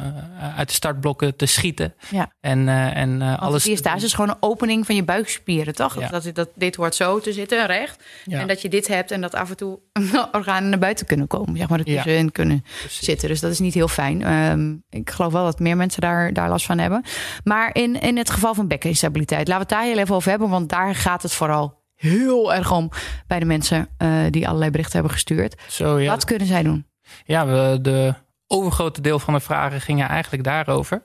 uit 0.57 0.67
de 0.67 0.73
startblokken 0.73 1.35
te 1.35 1.45
schieten. 1.45 1.93
Ja. 2.09 2.31
En, 2.41 2.67
en 2.93 3.21
alles. 3.21 3.63
Hier 3.63 3.77
staat 3.77 3.99
dus 3.99 4.13
gewoon 4.13 4.29
een 4.29 4.37
opening 4.39 4.85
van 4.85 4.95
je 4.95 5.03
buikspieren, 5.03 5.75
toch? 5.75 5.99
Ja. 5.99 6.07
Dat, 6.07 6.29
dat 6.33 6.49
dit 6.55 6.75
hoort 6.75 6.95
zo 6.95 7.19
te 7.19 7.33
zitten, 7.33 7.65
recht. 7.65 8.03
Ja. 8.25 8.39
En 8.39 8.47
dat 8.47 8.61
je 8.61 8.69
dit 8.69 8.87
hebt 8.87 9.11
en 9.11 9.21
dat 9.21 9.35
af 9.35 9.49
en 9.49 9.57
toe 9.57 9.79
organen 10.31 10.69
naar 10.69 10.79
buiten 10.79 11.05
kunnen 11.05 11.27
komen. 11.27 11.57
Zeg 11.57 11.69
maar, 11.69 11.79
er 11.79 11.85
tussenin 11.85 12.31
kunnen 12.31 12.63
Precies. 12.79 13.05
zitten. 13.05 13.27
Dus 13.27 13.39
dat 13.39 13.51
is 13.51 13.59
niet 13.59 13.73
heel 13.73 13.87
fijn. 13.87 14.33
Um, 14.33 14.83
ik 14.89 15.09
geloof 15.09 15.31
wel 15.31 15.43
dat 15.43 15.59
meer 15.59 15.77
mensen 15.77 16.01
daar, 16.01 16.33
daar 16.33 16.49
last 16.49 16.65
van 16.65 16.77
hebben. 16.77 17.03
Maar 17.43 17.69
in, 17.75 18.01
in 18.01 18.17
het 18.17 18.29
geval 18.29 18.53
van 18.53 18.67
bekkeninstabiliteit, 18.67 19.47
laten 19.47 19.67
we 19.67 19.73
het 19.73 19.81
daar 19.83 19.93
heel 19.93 20.03
even 20.03 20.15
over 20.15 20.29
hebben. 20.29 20.49
Want 20.49 20.69
daar 20.69 20.95
gaat 20.95 21.21
het 21.21 21.33
vooral 21.33 21.83
heel 21.95 22.53
erg 22.53 22.71
om 22.71 22.91
bij 23.27 23.39
de 23.39 23.45
mensen 23.45 23.87
uh, 23.97 24.09
die 24.29 24.47
allerlei 24.47 24.71
berichten 24.71 24.93
hebben 24.93 25.11
gestuurd. 25.11 25.55
Zo, 25.67 25.99
ja. 25.99 26.09
Wat 26.09 26.25
kunnen 26.25 26.47
zij 26.47 26.63
doen? 26.63 26.85
Ja, 27.25 27.45
we, 27.45 27.79
de 27.81 28.13
overgrote 28.47 29.01
deel 29.01 29.19
van 29.19 29.33
de 29.33 29.39
vragen 29.39 29.81
gingen 29.81 30.07
eigenlijk 30.07 30.43
daarover. 30.43 31.01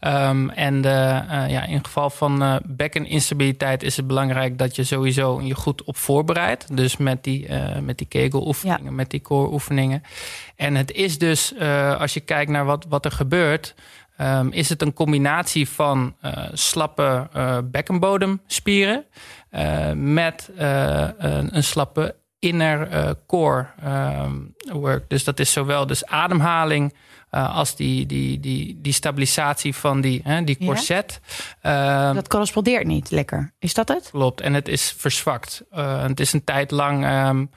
Um, 0.00 0.50
en 0.50 0.80
de, 0.80 1.22
uh, 1.28 1.50
ja, 1.50 1.64
in 1.64 1.84
geval 1.84 2.10
van 2.10 2.42
uh, 2.42 2.56
bekkeninstabiliteit 2.64 3.82
is 3.82 3.96
het 3.96 4.06
belangrijk 4.06 4.58
dat 4.58 4.76
je 4.76 4.84
sowieso 4.84 5.40
je 5.40 5.54
goed 5.54 5.84
op 5.84 5.96
voorbereidt. 5.96 6.76
Dus 6.76 6.96
met 6.96 7.24
die, 7.24 7.48
uh, 7.48 7.78
met 7.78 7.98
die 7.98 8.06
kegeloefeningen, 8.06 8.84
ja. 8.84 8.90
met 8.90 9.10
die 9.10 9.20
core 9.20 9.52
oefeningen. 9.52 10.02
En 10.56 10.74
het 10.74 10.92
is 10.92 11.18
dus, 11.18 11.58
als 11.98 12.14
je 12.14 12.20
kijkt 12.20 12.50
naar 12.50 12.64
wat, 12.64 12.86
wat 12.88 13.04
er 13.04 13.12
gebeurt, 13.12 13.74
um, 14.20 14.52
is 14.52 14.68
het 14.68 14.82
een 14.82 14.92
combinatie 14.92 15.68
van 15.68 16.14
slappe 16.52 17.28
bekkenbodemspieren 17.70 19.04
uh, 19.50 19.92
met 19.92 20.50
uh, 20.58 21.08
een, 21.18 21.56
een, 21.56 21.64
slappe 21.64 22.14
inner 22.38 22.92
uh, 22.92 23.10
core 23.26 23.66
um, 23.84 24.54
work. 24.72 25.08
Dus 25.08 25.24
dat 25.24 25.40
is 25.40 25.52
zowel 25.52 25.86
dus 25.86 26.06
ademhaling 26.06 26.94
als 27.30 27.76
die, 27.76 28.06
die, 28.06 28.40
die, 28.40 28.78
die 28.80 28.92
stabilisatie 28.92 29.74
van 29.74 30.00
die, 30.00 30.20
hè, 30.24 30.44
die 30.44 30.58
corset. 30.58 31.20
Ja? 31.62 32.06
Ehm, 32.06 32.14
dat 32.14 32.28
correspondeert 32.28 32.86
niet 32.86 33.10
lekker. 33.10 33.52
Is 33.58 33.74
dat 33.74 33.88
het? 33.88 34.08
Klopt. 34.10 34.40
En 34.40 34.54
het 34.54 34.68
is 34.68 34.94
verzwakt. 34.96 35.62
het 35.70 36.20
is 36.20 36.32
een 36.32 36.44
tijd 36.44 36.70
lang. 36.70 37.26
Um, 37.28 37.50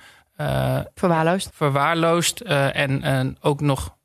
verwaarloosd. 0.96 1.50
Verwaarloosd 1.54 2.41
en, 2.41 3.02
en 3.02 3.38
ook 3.41 3.62
nog 3.62 3.98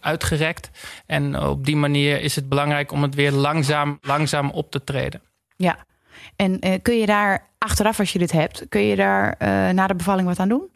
uitgerekt. 0.00 0.70
En 1.06 1.38
op 1.38 1.64
die 1.64 1.76
manier 1.76 2.20
is 2.20 2.36
het 2.36 2.48
belangrijk 2.48 2.92
om 2.92 3.02
het 3.02 3.14
weer 3.14 3.32
langzaam, 3.32 3.98
langzaam 4.00 4.50
op 4.50 4.70
te 4.70 4.84
treden. 4.84 5.22
Ja, 5.56 5.76
en 6.36 6.66
uh, 6.66 6.74
kun 6.82 6.98
je 6.98 7.06
daar 7.06 7.50
achteraf, 7.58 7.98
als 7.98 8.12
je 8.12 8.18
dit 8.18 8.32
hebt, 8.32 8.66
kun 8.68 8.80
je 8.80 8.96
daar 8.96 9.34
uh, 9.38 9.48
na 9.68 9.86
de 9.86 9.94
bevalling 9.94 10.28
wat 10.28 10.38
aan 10.38 10.48
doen? 10.48 10.70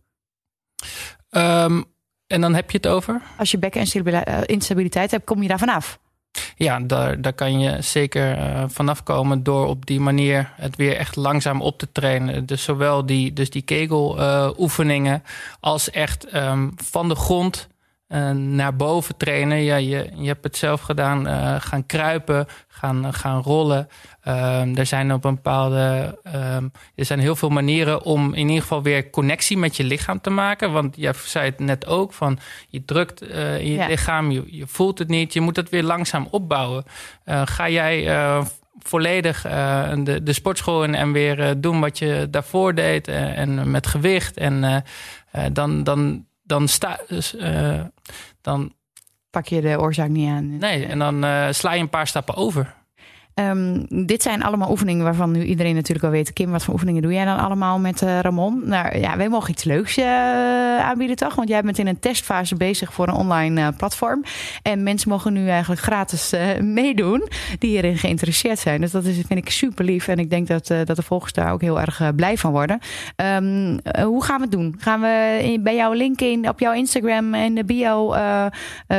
Um, 1.31 1.85
en 2.27 2.41
dan 2.41 2.55
heb 2.55 2.71
je 2.71 2.77
het 2.77 2.87
over? 2.87 3.23
Als 3.37 3.51
je 3.51 3.59
bekkeninstabiliteit 3.59 5.07
eh, 5.07 5.11
hebt, 5.11 5.25
kom 5.25 5.43
je 5.43 5.49
daar 5.49 5.59
vanaf? 5.59 5.99
Ja, 6.57 6.81
daar, 6.81 7.21
daar 7.21 7.33
kan 7.33 7.61
je 7.61 7.83
zeker 7.83 8.39
uh, 8.39 8.65
vanaf 8.69 9.03
komen 9.03 9.43
door 9.43 9.67
op 9.67 9.87
die 9.87 10.01
manier 10.01 10.53
het 10.55 10.77
weer 10.77 10.97
echt 10.97 11.17
langzaam 11.17 11.61
op 11.61 11.79
te 11.79 11.89
trainen. 11.93 12.47
Dus 12.47 12.65
zowel 12.65 13.07
die, 13.07 13.33
dus 13.33 13.51
die 13.51 13.63
kegeloefeningen 13.63 15.23
uh, 15.25 15.31
als 15.61 15.91
echt 15.91 16.35
um, 16.35 16.73
van 16.77 17.09
de 17.09 17.15
grond 17.15 17.69
uh, 18.13 18.31
naar 18.31 18.77
boven 18.77 19.17
trainen. 19.17 19.63
Ja, 19.63 19.77
je, 19.77 20.11
je 20.15 20.27
hebt 20.27 20.45
het 20.45 20.57
zelf 20.57 20.81
gedaan. 20.81 21.27
Uh, 21.27 21.57
gaan 21.59 21.87
kruipen, 21.87 22.47
gaan, 22.69 23.15
gaan 23.15 23.43
rollen. 23.43 23.89
Um, 24.29 24.77
er 24.77 24.87
zijn 24.87 25.13
op 25.13 25.25
een 25.25 25.35
bepaalde. 25.35 26.19
Um, 26.35 26.73
er 26.95 27.05
zijn 27.05 27.19
heel 27.19 27.37
veel 27.37 27.49
manieren 27.49 28.03
om 28.03 28.35
in 28.35 28.47
ieder 28.49 28.63
geval 28.63 28.83
weer 28.83 29.11
connectie 29.11 29.59
met 29.59 29.77
je 29.77 29.85
lichaam 29.85 30.21
te 30.21 30.31
maken. 30.31 30.73
Want 30.73 30.97
jij 30.97 31.13
zei 31.25 31.45
het 31.45 31.59
net 31.59 31.87
ook: 31.87 32.13
van 32.13 32.39
je 32.69 32.85
drukt 32.85 33.23
uh, 33.23 33.59
in 33.59 33.67
je 33.67 33.73
ja. 33.73 33.87
lichaam, 33.87 34.31
je, 34.31 34.43
je 34.47 34.67
voelt 34.67 34.99
het 34.99 35.09
niet. 35.09 35.33
Je 35.33 35.41
moet 35.41 35.57
het 35.57 35.69
weer 35.69 35.83
langzaam 35.83 36.29
opbouwen. 36.31 36.85
ga 37.45 37.69
jij 37.69 38.07
volledig 38.79 39.47
uh, 39.47 39.93
de, 40.05 40.23
de 40.23 40.33
sportschool 40.33 40.85
in 40.85 40.95
en 40.95 41.13
weer 41.13 41.39
uh, 41.39 41.51
doen 41.57 41.81
wat 41.81 41.99
je 41.99 42.29
daarvoor 42.31 42.75
deed. 42.75 43.09
Uh, 43.09 43.39
en 43.39 43.71
met 43.71 43.87
gewicht. 43.87 44.37
En 44.37 44.85
dan, 45.53 45.85
dan, 45.85 46.25
dan, 46.51 46.69
sta, 46.69 47.01
dus, 47.09 47.35
dan 48.41 48.73
pak 49.31 49.47
je 49.47 49.61
de 49.61 49.81
oorzaak 49.81 50.09
niet 50.09 50.29
aan. 50.29 50.59
Nee, 50.59 50.87
en 50.87 50.99
dan 50.99 51.55
sla 51.55 51.73
je 51.73 51.81
een 51.81 51.89
paar 51.89 52.07
stappen 52.07 52.35
over. 52.35 52.75
Um, 53.41 53.87
dit 54.07 54.23
zijn 54.23 54.43
allemaal 54.43 54.71
oefeningen 54.71 55.05
waarvan 55.05 55.31
nu 55.31 55.45
iedereen 55.45 55.75
natuurlijk 55.75 56.05
al 56.05 56.11
weet. 56.11 56.33
Kim, 56.33 56.51
wat 56.51 56.65
voor 56.65 56.75
oefeningen 56.75 57.03
doe 57.03 57.13
jij 57.13 57.25
dan 57.25 57.39
allemaal 57.39 57.79
met 57.79 58.03
uh, 58.03 58.19
Ramon? 58.19 58.63
Nou 58.65 58.99
ja, 58.99 59.17
wij 59.17 59.29
mogen 59.29 59.51
iets 59.51 59.65
leuks 59.65 59.99
uh, 59.99 60.05
aanbieden 60.79 61.17
toch? 61.17 61.35
Want 61.35 61.49
jij 61.49 61.63
bent 61.63 61.79
in 61.79 61.87
een 61.87 61.99
testfase 61.99 62.57
bezig 62.57 62.93
voor 62.93 63.09
een 63.09 63.15
online 63.15 63.61
uh, 63.61 63.69
platform. 63.77 64.25
En 64.63 64.83
mensen 64.83 65.11
mogen 65.11 65.33
nu 65.33 65.49
eigenlijk 65.49 65.81
gratis 65.81 66.35
meedoen 66.61 67.29
die 67.59 67.71
hierin 67.71 67.99
geïnteresseerd 67.99 68.59
zijn. 68.59 68.81
Dus 68.81 68.91
dat 68.91 69.05
is, 69.05 69.15
vind 69.15 69.39
ik 69.39 69.51
super 69.51 69.85
lief. 69.85 70.09
En 70.09 70.19
ik 70.19 70.31
denk 70.31 70.47
dat, 70.47 70.67
dat 70.67 70.97
de 70.97 71.03
volgers 71.03 71.33
daar 71.33 71.53
ook 71.53 71.61
heel 71.61 71.81
erg 71.81 72.15
blij 72.15 72.37
van 72.37 72.53
worden. 72.53 72.79
Um, 73.17 73.81
hoe 74.05 74.25
gaan 74.25 74.37
we 74.37 74.43
het 74.43 74.53
doen? 74.53 74.75
Gaan 74.79 75.01
we 75.01 75.59
bij 75.61 75.75
jouw 75.75 75.93
link 75.93 76.21
in, 76.21 76.49
op 76.49 76.61
jouw 76.61 76.73
Instagram 76.73 77.35
en 77.35 77.55
de 77.55 77.65
bio... 77.65 78.15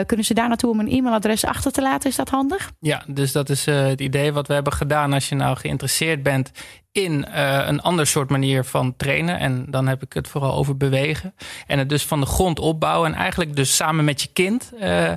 kunnen 0.06 0.26
ze 0.26 0.34
daar 0.34 0.48
naartoe 0.48 0.70
om 0.70 0.80
een 0.80 0.90
e-mailadres 0.90 1.46
achter 1.46 1.72
te 1.72 1.82
laten? 1.82 2.10
Is 2.10 2.16
dat 2.16 2.30
handig? 2.30 2.72
Ja, 2.80 3.04
dus 3.08 3.32
dat 3.32 3.50
is 3.50 3.66
het 3.66 4.02
idee 4.02 4.31
idee 4.32 4.40
wat 4.42 4.48
we 4.48 4.54
hebben 4.54 4.74
gedaan, 4.74 5.14
als 5.14 5.30
je 5.30 5.36
nou 5.36 5.58
geïnteresseerd 5.58 6.24
bent 6.24 6.52
in 6.92 7.26
uh, 7.30 7.68
een 7.68 7.82
ander 7.82 8.08
soort 8.08 8.30
manier 8.30 8.64
van 8.64 8.96
trainen. 8.98 9.40
En 9.40 9.66
dan 9.70 9.88
heb 9.88 10.02
ik 10.04 10.14
het 10.14 10.28
vooral 10.28 10.54
over 10.54 10.78
bewegen. 10.78 11.34
En 11.68 11.80
het 11.80 11.90
dus 11.90 12.06
van 12.06 12.20
de 12.20 12.26
grond 12.26 12.60
opbouwen. 12.60 13.14
En 13.14 13.20
eigenlijk 13.20 13.56
dus 13.56 13.76
samen 13.76 14.06
met 14.06 14.22
je 14.22 14.30
kind 14.34 14.72
uh, 14.82 15.12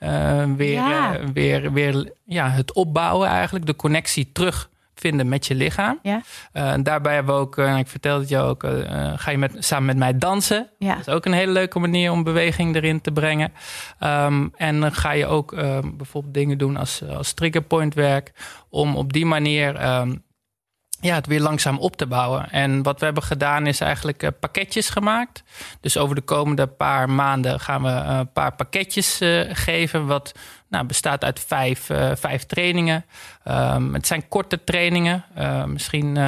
uh, 0.00 0.44
weer, 0.56 0.72
Ja. 0.72 1.18
weer, 1.32 1.72
weer 1.72 2.12
ja, 2.24 2.48
het 2.50 2.72
opbouwen 2.72 3.28
eigenlijk. 3.28 3.66
De 3.66 3.76
connectie 3.76 4.30
terugvinden 5.00 5.28
met 5.28 5.46
je 5.46 5.54
lichaam. 5.54 5.98
Ja. 6.02 6.22
Uh, 6.52 6.72
en 6.72 6.82
daarbij 6.82 7.14
hebben 7.14 7.34
we 7.34 7.40
ook, 7.40 7.56
uh, 7.58 7.78
ik 7.78 7.88
vertelde 7.88 8.20
het 8.20 8.28
jou 8.28 8.48
ook, 8.48 8.64
uh, 8.64 9.12
ga 9.16 9.30
je 9.30 9.38
met, 9.38 9.52
samen 9.58 9.86
met 9.86 9.96
mij 9.96 10.18
dansen. 10.18 10.70
Ja. 10.78 10.94
Dat 10.94 11.06
is 11.06 11.12
ook 11.14 11.24
een 11.24 11.32
hele 11.32 11.52
leuke 11.52 11.78
manier 11.78 12.12
om 12.12 12.22
beweging 12.22 12.74
erin 12.74 13.00
te 13.00 13.12
brengen. 13.12 13.52
Um, 14.00 14.52
en 14.56 14.80
dan 14.80 14.92
ga 14.92 15.12
je 15.12 15.26
ook 15.26 15.52
uh, 15.52 15.78
bijvoorbeeld 15.94 16.34
dingen 16.34 16.58
doen 16.58 16.76
als, 16.76 17.02
als 17.08 17.32
triggerpoint 17.32 17.94
werk. 17.94 18.32
Om 18.68 18.96
op 18.96 19.12
die 19.12 19.26
manier 19.26 19.98
um, 19.98 20.22
ja, 21.00 21.14
het 21.14 21.26
weer 21.26 21.40
langzaam 21.40 21.78
op 21.78 21.96
te 21.96 22.06
bouwen. 22.06 22.50
En 22.50 22.82
wat 22.82 22.98
we 22.98 23.04
hebben 23.04 23.22
gedaan 23.22 23.66
is 23.66 23.80
eigenlijk 23.80 24.30
pakketjes 24.40 24.90
gemaakt. 24.90 25.42
Dus 25.80 25.96
over 25.96 26.14
de 26.14 26.20
komende 26.20 26.66
paar 26.66 27.10
maanden 27.10 27.60
gaan 27.60 27.82
we 27.82 27.88
een 27.88 28.32
paar 28.32 28.54
pakketjes 28.54 29.20
geven. 29.52 30.06
Wat 30.06 30.32
nou, 30.70 30.86
bestaat 30.86 31.24
uit 31.24 31.40
vijf, 31.40 31.90
vijf 32.14 32.44
trainingen. 32.44 33.04
Um, 33.44 33.94
het 33.94 34.06
zijn 34.06 34.28
korte 34.28 34.64
trainingen. 34.64 35.24
misschien 35.66 36.18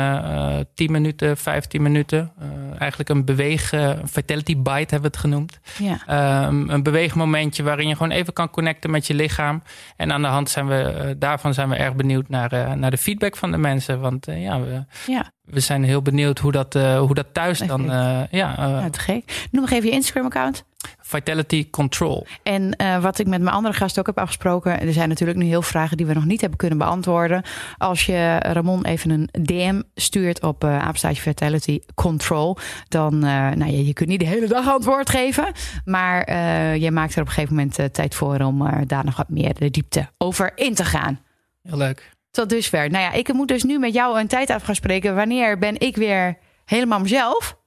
10 0.74 0.92
minuten, 0.92 1.36
15 1.36 1.82
minuten. 1.82 2.32
eigenlijk 2.78 3.08
een 3.10 3.24
beweeg... 3.24 3.72
Vitality 4.04 4.56
Bite 4.56 4.70
hebben 4.70 5.00
we 5.00 5.06
het 5.06 5.16
genoemd. 5.16 5.60
Ja. 5.78 6.46
Um, 6.46 6.70
een 6.70 6.82
beweegmomentje 6.82 7.62
waarin 7.62 7.88
je 7.88 7.96
gewoon 7.96 8.12
even 8.12 8.32
kan 8.32 8.50
connecten 8.50 8.90
met 8.90 9.06
je 9.06 9.14
lichaam. 9.14 9.62
En 9.96 10.12
aan 10.12 10.22
de 10.22 10.28
hand 10.28 10.50
zijn 10.50 10.68
we, 10.68 11.14
daarvan 11.18 11.54
zijn 11.54 11.68
we 11.68 11.76
erg 11.76 11.94
benieuwd 11.94 12.28
naar, 12.28 12.78
naar 12.78 12.90
de 12.90 12.98
feedback 12.98 13.36
van 13.36 13.50
de 13.50 13.58
mensen. 13.58 14.00
Want 14.00 14.26
ja, 14.26 14.60
we, 14.60 14.84
ja. 15.06 15.32
we 15.44 15.60
zijn 15.60 15.84
heel 15.84 16.02
benieuwd 16.02 16.38
hoe 16.38 16.52
dat, 16.52 16.74
uh, 16.74 16.98
hoe 16.98 17.14
dat 17.14 17.26
thuis 17.32 17.58
dan. 17.58 17.84
Uh, 17.84 18.20
ja, 18.30 18.58
uh, 18.58 18.80
ja, 18.80 18.90
te 18.90 18.98
gek. 19.00 19.46
Noem 19.50 19.62
nog 19.62 19.70
even 19.70 19.88
je 19.88 19.94
Instagram-account. 19.94 20.64
Vitality 21.12 21.70
Control. 21.70 22.26
En 22.42 22.74
uh, 22.76 23.02
wat 23.02 23.18
ik 23.18 23.26
met 23.26 23.42
mijn 23.42 23.54
andere 23.54 23.74
gast 23.74 23.98
ook 23.98 24.06
heb 24.06 24.18
afgesproken. 24.18 24.80
Er 24.80 24.92
zijn 24.92 25.08
natuurlijk 25.08 25.38
nu 25.38 25.44
heel 25.44 25.62
vragen 25.62 25.96
die 25.96 26.06
we 26.06 26.14
nog 26.14 26.24
niet 26.24 26.40
hebben 26.40 26.58
kunnen 26.58 26.78
beantwoorden. 26.78 27.42
Als 27.78 28.06
je 28.06 28.38
Ramon 28.38 28.84
even 28.84 29.10
een 29.10 29.28
DM 29.44 29.82
stuurt 29.94 30.42
op 30.42 30.64
uh, 30.64 30.88
Vitality 30.92 31.80
Control. 31.94 32.56
Dan, 32.88 33.14
uh, 33.14 33.20
nou 33.30 33.64
ja, 33.64 33.78
je 33.78 33.92
kunt 33.92 34.08
niet 34.08 34.20
de 34.20 34.26
hele 34.26 34.46
dag 34.46 34.68
antwoord 34.68 35.10
geven. 35.10 35.52
Maar 35.84 36.28
uh, 36.28 36.76
je 36.76 36.90
maakt 36.90 37.14
er 37.14 37.20
op 37.20 37.26
een 37.26 37.32
gegeven 37.32 37.54
moment 37.54 37.78
uh, 37.78 37.86
tijd 37.86 38.14
voor 38.14 38.40
om 38.40 38.62
uh, 38.62 38.78
daar 38.86 39.04
nog 39.04 39.16
wat 39.16 39.28
meer 39.28 39.54
de 39.54 39.70
diepte 39.70 40.08
over 40.18 40.52
in 40.54 40.74
te 40.74 40.84
gaan. 40.84 41.20
Heel 41.62 41.76
leuk. 41.76 42.10
Tot 42.30 42.48
dusver. 42.48 42.90
Nou 42.90 43.04
ja, 43.04 43.12
ik 43.12 43.32
moet 43.32 43.48
dus 43.48 43.62
nu 43.62 43.78
met 43.78 43.94
jou 43.94 44.20
een 44.20 44.26
tijd 44.26 44.50
af 44.50 44.62
gaan 44.62 44.74
spreken. 44.74 45.14
Wanneer 45.14 45.58
ben 45.58 45.80
ik 45.80 45.96
weer 45.96 46.38
helemaal 46.64 47.00
mezelf? 47.00 47.58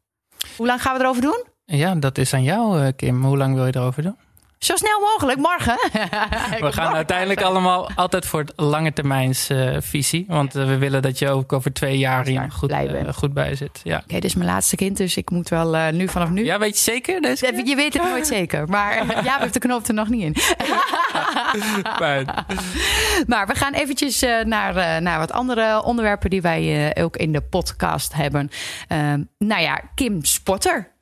Hoe 0.58 0.68
lang 0.68 0.82
gaan 0.82 0.98
we 0.98 1.04
erover 1.04 1.22
doen? 1.22 1.55
Ja, 1.66 1.95
dat 1.95 2.18
is 2.18 2.34
aan 2.34 2.43
jou, 2.43 2.82
eh, 2.82 2.88
Kim. 2.95 3.24
Hoe 3.24 3.38
lang 3.38 3.55
wil 3.55 3.66
je 3.66 3.76
erover 3.76 4.03
doen? 4.03 4.16
Zo 4.57 4.76
snel 4.76 4.99
mogelijk, 4.99 5.39
morgen. 5.39 5.78
we 6.68 6.72
gaan 6.72 6.93
uiteindelijk 6.93 7.41
allemaal 7.41 7.89
altijd 7.95 8.26
voor 8.26 8.39
het 8.39 8.53
lange 8.55 8.93
termijns 8.93 9.49
uh, 9.49 9.76
visie. 9.80 10.26
Want 10.28 10.55
uh, 10.55 10.66
we 10.66 10.78
willen 10.78 11.01
dat 11.01 11.20
je 11.20 11.30
ook 11.30 11.53
over 11.53 11.74
twee 11.74 11.97
jaar 11.97 12.26
hier 12.26 12.51
goed, 12.51 12.72
uh, 12.72 13.09
goed 13.13 13.34
bij 13.34 13.55
zit. 13.55 13.82
Ja. 13.84 13.95
Oké, 13.95 14.03
okay, 14.03 14.20
dit 14.20 14.30
is 14.30 14.36
mijn 14.36 14.49
laatste 14.49 14.76
kind, 14.76 14.97
dus 14.97 15.18
ik 15.18 15.30
moet 15.30 15.49
wel 15.49 15.91
nu 15.91 16.07
vanaf 16.07 16.30
nu. 16.30 16.45
Ja, 16.45 16.59
weet 16.59 16.76
je 16.76 16.84
zeker? 16.84 17.22
Deze 17.22 17.45
keer? 17.45 17.66
Je 17.66 17.76
weet 17.76 17.93
het 17.93 18.03
nooit 18.03 18.28
zeker. 18.28 18.70
Maar 18.70 19.05
ja, 19.26 19.38
heeft 19.39 19.53
de 19.53 19.59
knop 19.59 19.88
er 19.88 19.93
nog 19.93 20.09
niet 20.09 20.22
in. 20.22 20.36
maar 23.28 23.47
we 23.47 23.55
gaan 23.55 23.74
eventjes 23.74 24.22
naar, 24.43 25.01
naar 25.01 25.20
wat 25.20 25.32
andere 25.32 25.84
onderwerpen 25.84 26.30
die 26.30 26.41
wij 26.41 26.95
ook 26.99 27.18
in 27.18 27.32
de 27.32 27.41
podcast 27.41 28.13
hebben. 28.13 28.49
nou 29.38 29.61
ja, 29.61 29.82
Kim 29.95 30.24
Spotter. 30.24 30.93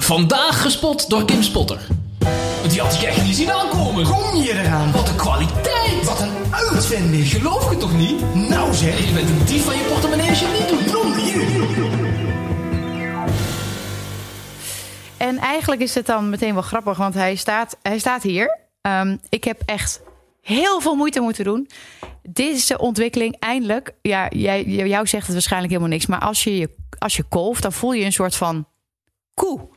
Vandaag 0.00 0.62
gespot 0.62 1.10
door 1.10 1.24
Kim 1.24 1.42
Spotter. 1.42 1.86
Die 2.68 2.80
had 2.80 2.94
ik 2.94 3.02
echt 3.02 3.22
niet 3.22 3.36
zien 3.36 3.50
aankomen. 3.52 4.04
Kom 4.04 4.42
je 4.42 4.52
eraan? 4.52 4.92
Wat 4.92 5.08
een 5.08 5.16
kwaliteit. 5.16 6.04
Wat 6.04 6.20
een 6.20 6.32
uitvinding. 6.50 7.28
Geloof 7.28 7.70
je 7.70 7.76
toch 7.76 7.92
niet? 7.92 8.34
Nou 8.34 8.74
zeg. 8.74 9.06
Je 9.06 9.12
bent 9.12 9.28
een 9.28 9.44
dief 9.44 9.64
van 9.64 9.76
je 9.76 9.82
portemonnee 9.82 10.28
als 10.28 10.40
je 10.40 10.46
het 10.46 10.58
niet 10.58 10.68
doet. 10.68 10.90
En 15.16 15.38
eigenlijk 15.38 15.80
is 15.80 15.94
het 15.94 16.06
dan 16.06 16.30
meteen 16.30 16.52
wel 16.52 16.62
grappig, 16.62 16.96
want 16.96 17.14
hij 17.14 17.34
staat, 17.34 17.76
hij 17.82 17.98
staat 17.98 18.22
hier. 18.22 18.58
Um, 18.82 19.20
ik 19.28 19.44
heb 19.44 19.62
echt 19.64 20.00
heel 20.42 20.80
veel 20.80 20.94
moeite 20.94 21.20
moeten 21.20 21.44
doen. 21.44 21.68
Deze 22.22 22.78
ontwikkeling 22.78 23.36
eindelijk, 23.38 23.94
ja, 24.02 24.28
jij, 24.30 24.64
jou 24.64 25.06
zegt 25.06 25.24
het 25.24 25.32
waarschijnlijk 25.32 25.72
helemaal 25.72 25.92
niks, 25.92 26.06
maar 26.06 26.20
als 26.20 26.44
je, 26.44 26.70
als 26.98 27.16
je 27.16 27.22
kolft, 27.22 27.62
dan 27.62 27.72
voel 27.72 27.92
je 27.92 28.04
een 28.04 28.12
soort 28.12 28.36
van 28.36 28.66
koe. 29.34 29.68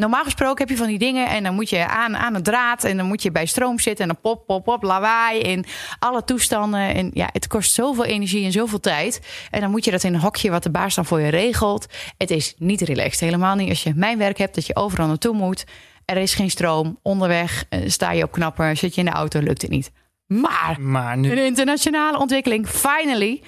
Normaal 0.00 0.24
gesproken 0.24 0.58
heb 0.58 0.68
je 0.68 0.76
van 0.76 0.86
die 0.86 0.98
dingen 0.98 1.28
en 1.28 1.42
dan 1.42 1.54
moet 1.54 1.70
je 1.70 1.86
aan, 1.86 2.16
aan 2.16 2.34
een 2.34 2.42
draad 2.42 2.84
en 2.84 2.96
dan 2.96 3.06
moet 3.06 3.22
je 3.22 3.30
bij 3.30 3.46
stroom 3.46 3.78
zitten 3.78 4.08
en 4.08 4.10
dan 4.12 4.20
pop, 4.20 4.46
pop, 4.46 4.64
pop, 4.64 4.82
lawaai 4.82 5.40
en 5.42 5.64
alle 5.98 6.24
toestanden. 6.24 6.94
En 6.94 7.10
ja, 7.14 7.28
het 7.32 7.46
kost 7.46 7.74
zoveel 7.74 8.04
energie 8.04 8.44
en 8.44 8.52
zoveel 8.52 8.80
tijd. 8.80 9.20
En 9.50 9.60
dan 9.60 9.70
moet 9.70 9.84
je 9.84 9.90
dat 9.90 10.04
in 10.04 10.14
een 10.14 10.20
hokje 10.20 10.50
wat 10.50 10.62
de 10.62 10.70
baas 10.70 10.94
dan 10.94 11.04
voor 11.04 11.20
je 11.20 11.28
regelt. 11.28 11.86
Het 12.16 12.30
is 12.30 12.54
niet 12.58 12.80
relaxed, 12.80 13.20
helemaal 13.20 13.54
niet. 13.54 13.68
Als 13.68 13.82
je 13.82 13.92
mijn 13.94 14.18
werk 14.18 14.38
hebt, 14.38 14.54
dat 14.54 14.66
je 14.66 14.76
overal 14.76 15.06
naartoe 15.06 15.34
moet. 15.34 15.64
Er 16.04 16.16
is 16.16 16.34
geen 16.34 16.50
stroom, 16.50 16.98
onderweg 17.02 17.64
sta 17.86 18.12
je 18.12 18.24
op 18.24 18.32
knapper, 18.32 18.76
zit 18.76 18.94
je 18.94 19.00
in 19.00 19.06
de 19.06 19.12
auto, 19.12 19.40
lukt 19.40 19.62
het 19.62 19.70
niet. 19.70 19.90
Maar, 20.26 20.76
maar 20.80 21.16
nu... 21.16 21.30
een 21.30 21.44
internationale 21.44 22.18
ontwikkeling, 22.18 22.68
finally 22.68 23.42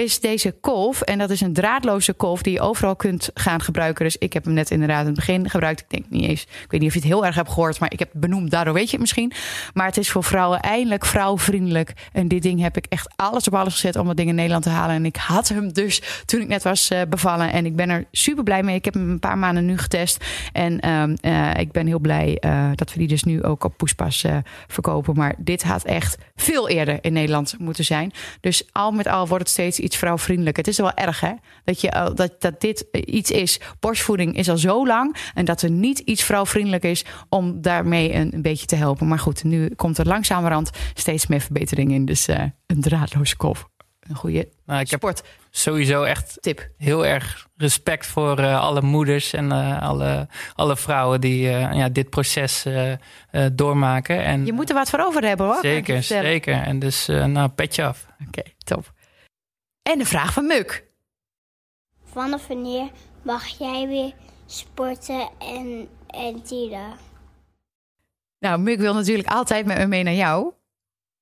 is 0.00 0.20
deze 0.20 0.54
kolf. 0.60 1.00
En 1.00 1.18
dat 1.18 1.30
is 1.30 1.40
een 1.40 1.52
draadloze 1.52 2.12
kolf 2.12 2.42
die 2.42 2.52
je 2.52 2.60
overal 2.60 2.96
kunt 2.96 3.30
gaan 3.34 3.60
gebruiken. 3.60 4.04
Dus 4.04 4.16
ik 4.18 4.32
heb 4.32 4.44
hem 4.44 4.54
net 4.54 4.70
inderdaad 4.70 5.00
in 5.00 5.06
het 5.06 5.14
begin 5.14 5.50
gebruikt. 5.50 5.80
Ik 5.80 5.90
denk 5.90 6.04
niet 6.08 6.24
eens. 6.24 6.42
Ik 6.42 6.70
weet 6.70 6.80
niet 6.80 6.88
of 6.88 6.94
je 6.94 7.00
het 7.00 7.08
heel 7.08 7.26
erg 7.26 7.34
hebt 7.34 7.48
gehoord, 7.48 7.80
maar 7.80 7.92
ik 7.92 7.98
heb 7.98 8.12
het 8.12 8.20
benoemd. 8.20 8.50
Daardoor 8.50 8.74
weet 8.74 8.84
je 8.84 8.90
het 8.90 9.00
misschien. 9.00 9.32
Maar 9.74 9.86
het 9.86 9.96
is 9.96 10.10
voor 10.10 10.24
vrouwen 10.24 10.60
eindelijk 10.60 11.04
vrouwvriendelijk. 11.06 11.92
En 12.12 12.28
dit 12.28 12.42
ding 12.42 12.60
heb 12.60 12.76
ik 12.76 12.86
echt 12.88 13.12
alles 13.16 13.46
op 13.46 13.54
alles 13.54 13.72
gezet 13.72 13.96
om 13.96 14.06
dat 14.06 14.16
ding 14.16 14.28
in 14.28 14.34
Nederland 14.34 14.62
te 14.62 14.70
halen. 14.70 14.94
En 14.94 15.04
ik 15.04 15.16
had 15.16 15.48
hem 15.48 15.72
dus 15.72 16.02
toen 16.24 16.40
ik 16.40 16.48
net 16.48 16.62
was 16.62 16.90
uh, 16.90 17.00
bevallen. 17.08 17.52
En 17.52 17.66
ik 17.66 17.76
ben 17.76 17.90
er 17.90 18.04
super 18.12 18.44
blij 18.44 18.62
mee. 18.62 18.76
Ik 18.76 18.84
heb 18.84 18.94
hem 18.94 19.10
een 19.10 19.18
paar 19.18 19.38
maanden 19.38 19.64
nu 19.64 19.78
getest. 19.78 20.24
En 20.52 20.90
um, 20.90 21.16
uh, 21.22 21.54
ik 21.56 21.72
ben 21.72 21.86
heel 21.86 21.98
blij 21.98 22.38
uh, 22.40 22.70
dat 22.74 22.92
we 22.92 22.98
die 22.98 23.08
dus 23.08 23.24
nu 23.24 23.42
ook 23.42 23.64
op 23.64 23.76
Poespas 23.76 24.24
verkopen. 24.66 25.16
Maar 25.16 25.34
dit 25.38 25.62
had 25.62 25.84
echt 25.84 26.18
veel 26.36 26.68
eerder 26.68 26.98
in 27.00 27.12
Nederland 27.12 27.54
moeten 27.58 27.84
zijn. 27.84 28.12
Dus 28.40 28.68
al 28.72 28.90
met 28.90 29.06
al 29.06 29.28
wordt 29.28 29.42
het 29.42 29.52
steeds 29.52 29.78
iets 29.78 29.89
vrouwvriendelijk. 29.96 30.56
Het 30.56 30.68
is 30.68 30.76
wel 30.76 30.94
erg, 30.94 31.20
hè? 31.20 31.32
Dat, 31.64 31.80
je, 31.80 32.12
dat, 32.14 32.40
dat 32.40 32.60
dit 32.60 32.86
iets 32.92 33.30
is. 33.30 33.60
Borstvoeding 33.80 34.36
is 34.36 34.48
al 34.48 34.58
zo 34.58 34.86
lang. 34.86 35.16
En 35.34 35.44
dat 35.44 35.62
er 35.62 35.70
niet 35.70 35.98
iets 35.98 36.22
vrouwvriendelijk 36.22 36.84
is 36.84 37.04
om 37.28 37.60
daarmee 37.60 38.14
een, 38.14 38.34
een 38.34 38.42
beetje 38.42 38.66
te 38.66 38.76
helpen. 38.76 39.08
Maar 39.08 39.18
goed, 39.18 39.44
nu 39.44 39.74
komt 39.74 39.98
er 39.98 40.06
langzamerhand 40.06 40.70
steeds 40.94 41.26
meer 41.26 41.40
verbetering 41.40 41.92
in. 41.92 42.04
Dus 42.04 42.28
uh, 42.28 42.42
een 42.66 42.80
draadloze 42.80 43.36
kolf. 43.36 43.68
Een 44.00 44.16
goede 44.16 44.48
nou, 44.66 44.80
ik 44.80 44.86
sport. 44.86 45.18
Heb 45.18 45.26
sowieso 45.50 46.02
echt 46.02 46.36
Tip. 46.40 46.68
heel 46.76 47.06
erg 47.06 47.46
respect 47.56 48.06
voor 48.06 48.40
uh, 48.40 48.60
alle 48.60 48.82
moeders 48.82 49.32
en 49.32 49.44
uh, 49.44 49.82
alle, 49.82 50.28
alle 50.54 50.76
vrouwen 50.76 51.20
die 51.20 51.46
uh, 51.46 51.72
ja, 51.72 51.88
dit 51.88 52.10
proces 52.10 52.66
doormaken. 53.52 54.24
En, 54.24 54.46
je 54.46 54.52
moet 54.52 54.68
er 54.68 54.74
wat 54.74 54.90
voor 54.90 54.98
over 54.98 55.22
hebben 55.22 55.46
hoor. 55.46 55.58
Zeker, 55.60 56.02
zeker. 56.02 56.54
En 56.62 56.78
dus 56.78 57.06
nou, 57.06 57.48
petje 57.48 57.84
af. 57.84 58.06
Oké, 58.20 58.28
okay, 58.28 58.54
top. 58.58 58.92
En 59.90 59.98
de 59.98 60.04
vraag 60.04 60.32
van 60.32 60.46
Muk. 60.46 60.84
Vanaf 62.12 62.46
wanneer 62.46 62.90
mag 63.22 63.46
jij 63.46 63.86
weer 63.88 64.12
sporten 64.46 65.28
en, 65.38 65.88
en 66.06 66.42
dieren? 66.48 66.92
Nou, 68.38 68.60
Muk 68.60 68.78
wil 68.78 68.94
natuurlijk 68.94 69.28
altijd 69.28 69.66
met 69.66 69.78
me 69.78 69.86
mee 69.86 70.02
naar 70.02 70.14
jou. 70.14 70.52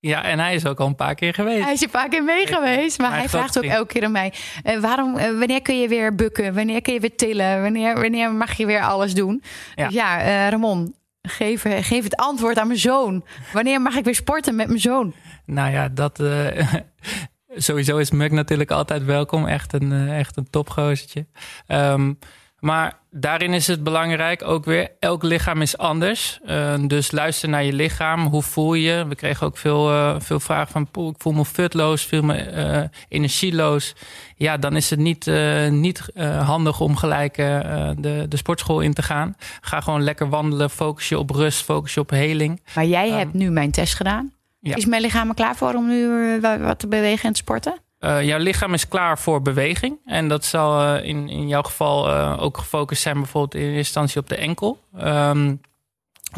Ja, 0.00 0.22
en 0.24 0.38
hij 0.38 0.54
is 0.54 0.66
ook 0.66 0.80
al 0.80 0.86
een 0.86 0.94
paar 0.94 1.14
keer 1.14 1.34
geweest. 1.34 1.64
Hij 1.64 1.72
is 1.72 1.82
een 1.82 1.90
paar 1.90 2.08
keer 2.08 2.24
mee 2.24 2.46
geweest, 2.46 2.98
maar 2.98 3.10
hij 3.10 3.28
vraagt 3.28 3.58
ook 3.58 3.64
elke 3.64 3.92
keer 3.92 4.04
aan 4.04 4.12
mij: 4.12 4.32
uh, 4.64 4.78
waarom, 4.78 5.16
uh, 5.16 5.38
wanneer 5.38 5.62
kun 5.62 5.80
je 5.80 5.88
weer 5.88 6.14
bukken? 6.14 6.54
Wanneer 6.54 6.80
kun 6.82 6.92
je 6.92 7.00
weer 7.00 7.16
tillen? 7.16 7.62
Wanneer, 7.62 8.00
wanneer 8.00 8.32
mag 8.32 8.52
je 8.52 8.66
weer 8.66 8.82
alles 8.82 9.14
doen? 9.14 9.42
Ja, 9.74 9.84
dus 9.84 9.94
ja 9.94 10.20
uh, 10.20 10.48
Ramon, 10.48 10.94
geef, 11.22 11.62
geef 11.62 12.04
het 12.04 12.16
antwoord 12.16 12.58
aan 12.58 12.66
mijn 12.66 12.78
zoon. 12.78 13.24
Wanneer 13.52 13.80
mag 13.80 13.94
ik 13.96 14.04
weer 14.04 14.14
sporten 14.14 14.54
met 14.54 14.66
mijn 14.66 14.80
zoon? 14.80 15.14
Nou 15.44 15.72
ja, 15.72 15.88
dat. 15.88 16.18
sowieso 17.57 17.96
is 17.96 18.11
Muk 18.11 18.32
natuurlijk 18.32 18.70
altijd 18.70 19.05
welkom. 19.05 19.46
Echt 19.46 19.72
een, 19.72 19.92
uh, 19.92 20.18
echt 20.18 20.36
een 20.36 20.51
topgozertje. 20.51 21.26
Um, 21.66 22.18
maar 22.59 22.99
daarin 23.11 23.53
is 23.53 23.66
het 23.66 23.84
belangrijk 23.84 24.42
ook 24.42 24.64
weer, 24.64 24.90
elk 25.01 25.22
lichaam 25.22 25.62
is 25.62 25.78
anders. 25.78 26.40
Uh, 26.46 26.74
dus 26.86 27.11
luister 27.11 27.49
naar 27.49 27.64
je 27.64 27.72
lichaam. 27.72 28.26
Hoe 28.26 28.42
voel 28.42 28.74
je? 28.74 29.05
We 29.09 29.14
kregen 29.14 29.46
ook 29.46 29.57
veel, 29.57 29.90
uh, 29.90 30.14
veel 30.18 30.40
vragen 30.40 30.72
van, 30.72 30.90
poeh, 30.90 31.11
ik 31.11 31.22
voel 31.22 31.32
me 31.32 31.44
futloos, 31.44 32.07
voel 32.07 32.22
me 32.22 32.53
uh, 32.53 32.82
energieloos. 33.09 33.94
Ja, 34.36 34.57
dan 34.57 34.76
is 34.76 34.90
het 34.90 34.99
niet, 34.99 35.30
niet 35.70 36.11
handig 36.40 36.80
om 36.80 36.96
gelijk 36.96 37.34
de, 37.36 38.26
de 38.28 38.36
sportschool 38.36 38.80
in 38.80 38.94
te 38.94 39.03
gaan. 39.03 39.34
Ga 39.61 39.80
gewoon 39.80 40.03
lekker 40.03 40.28
wandelen, 40.28 40.70
focus 40.70 41.09
je 41.09 41.18
op 41.18 41.30
rust, 41.30 41.62
focus 41.62 41.94
je 41.94 42.01
op 42.01 42.11
heling. 42.11 42.62
Maar 42.74 42.86
jij 42.86 43.11
um, 43.11 43.16
hebt 43.16 43.34
nu 43.34 43.51
mijn 43.51 43.70
test 43.70 43.94
gedaan. 43.94 44.32
Ja. 44.68 44.76
Is 44.76 44.86
mijn 44.86 45.02
lichaam 45.02 45.28
er 45.28 45.34
klaar 45.34 45.56
voor 45.56 45.74
om 45.74 45.86
nu 45.88 46.34
eh, 46.34 46.40
wa- 46.40 46.58
wat 46.58 46.78
te 46.78 46.86
bewegen 46.88 47.24
en 47.26 47.32
te 47.32 47.38
sporten? 47.38 47.78
Eh, 47.98 48.22
jouw 48.24 48.38
lichaam 48.38 48.74
is 48.74 48.88
klaar 48.88 49.18
voor 49.18 49.42
beweging. 49.42 49.98
En 50.04 50.28
dat 50.28 50.44
zal 50.44 50.82
eh, 50.96 51.04
in, 51.08 51.28
in 51.28 51.48
jouw 51.48 51.62
geval 51.62 52.10
ook 52.38 52.58
gefocust 52.58 53.02
zijn, 53.02 53.14
bijvoorbeeld 53.16 53.54
in 53.54 53.60
eerste 53.62 53.76
instantie 53.78 54.20
op 54.20 54.28
de 54.28 54.36
enkel. 54.36 54.80
Ehm, 54.98 55.54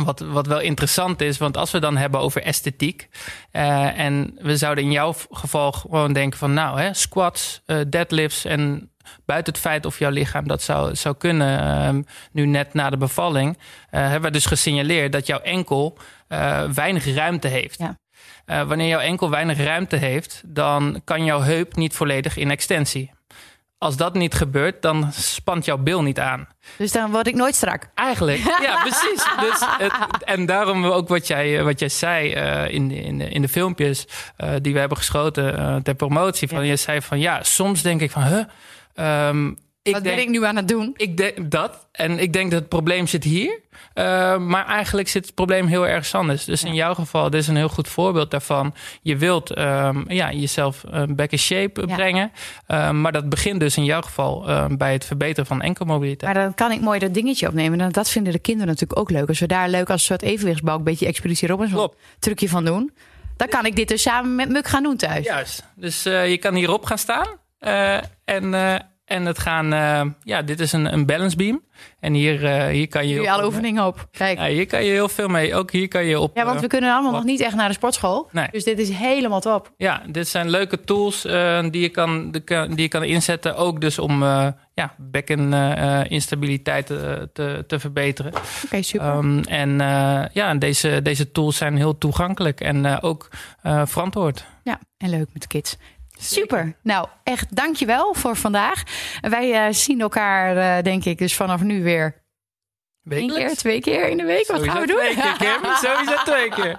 wat, 0.05 0.21
wat 0.21 0.47
wel 0.47 0.61
interessant 0.61 1.21
is, 1.21 1.39
want 1.39 1.57
als 1.57 1.71
we 1.71 1.79
dan 1.79 1.97
hebben 1.97 2.21
over 2.21 2.43
esthetiek. 2.43 3.09
en 3.51 4.37
we 4.41 4.57
zouden 4.57 4.85
in 4.85 4.93
jouw 4.93 5.15
geval 5.31 5.73
gewoon 5.73 6.13
denken 6.13 6.39
van, 6.39 6.55
nou, 6.55 6.81
hè, 6.81 6.95
squats, 6.95 7.63
deadlifts 7.89 8.45
en 8.45 8.91
buiten 9.25 9.53
het 9.53 9.63
feit 9.63 9.87
of 9.87 9.99
jouw 9.99 10.11
lichaam 10.11 10.49
dat 10.49 10.63
zou, 10.63 10.95
zou 10.97 11.15
kunnen, 11.17 11.61
ehm, 11.61 12.03
nu 12.33 12.47
net 12.47 12.75
na 12.75 12.91
de 12.91 12.97
bevalling, 12.97 13.59
hebben 13.91 14.23
we 14.23 14.31
dus 14.31 14.47
gesignaleerd 14.47 15.13
dat 15.13 15.27
jouw 15.27 15.41
enkel 15.41 15.99
weinig 16.75 17.15
ruimte 17.15 17.49
heeft. 17.49 17.79
Ja. 17.79 17.99
Eh, 18.51 18.63
wanneer 18.63 18.89
jouw 18.89 19.01
enkel 19.01 19.31
weinig 19.31 19.59
ruimte 19.59 19.97
heeft, 19.97 20.43
dan 20.45 21.01
kan 21.05 21.25
jouw 21.25 21.41
heup 21.41 21.77
niet 21.77 21.95
volledig 21.95 22.37
in 22.37 22.51
extensie. 22.51 23.13
Als 23.79 23.97
dat 23.97 24.15
niet 24.15 24.35
gebeurt, 24.35 24.83
dan 24.83 25.13
spant 25.13 25.65
jouw 25.65 25.79
bil 25.79 26.03
niet 26.03 26.19
aan. 26.19 26.49
Dus 26.79 26.93
dan 26.93 27.11
word 27.11 27.27
ik 27.27 27.35
nooit 27.35 27.55
strak. 27.55 27.91
Eigenlijk, 27.95 28.39
ja, 28.67 28.81
precies. 28.81 29.25
Dus 29.41 29.61
het, 29.79 30.25
en 30.25 30.47
daarom 30.47 30.85
ook 30.85 31.09
wat 31.09 31.27
jij, 31.27 31.59
eh, 31.59 31.65
wat 31.65 31.79
jij 31.79 31.89
zei 31.89 32.33
eh, 32.33 32.75
in, 32.75 32.89
de, 32.89 32.95
in, 32.95 33.19
de, 33.19 33.29
in 33.29 33.43
de 33.43 33.49
filmpjes 33.49 34.07
die 34.61 34.73
we 34.73 34.79
hebben 34.79 34.99
geschoten 34.99 35.83
ter 35.83 35.95
promotie. 35.95 36.49
Van, 36.49 36.67
Je 36.67 36.77
zei 36.77 37.03
van 37.03 37.19
ja, 37.19 37.43
soms 37.43 37.83
denk 37.83 38.01
ik 38.01 38.11
van, 38.11 38.23
huh, 38.23 38.45
ehm, 38.95 39.53
ik 39.83 39.93
Wat 39.93 40.05
denk, 40.05 40.17
ben 40.17 40.25
ik 40.25 40.31
nu 40.31 40.45
aan 40.45 40.57
het 40.57 40.69
doen? 40.69 40.95
ik 40.97 41.17
denk 41.17 41.51
dat. 41.51 41.89
En 41.93 42.19
ik 42.19 42.33
denk 42.33 42.51
dat 42.51 42.61
het 42.61 42.69
probleem 42.69 43.07
zit 43.07 43.25
hier. 43.25 43.61
Uh, 43.95 44.39
maar 44.39 44.67
eigenlijk 44.67 45.09
zit 45.09 45.27
het 45.27 45.35
probleem 45.35 45.67
heel 45.67 45.87
erg 45.87 46.15
anders. 46.15 46.45
Dus 46.45 46.65
in 46.65 46.75
jouw 46.75 46.95
geval, 46.95 47.31
dit 47.31 47.41
is 47.41 47.49
een 47.49 47.57
heel 47.57 47.69
goed 47.69 47.89
voorbeeld 47.89 48.31
daarvan. 48.31 48.75
Je 49.03 49.17
wilt 49.17 49.59
um, 49.59 50.05
ja, 50.09 50.33
jezelf 50.33 50.85
uh, 50.95 51.03
back 51.09 51.31
in 51.31 51.39
shape 51.39 51.85
Ja. 51.87 51.95
brengen. 51.95 52.33
Uh, 52.69 52.91
maar 52.91 53.13
dat 53.13 53.29
begint 53.29 53.61
dus 53.61 53.77
in 53.77 53.85
jouw 53.85 54.01
geval 54.01 54.49
uh, 54.49 54.65
bij 54.69 54.93
het 54.93 55.05
verbeteren 55.05 55.47
van 55.47 55.63
enkelmobiliteit. 55.63 56.35
Maar 56.35 56.43
dan 56.43 56.55
kan 56.55 56.73
ik 56.73 56.81
mooi 56.81 56.99
dat 56.99 57.15
dingetje 57.15 57.49
opnemen. 57.49 57.81
En 57.81 57.93
dat 57.93 58.11
vinden 58.11 58.33
de 58.33 58.39
kinderen 58.39 58.69
natuurlijk 58.69 59.01
ook 59.01 59.11
leuk. 59.11 59.29
Als 59.29 59.39
we 59.39 59.47
daar 59.47 59.69
leuk 59.69 59.91
als 59.91 60.01
een 60.01 60.07
soort 60.07 60.23
evenwichtsbalk... 60.23 60.79
een 60.79 60.85
beetje 60.85 61.07
Expeditie 61.07 61.49
Robinson 61.49 61.93
trucje 62.19 62.49
van 62.49 62.65
doen... 62.65 62.93
dan 63.37 63.49
kan 63.49 63.67
ik 63.67 63.77
dit 63.77 63.89
dus 63.89 64.03
samen 64.03 64.35
met 64.35 64.49
Muk 64.49 64.67
gaan 64.67 64.83
doen 64.83 64.97
thuis. 64.97 65.25
Juist. 65.25 65.65
Dus 65.75 66.07
uh, 66.07 66.29
je 66.31 66.39
kan 66.39 66.55
hierop 66.55 66.85
gaan 66.85 66.99
staan. 66.99 67.27
Uh, 67.61 67.97
en, 68.25 68.55
en 69.11 69.27
het 69.27 69.39
gaan... 69.39 69.73
uh, 69.73 70.13
ja, 70.23 70.43
dit 70.43 70.61
is 70.61 70.73
een, 70.73 70.93
een 70.93 71.07
balance 71.07 71.37
beam. 71.37 71.63
En 72.01 72.15
hier, 72.15 72.43
uh, 72.43 72.67
hier 72.67 72.89
kan 72.89 73.09
je... 73.09 73.15
Heel 73.15 73.29
alle 73.29 73.45
oefeningen 73.45 73.87
op. 73.87 74.09
Kijk. 74.11 74.39
Ja, 74.39 74.47
hier 74.47 74.67
kan 74.67 74.85
je 74.85 74.91
heel 74.91 75.09
veel 75.09 75.29
mee. 75.29 75.55
Ook 75.55 75.71
hier 75.71 75.89
kan 75.89 76.05
je 76.05 76.21
op... 76.21 76.37
Ja, 76.37 76.45
want 76.45 76.57
uh, 76.57 76.63
we 76.63 76.69
kunnen 76.69 76.93
allemaal 76.93 77.13
nog 77.13 77.25
niet 77.25 77.41
echt 77.41 77.55
naar 77.55 77.69
de 77.69 77.75
sportschool. 77.75 78.29
Nee. 78.33 78.49
Dus 78.51 78.65
dit 78.65 78.79
is 78.79 78.89
helemaal 78.89 79.41
top. 79.41 79.73
Ja, 79.77 80.03
dit 80.07 80.29
zijn 80.29 80.51
leuke 80.51 80.81
tools 80.81 81.25
uh, 81.25 81.63
die, 81.71 81.81
je 81.81 81.89
kan, 81.89 82.31
die 82.31 82.73
je 82.75 82.89
kan 82.89 83.05
inzetten. 83.05 83.57
Ook 83.57 83.81
dus 83.81 83.99
om 83.99 84.23
ja, 84.75 84.95
bekken 84.97 85.53
instabiliteit 86.09 86.87
te, 86.87 87.29
te, 87.33 87.65
te 87.67 87.79
verbeteren. 87.79 88.33
Oké, 88.65 88.83
super. 88.83 89.15
Um, 89.15 89.41
en 89.41 89.79
ja, 90.33 90.55
deze, 90.55 91.03
deze 91.03 91.33
tools 91.33 91.57
zijn 91.57 91.77
heel 91.77 91.99
toegankelijk 91.99 92.61
en 92.61 93.03
ook 93.03 93.29
verantwoord. 93.85 94.45
Ja, 94.65 94.81
en 94.97 95.11
leuk 95.11 95.29
met 95.33 95.47
kids. 95.47 95.77
Super. 96.21 96.77
Nou, 96.83 97.07
echt 97.25 97.57
dankjewel 97.57 98.15
voor 98.15 98.37
vandaag. 98.37 98.83
Wij 99.21 99.53
eh, 99.67 99.73
zien 99.73 100.01
elkaar, 100.01 100.57
eh, 100.57 100.85
denk 100.85 101.05
ik, 101.05 101.19
dus 101.19 101.35
vanaf 101.37 101.63
nu 101.63 101.83
weer 101.83 102.23
één 103.09 103.29
keer, 103.29 103.57
twee 103.57 103.81
keer 103.81 104.09
in 104.09 104.17
de 104.17 104.25
week. 104.25 104.47
Wat 104.47 104.57
Sowieso 104.57 104.73
gaan 104.73 104.81
we 104.81 104.87
doen? 104.87 104.97
Twee 104.97 105.15
keer, 105.15 105.37
Kim. 105.37 105.73
Sowieso 105.85 106.23
twee 106.25 106.49
keer. 106.49 106.79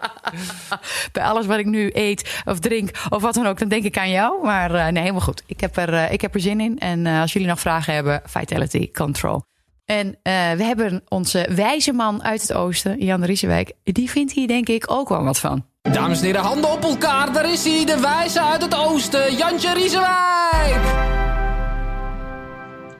Bij 1.12 1.24
alles 1.24 1.46
wat 1.46 1.60
ik 1.60 1.66
nu 1.66 1.89
eet 1.94 2.42
of 2.46 2.60
drink 2.60 2.89
of 3.10 3.22
wat 3.22 3.34
dan 3.34 3.48
ook, 3.48 3.60
dan 3.60 3.68
denk 3.68 3.84
ik 3.84 3.98
aan 3.98 4.10
jou. 4.10 4.44
Maar 4.44 4.76
eh, 4.76 4.88
nee, 4.88 5.02
helemaal 5.02 5.22
goed. 5.22 5.44
Ik 5.46 5.60
heb 5.60 5.78
er, 5.78 6.12
ik 6.12 6.22
heb 6.22 6.34
er 6.34 6.42
zin 6.42 6.60
in. 6.60 6.80
En 6.80 7.06
als 7.06 7.34
jullie 7.34 7.48
nog 7.48 7.60
vragen 7.60 7.94
hebben, 7.94 8.22
Vitality 8.26 8.92
Control. 8.92 9.44
En 9.86 10.20
we 10.58 10.64
hebben 10.64 11.04
onze 11.08 11.50
wijze 11.56 11.94
man 11.94 12.24
uit 12.24 12.42
het 12.42 12.54
oosten, 12.54 13.06
Jan 13.06 13.24
Riesenwijk. 13.24 13.74
Die 13.84 14.10
vindt 14.10 14.32
hier 14.32 14.48
denk 14.48 14.70
ik 14.70 14.92
ook 14.92 15.10
wel 15.10 15.24
wat 15.24 15.39
van. 15.39 15.71
Dames 15.82 16.20
en 16.20 16.26
heren, 16.26 16.42
handen 16.42 16.72
op 16.72 16.84
elkaar. 16.84 17.34
Daar 17.34 17.52
is 17.52 17.64
hij, 17.64 17.86
de 17.86 18.00
wijze 18.00 18.42
uit 18.42 18.62
het 18.62 18.76
oosten, 18.76 19.36
Jantje 19.36 19.74
Riesenwijk. 19.74 20.82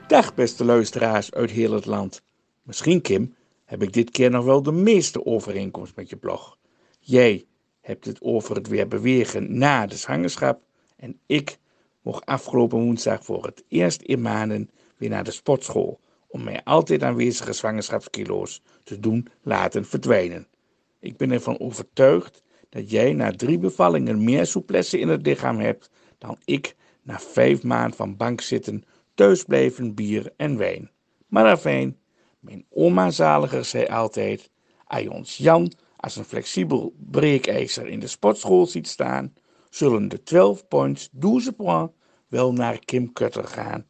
Dag 0.06 0.34
beste 0.34 0.64
luisteraars 0.64 1.32
uit 1.32 1.50
heel 1.50 1.72
het 1.72 1.86
land. 1.86 2.22
Misschien 2.62 3.00
Kim, 3.00 3.34
heb 3.64 3.82
ik 3.82 3.92
dit 3.92 4.10
keer 4.10 4.30
nog 4.30 4.44
wel 4.44 4.62
de 4.62 4.72
meeste 4.72 5.26
overeenkomst 5.26 5.96
met 5.96 6.08
je 6.08 6.16
blog. 6.16 6.58
Jij 7.00 7.44
hebt 7.80 8.04
het 8.04 8.20
over 8.20 8.56
het 8.56 8.68
weer 8.68 8.88
bewegen 8.88 9.58
na 9.58 9.86
de 9.86 9.96
zwangerschap 9.96 10.60
en 10.96 11.18
ik 11.26 11.58
mocht 12.02 12.26
afgelopen 12.26 12.78
woensdag 12.78 13.24
voor 13.24 13.44
het 13.44 13.64
eerst 13.68 14.02
in 14.02 14.20
maanden 14.20 14.70
weer 14.96 15.10
naar 15.10 15.24
de 15.24 15.30
sportschool 15.30 16.00
om 16.28 16.44
mijn 16.44 16.64
altijd 16.64 17.02
aanwezige 17.02 17.52
zwangerschapskilo's 17.52 18.62
te 18.84 19.00
doen 19.00 19.28
laten 19.42 19.84
verdwijnen. 19.84 20.46
Ik 21.00 21.16
ben 21.16 21.30
ervan 21.30 21.60
overtuigd 21.60 22.42
dat 22.72 22.90
jij 22.90 23.12
na 23.12 23.30
drie 23.30 23.58
bevallingen 23.58 24.24
meer 24.24 24.46
souplesse 24.46 24.98
in 24.98 25.08
het 25.08 25.26
lichaam 25.26 25.58
hebt 25.58 25.90
dan 26.18 26.38
ik 26.44 26.76
na 27.02 27.18
vijf 27.18 27.62
maanden 27.62 27.96
van 27.96 28.16
bankzitten, 28.16 28.84
thuisblijven, 29.14 29.94
bier 29.94 30.32
en 30.36 30.56
wijn. 30.56 30.90
Maar 31.26 31.46
afijn, 31.46 31.98
mijn 32.40 32.66
oma 32.70 33.10
zaliger 33.10 33.64
zei 33.64 33.86
altijd, 33.86 34.50
als 34.86 35.08
ons 35.08 35.36
Jan 35.36 35.72
als 35.96 36.16
een 36.16 36.24
flexibel 36.24 36.94
breekijzer 37.10 37.88
in 37.88 38.00
de 38.00 38.06
sportschool 38.06 38.66
ziet 38.66 38.88
staan, 38.88 39.34
zullen 39.70 40.08
de 40.08 40.22
12 40.22 40.68
points 40.68 41.08
12 41.18 41.56
points 41.56 41.92
wel 42.28 42.52
naar 42.52 42.78
Kim 42.78 43.12
Kutter 43.12 43.44
gaan. 43.44 43.86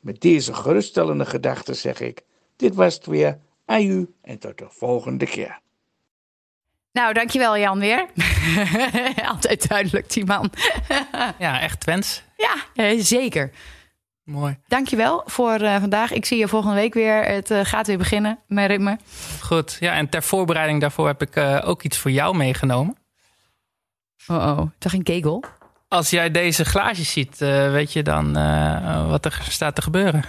Met 0.00 0.20
deze 0.20 0.54
geruststellende 0.54 1.26
gedachten 1.26 1.76
zeg 1.76 2.00
ik, 2.00 2.24
dit 2.56 2.74
was 2.74 2.94
het 2.94 3.06
weer, 3.06 3.40
aju 3.64 4.14
en 4.20 4.38
tot 4.38 4.58
de 4.58 4.66
volgende 4.68 5.26
keer. 5.26 5.60
Nou, 6.92 7.12
dankjewel 7.12 7.58
Jan 7.58 7.78
weer. 7.78 8.06
Altijd 9.32 9.68
duidelijk, 9.68 10.12
die 10.12 10.24
man. 10.24 10.50
Ja, 11.38 11.60
echt 11.60 11.80
Twents. 11.80 12.22
ja, 12.36 12.54
eh, 12.74 13.00
zeker. 13.00 13.50
Mooi. 14.24 14.58
Dankjewel 14.66 15.22
voor 15.26 15.54
eh, 15.54 15.80
vandaag. 15.80 16.12
Ik 16.12 16.24
zie 16.24 16.38
je 16.38 16.48
volgende 16.48 16.74
week 16.74 16.94
weer. 16.94 17.24
Het 17.24 17.50
eh, 17.50 17.60
gaat 17.62 17.86
weer 17.86 17.98
beginnen, 17.98 18.38
mijn 18.46 18.68
ritme. 18.68 18.98
Goed. 19.40 19.76
Ja, 19.80 19.92
en 19.92 20.08
ter 20.08 20.22
voorbereiding 20.22 20.80
daarvoor 20.80 21.06
heb 21.06 21.22
ik 21.22 21.36
uh, 21.36 21.62
ook 21.64 21.82
iets 21.82 21.98
voor 21.98 22.10
jou 22.10 22.36
meegenomen. 22.36 22.96
Oh 24.26 24.36
oh, 24.36 24.70
toch 24.78 24.92
een 24.92 25.02
kegel? 25.02 25.44
Als 25.88 26.10
jij 26.10 26.30
deze 26.30 26.64
glaasjes 26.64 27.12
ziet, 27.12 27.38
weet 27.38 27.92
je 27.92 28.02
dan 28.02 28.32
wat 29.08 29.24
er 29.24 29.46
staat 29.48 29.74
te 29.74 29.82
gebeuren. 29.82 30.24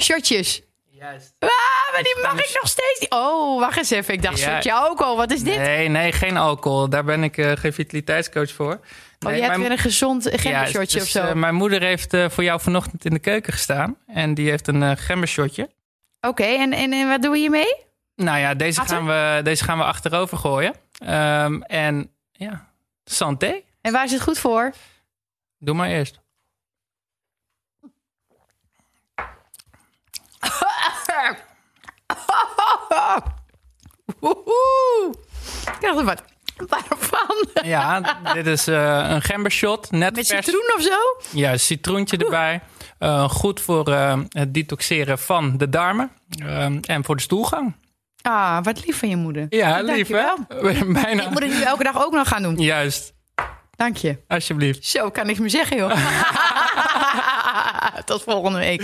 Shotjes. 0.00 0.62
Juist. 1.04 1.34
Ah, 1.38 1.48
maar 1.92 2.02
die 2.02 2.18
mag 2.22 2.32
ik 2.32 2.58
nog 2.60 2.70
steeds 2.70 3.00
niet. 3.00 3.10
Oh, 3.10 3.60
wacht 3.60 3.76
eens 3.76 3.90
even. 3.90 4.14
Ik 4.14 4.22
dacht, 4.22 4.38
ja. 4.38 4.54
shotje 4.54 4.72
alcohol. 4.72 5.16
Wat 5.16 5.30
is 5.30 5.42
dit? 5.42 5.56
Nee, 5.56 5.88
nee, 5.88 6.12
geen 6.12 6.36
alcohol. 6.36 6.88
Daar 6.88 7.04
ben 7.04 7.22
ik 7.22 7.36
uh, 7.36 7.52
geen 7.54 7.72
vitaliteitscoach 7.72 8.50
voor. 8.50 8.80
Nee, 9.18 9.32
oh, 9.32 9.38
je 9.38 9.44
hebt 9.44 9.56
weer 9.56 9.70
een 9.70 9.78
gezond 9.78 10.28
gembershotje 10.32 10.98
ja, 10.98 11.04
of 11.04 11.10
zo. 11.10 11.24
Dus, 11.24 11.34
mijn 11.34 11.54
moeder 11.54 11.82
heeft 11.82 12.14
uh, 12.14 12.28
voor 12.28 12.44
jou 12.44 12.60
vanochtend 12.60 13.04
in 13.04 13.10
de 13.10 13.18
keuken 13.18 13.52
gestaan. 13.52 13.96
En 14.06 14.34
die 14.34 14.50
heeft 14.50 14.68
een 14.68 14.82
uh, 14.82 14.90
gembershotje. 14.94 15.62
Oké, 15.62 16.28
okay, 16.28 16.56
en, 16.56 16.72
en, 16.72 16.92
en 16.92 17.08
wat 17.08 17.22
doen 17.22 17.32
we 17.32 17.38
hiermee? 17.38 17.76
Nou 18.16 18.38
ja, 18.38 18.54
deze 18.54 18.80
gaan, 18.80 19.06
we, 19.06 19.40
deze 19.42 19.64
gaan 19.64 19.78
we 19.78 19.84
achterover 19.84 20.38
gooien. 20.38 20.74
Um, 21.08 21.62
en 21.62 22.10
ja, 22.32 22.68
santé. 23.04 23.60
En 23.80 23.92
waar 23.92 24.04
is 24.04 24.12
het 24.12 24.22
goed 24.22 24.38
voor? 24.38 24.72
Doe 25.58 25.74
maar 25.74 25.88
eerst. 25.88 26.20
Ik 35.64 35.80
dacht 35.80 35.98
er 35.98 36.04
wat 36.04 36.22
waarvan? 36.68 37.46
Ja, 37.62 38.00
dit 38.32 38.46
is 38.46 38.68
uh, 38.68 39.06
een 39.08 39.22
gembershot. 39.22 39.90
Net 39.90 40.14
Met 40.14 40.26
vers. 40.26 40.44
citroen 40.44 40.72
of 40.76 40.82
zo? 40.82 40.96
Ja, 41.38 41.56
citroentje 41.56 42.16
erbij. 42.16 42.60
Uh, 43.00 43.28
goed 43.30 43.60
voor 43.60 43.88
uh, 43.88 44.18
het 44.28 44.54
detoxeren 44.54 45.18
van 45.18 45.56
de 45.56 45.68
darmen. 45.68 46.10
en 46.82 47.04
voor 47.04 47.16
de 47.16 47.22
stoelgang. 47.22 47.76
Ah, 48.22 48.58
wat 48.62 48.86
lief 48.86 48.98
van 48.98 49.08
je 49.08 49.16
moeder. 49.16 49.46
Ja, 49.48 49.80
lief 49.80 50.08
hè? 50.08 50.26
Bijna. 51.02 51.22
Ik 51.22 51.30
moet 51.30 51.42
het 51.42 51.52
nu 51.52 51.62
elke 51.62 51.84
dag 51.84 52.04
ook 52.04 52.12
nog 52.12 52.28
gaan 52.28 52.42
doen. 52.42 52.56
Juist. 52.56 53.12
Dank 53.76 53.96
je. 53.96 54.18
Alsjeblieft. 54.28 54.84
Zo, 54.84 55.10
kan 55.10 55.28
ik 55.28 55.38
me 55.38 55.48
zeggen 55.48 55.76
joh. 55.76 55.90
Tot 58.04 58.22
volgende 58.22 58.58
week. 58.58 58.82